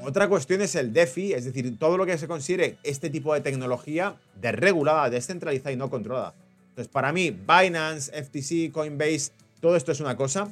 Otra 0.00 0.28
cuestión 0.28 0.60
es 0.60 0.74
el 0.74 0.92
DeFi, 0.92 1.34
es 1.34 1.44
decir, 1.44 1.78
todo 1.78 1.96
lo 1.96 2.04
que 2.04 2.18
se 2.18 2.26
considere 2.26 2.78
este 2.82 3.10
tipo 3.10 3.32
de 3.32 3.42
tecnología 3.42 4.16
desregulada, 4.34 5.08
descentralizada 5.08 5.70
y 5.70 5.76
no 5.76 5.88
controlada. 5.88 6.34
Entonces, 6.70 6.88
para 6.88 7.12
mí, 7.12 7.30
Binance, 7.30 8.10
FTC, 8.10 8.72
Coinbase, 8.72 9.30
todo 9.60 9.76
esto 9.76 9.92
es 9.92 10.00
una 10.00 10.16
cosa 10.16 10.48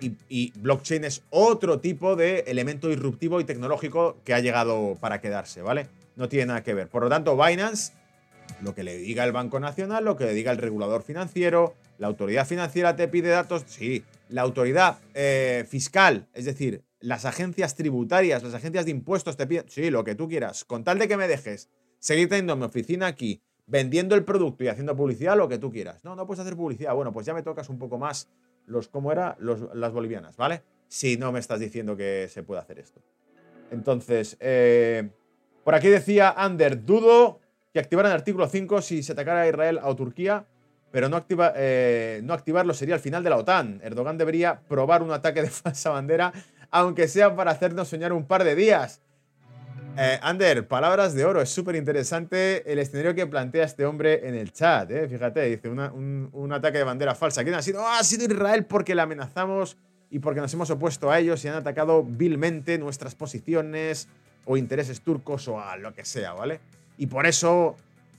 y, 0.00 0.52
blockchain 0.58 1.04
es 1.04 1.22
otro 1.30 1.80
tipo 1.80 2.16
de 2.16 2.40
elemento 2.46 2.88
disruptivo 2.88 3.40
y 3.40 3.44
tecnológico 3.44 4.18
que 4.24 4.34
ha 4.34 4.40
llegado 4.40 4.96
para 5.00 5.20
quedarse, 5.20 5.62
¿vale? 5.62 5.88
No 6.16 6.28
tiene 6.28 6.46
nada 6.46 6.62
que 6.62 6.74
ver. 6.74 6.88
Por 6.88 7.02
lo 7.02 7.08
tanto, 7.08 7.36
Binance, 7.36 7.92
lo 8.62 8.74
que 8.74 8.82
le 8.82 8.96
diga 8.98 9.24
el 9.24 9.32
Banco 9.32 9.60
Nacional, 9.60 10.04
lo 10.04 10.16
que 10.16 10.24
le 10.24 10.34
diga 10.34 10.52
el 10.52 10.58
regulador 10.58 11.02
financiero, 11.02 11.74
la 11.98 12.06
autoridad 12.06 12.46
financiera 12.46 12.96
te 12.96 13.08
pide 13.08 13.28
datos, 13.28 13.64
sí. 13.66 14.04
La 14.28 14.42
autoridad 14.42 14.98
eh, 15.14 15.64
fiscal, 15.68 16.28
es 16.34 16.44
decir, 16.44 16.82
las 17.00 17.24
agencias 17.24 17.76
tributarias, 17.76 18.42
las 18.42 18.54
agencias 18.54 18.84
de 18.84 18.90
impuestos 18.90 19.36
te 19.36 19.46
piden, 19.46 19.66
sí, 19.68 19.90
lo 19.90 20.04
que 20.04 20.14
tú 20.14 20.28
quieras, 20.28 20.64
con 20.64 20.82
tal 20.82 20.98
de 20.98 21.06
que 21.06 21.16
me 21.16 21.28
dejes 21.28 21.70
seguir 21.98 22.28
teniendo 22.28 22.56
mi 22.56 22.64
oficina 22.64 23.06
aquí, 23.06 23.42
vendiendo 23.66 24.14
el 24.14 24.24
producto 24.24 24.64
y 24.64 24.68
haciendo 24.68 24.96
publicidad, 24.96 25.36
lo 25.36 25.48
que 25.48 25.58
tú 25.58 25.70
quieras. 25.70 26.04
No, 26.04 26.16
no 26.16 26.26
puedes 26.26 26.40
hacer 26.40 26.56
publicidad. 26.56 26.94
Bueno, 26.94 27.12
pues 27.12 27.26
ya 27.26 27.34
me 27.34 27.42
tocas 27.42 27.68
un 27.68 27.78
poco 27.78 27.98
más 27.98 28.28
los, 28.66 28.88
¿cómo 28.88 29.12
era? 29.12 29.36
las 29.40 29.92
bolivianas, 29.92 30.36
¿vale? 30.36 30.62
Si 30.88 31.16
no 31.16 31.32
me 31.32 31.40
estás 31.40 31.60
diciendo 31.60 31.96
que 31.96 32.28
se 32.28 32.42
puede 32.42 32.60
hacer 32.60 32.78
esto. 32.78 33.00
Entonces, 33.70 34.36
eh, 34.40 35.10
por 35.64 35.74
aquí 35.74 35.88
decía 35.88 36.30
Ander, 36.30 36.84
dudo 36.84 37.40
que 37.72 37.80
activaran 37.80 38.12
el 38.12 38.18
artículo 38.18 38.48
5 38.48 38.80
si 38.82 39.02
se 39.02 39.12
atacara 39.12 39.42
a 39.42 39.48
Israel 39.48 39.80
o 39.82 39.96
Turquía, 39.96 40.46
pero 40.92 41.08
no, 41.08 41.16
activa, 41.16 41.52
eh, 41.56 42.20
no 42.24 42.32
activarlo 42.32 42.72
sería 42.72 42.94
el 42.94 43.00
final 43.00 43.22
de 43.22 43.30
la 43.30 43.36
OTAN. 43.36 43.80
Erdogan 43.82 44.16
debería 44.16 44.60
probar 44.68 45.02
un 45.02 45.10
ataque 45.10 45.42
de 45.42 45.50
falsa 45.50 45.90
bandera, 45.90 46.32
aunque 46.70 47.08
sea 47.08 47.34
para 47.34 47.50
hacernos 47.50 47.88
soñar 47.88 48.12
un 48.12 48.26
par 48.26 48.44
de 48.44 48.54
días. 48.54 49.02
Eh, 49.98 50.18
Ander, 50.22 50.68
palabras 50.68 51.14
de 51.14 51.24
oro. 51.24 51.40
Es 51.40 51.48
súper 51.48 51.76
interesante 51.76 52.70
el 52.70 52.78
escenario 52.78 53.14
que 53.14 53.26
plantea 53.26 53.64
este 53.64 53.86
hombre 53.86 54.28
en 54.28 54.34
el 54.34 54.52
chat. 54.52 54.90
Eh. 54.90 55.08
Fíjate, 55.08 55.42
dice 55.44 55.68
un, 55.68 56.52
ataque 56.52 56.78
de 56.78 56.84
bandera 56.84 57.14
falsa. 57.14 57.42
¿Quién 57.42 57.54
ha 57.54 57.62
sido? 57.62 57.86
ha 57.86 58.02
sido 58.04 58.24
Israel 58.24 58.66
porque 58.66 58.94
le 58.94 59.02
amenazamos 59.02 59.76
y 60.10 60.18
porque 60.18 60.40
nos 60.40 60.52
hemos 60.52 60.70
opuesto 60.70 61.10
a 61.10 61.18
ellos 61.18 61.44
y 61.44 61.48
han 61.48 61.54
atacado 61.54 62.04
vilmente 62.04 62.78
nuestras 62.78 63.14
posiciones 63.14 64.08
o 64.44 64.56
intereses 64.56 65.00
turcos 65.00 65.48
o 65.48 65.60
a 65.60 65.76
lo 65.76 65.94
que 65.94 66.04
sea, 66.04 66.32
¿vale? 66.32 66.60
Y 66.98 67.06
por 67.06 67.26
eso 67.26 67.76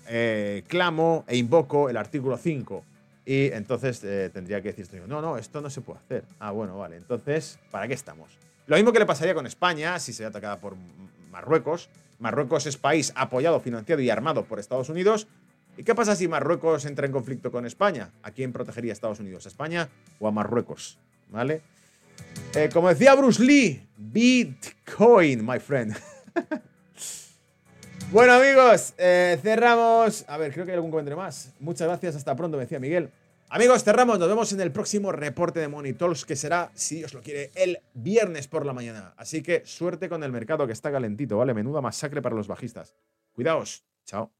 eh, 0.07 0.63
clamo 0.67 1.25
e 1.27 1.37
invoco 1.37 1.89
el 1.89 1.97
artículo 1.97 2.37
5. 2.37 2.83
Y 3.25 3.51
entonces 3.51 4.03
eh, 4.03 4.29
tendría 4.33 4.61
que 4.61 4.69
decir 4.69 4.83
esto. 4.85 5.05
No, 5.07 5.21
no, 5.21 5.37
esto 5.37 5.61
no 5.61 5.69
se 5.69 5.81
puede 5.81 5.99
hacer. 5.99 6.23
Ah, 6.39 6.51
bueno, 6.51 6.77
vale. 6.77 6.95
Entonces, 6.97 7.59
¿para 7.71 7.87
qué 7.87 7.93
estamos? 7.93 8.31
Lo 8.67 8.75
mismo 8.75 8.91
que 8.91 8.99
le 8.99 9.05
pasaría 9.05 9.33
con 9.33 9.45
España 9.45 9.99
si 9.99 10.13
se 10.13 10.25
atacada 10.25 10.59
por 10.59 10.75
Marruecos. 11.37 11.89
Marruecos 12.17 12.65
es 12.65 12.77
país 12.77 13.13
apoyado, 13.15 13.59
financiado 13.59 14.01
y 14.01 14.09
armado 14.09 14.45
por 14.45 14.57
Estados 14.57 14.89
Unidos. 14.89 15.27
¿Y 15.77 15.83
qué 15.83 15.93
pasa 15.93 16.15
si 16.15 16.27
Marruecos 16.27 16.85
entra 16.85 17.05
en 17.05 17.11
conflicto 17.11 17.51
con 17.51 17.67
España? 17.67 18.09
¿A 18.23 18.31
quién 18.31 18.51
protegería 18.51 18.91
Estados 18.91 19.19
Unidos? 19.19 19.45
¿A 19.45 19.49
España 19.49 19.87
o 20.19 20.27
a 20.27 20.31
Marruecos? 20.31 20.97
¿Vale? 21.29 21.61
Eh, 22.55 22.71
como 22.73 22.89
decía 22.89 23.13
Bruce 23.13 23.43
Lee, 23.43 23.87
Bitcoin, 23.95 25.45
my 25.45 25.59
friend. 25.59 25.95
bueno, 28.11 28.33
amigos, 28.33 28.95
eh, 28.97 29.37
cerramos. 29.39 30.25
A 30.27 30.37
ver, 30.37 30.51
creo 30.53 30.65
que 30.65 30.71
hay 30.71 30.77
algún 30.77 30.89
comentario 30.89 31.17
más. 31.17 31.53
Muchas 31.59 31.87
gracias, 31.87 32.15
hasta 32.15 32.35
pronto, 32.35 32.57
me 32.57 32.63
decía 32.63 32.79
Miguel. 32.79 33.11
Amigos, 33.49 33.85
cerramos. 33.85 34.19
Nos 34.19 34.27
vemos 34.27 34.51
en 34.51 34.59
el 34.59 34.73
próximo 34.73 35.13
reporte 35.13 35.61
de 35.61 35.69
Money 35.69 35.95
que 36.27 36.35
será, 36.35 36.69
si 36.73 37.05
os 37.05 37.13
lo 37.13 37.21
quiere, 37.21 37.49
el 37.55 37.79
viernes 37.93 38.45
por 38.49 38.65
la 38.65 38.73
mañana. 38.73 39.13
Así 39.15 39.41
que 39.41 39.65
suerte 39.65 40.09
con 40.09 40.21
el 40.23 40.33
mercado 40.33 40.67
que 40.67 40.73
está 40.73 40.91
calentito, 40.91 41.37
¿vale? 41.37 41.53
Menuda 41.53 41.79
masacre 41.79 42.21
para 42.21 42.35
los 42.35 42.47
bajistas. 42.47 42.93
Cuidaos. 43.31 43.85
Chao. 44.05 44.33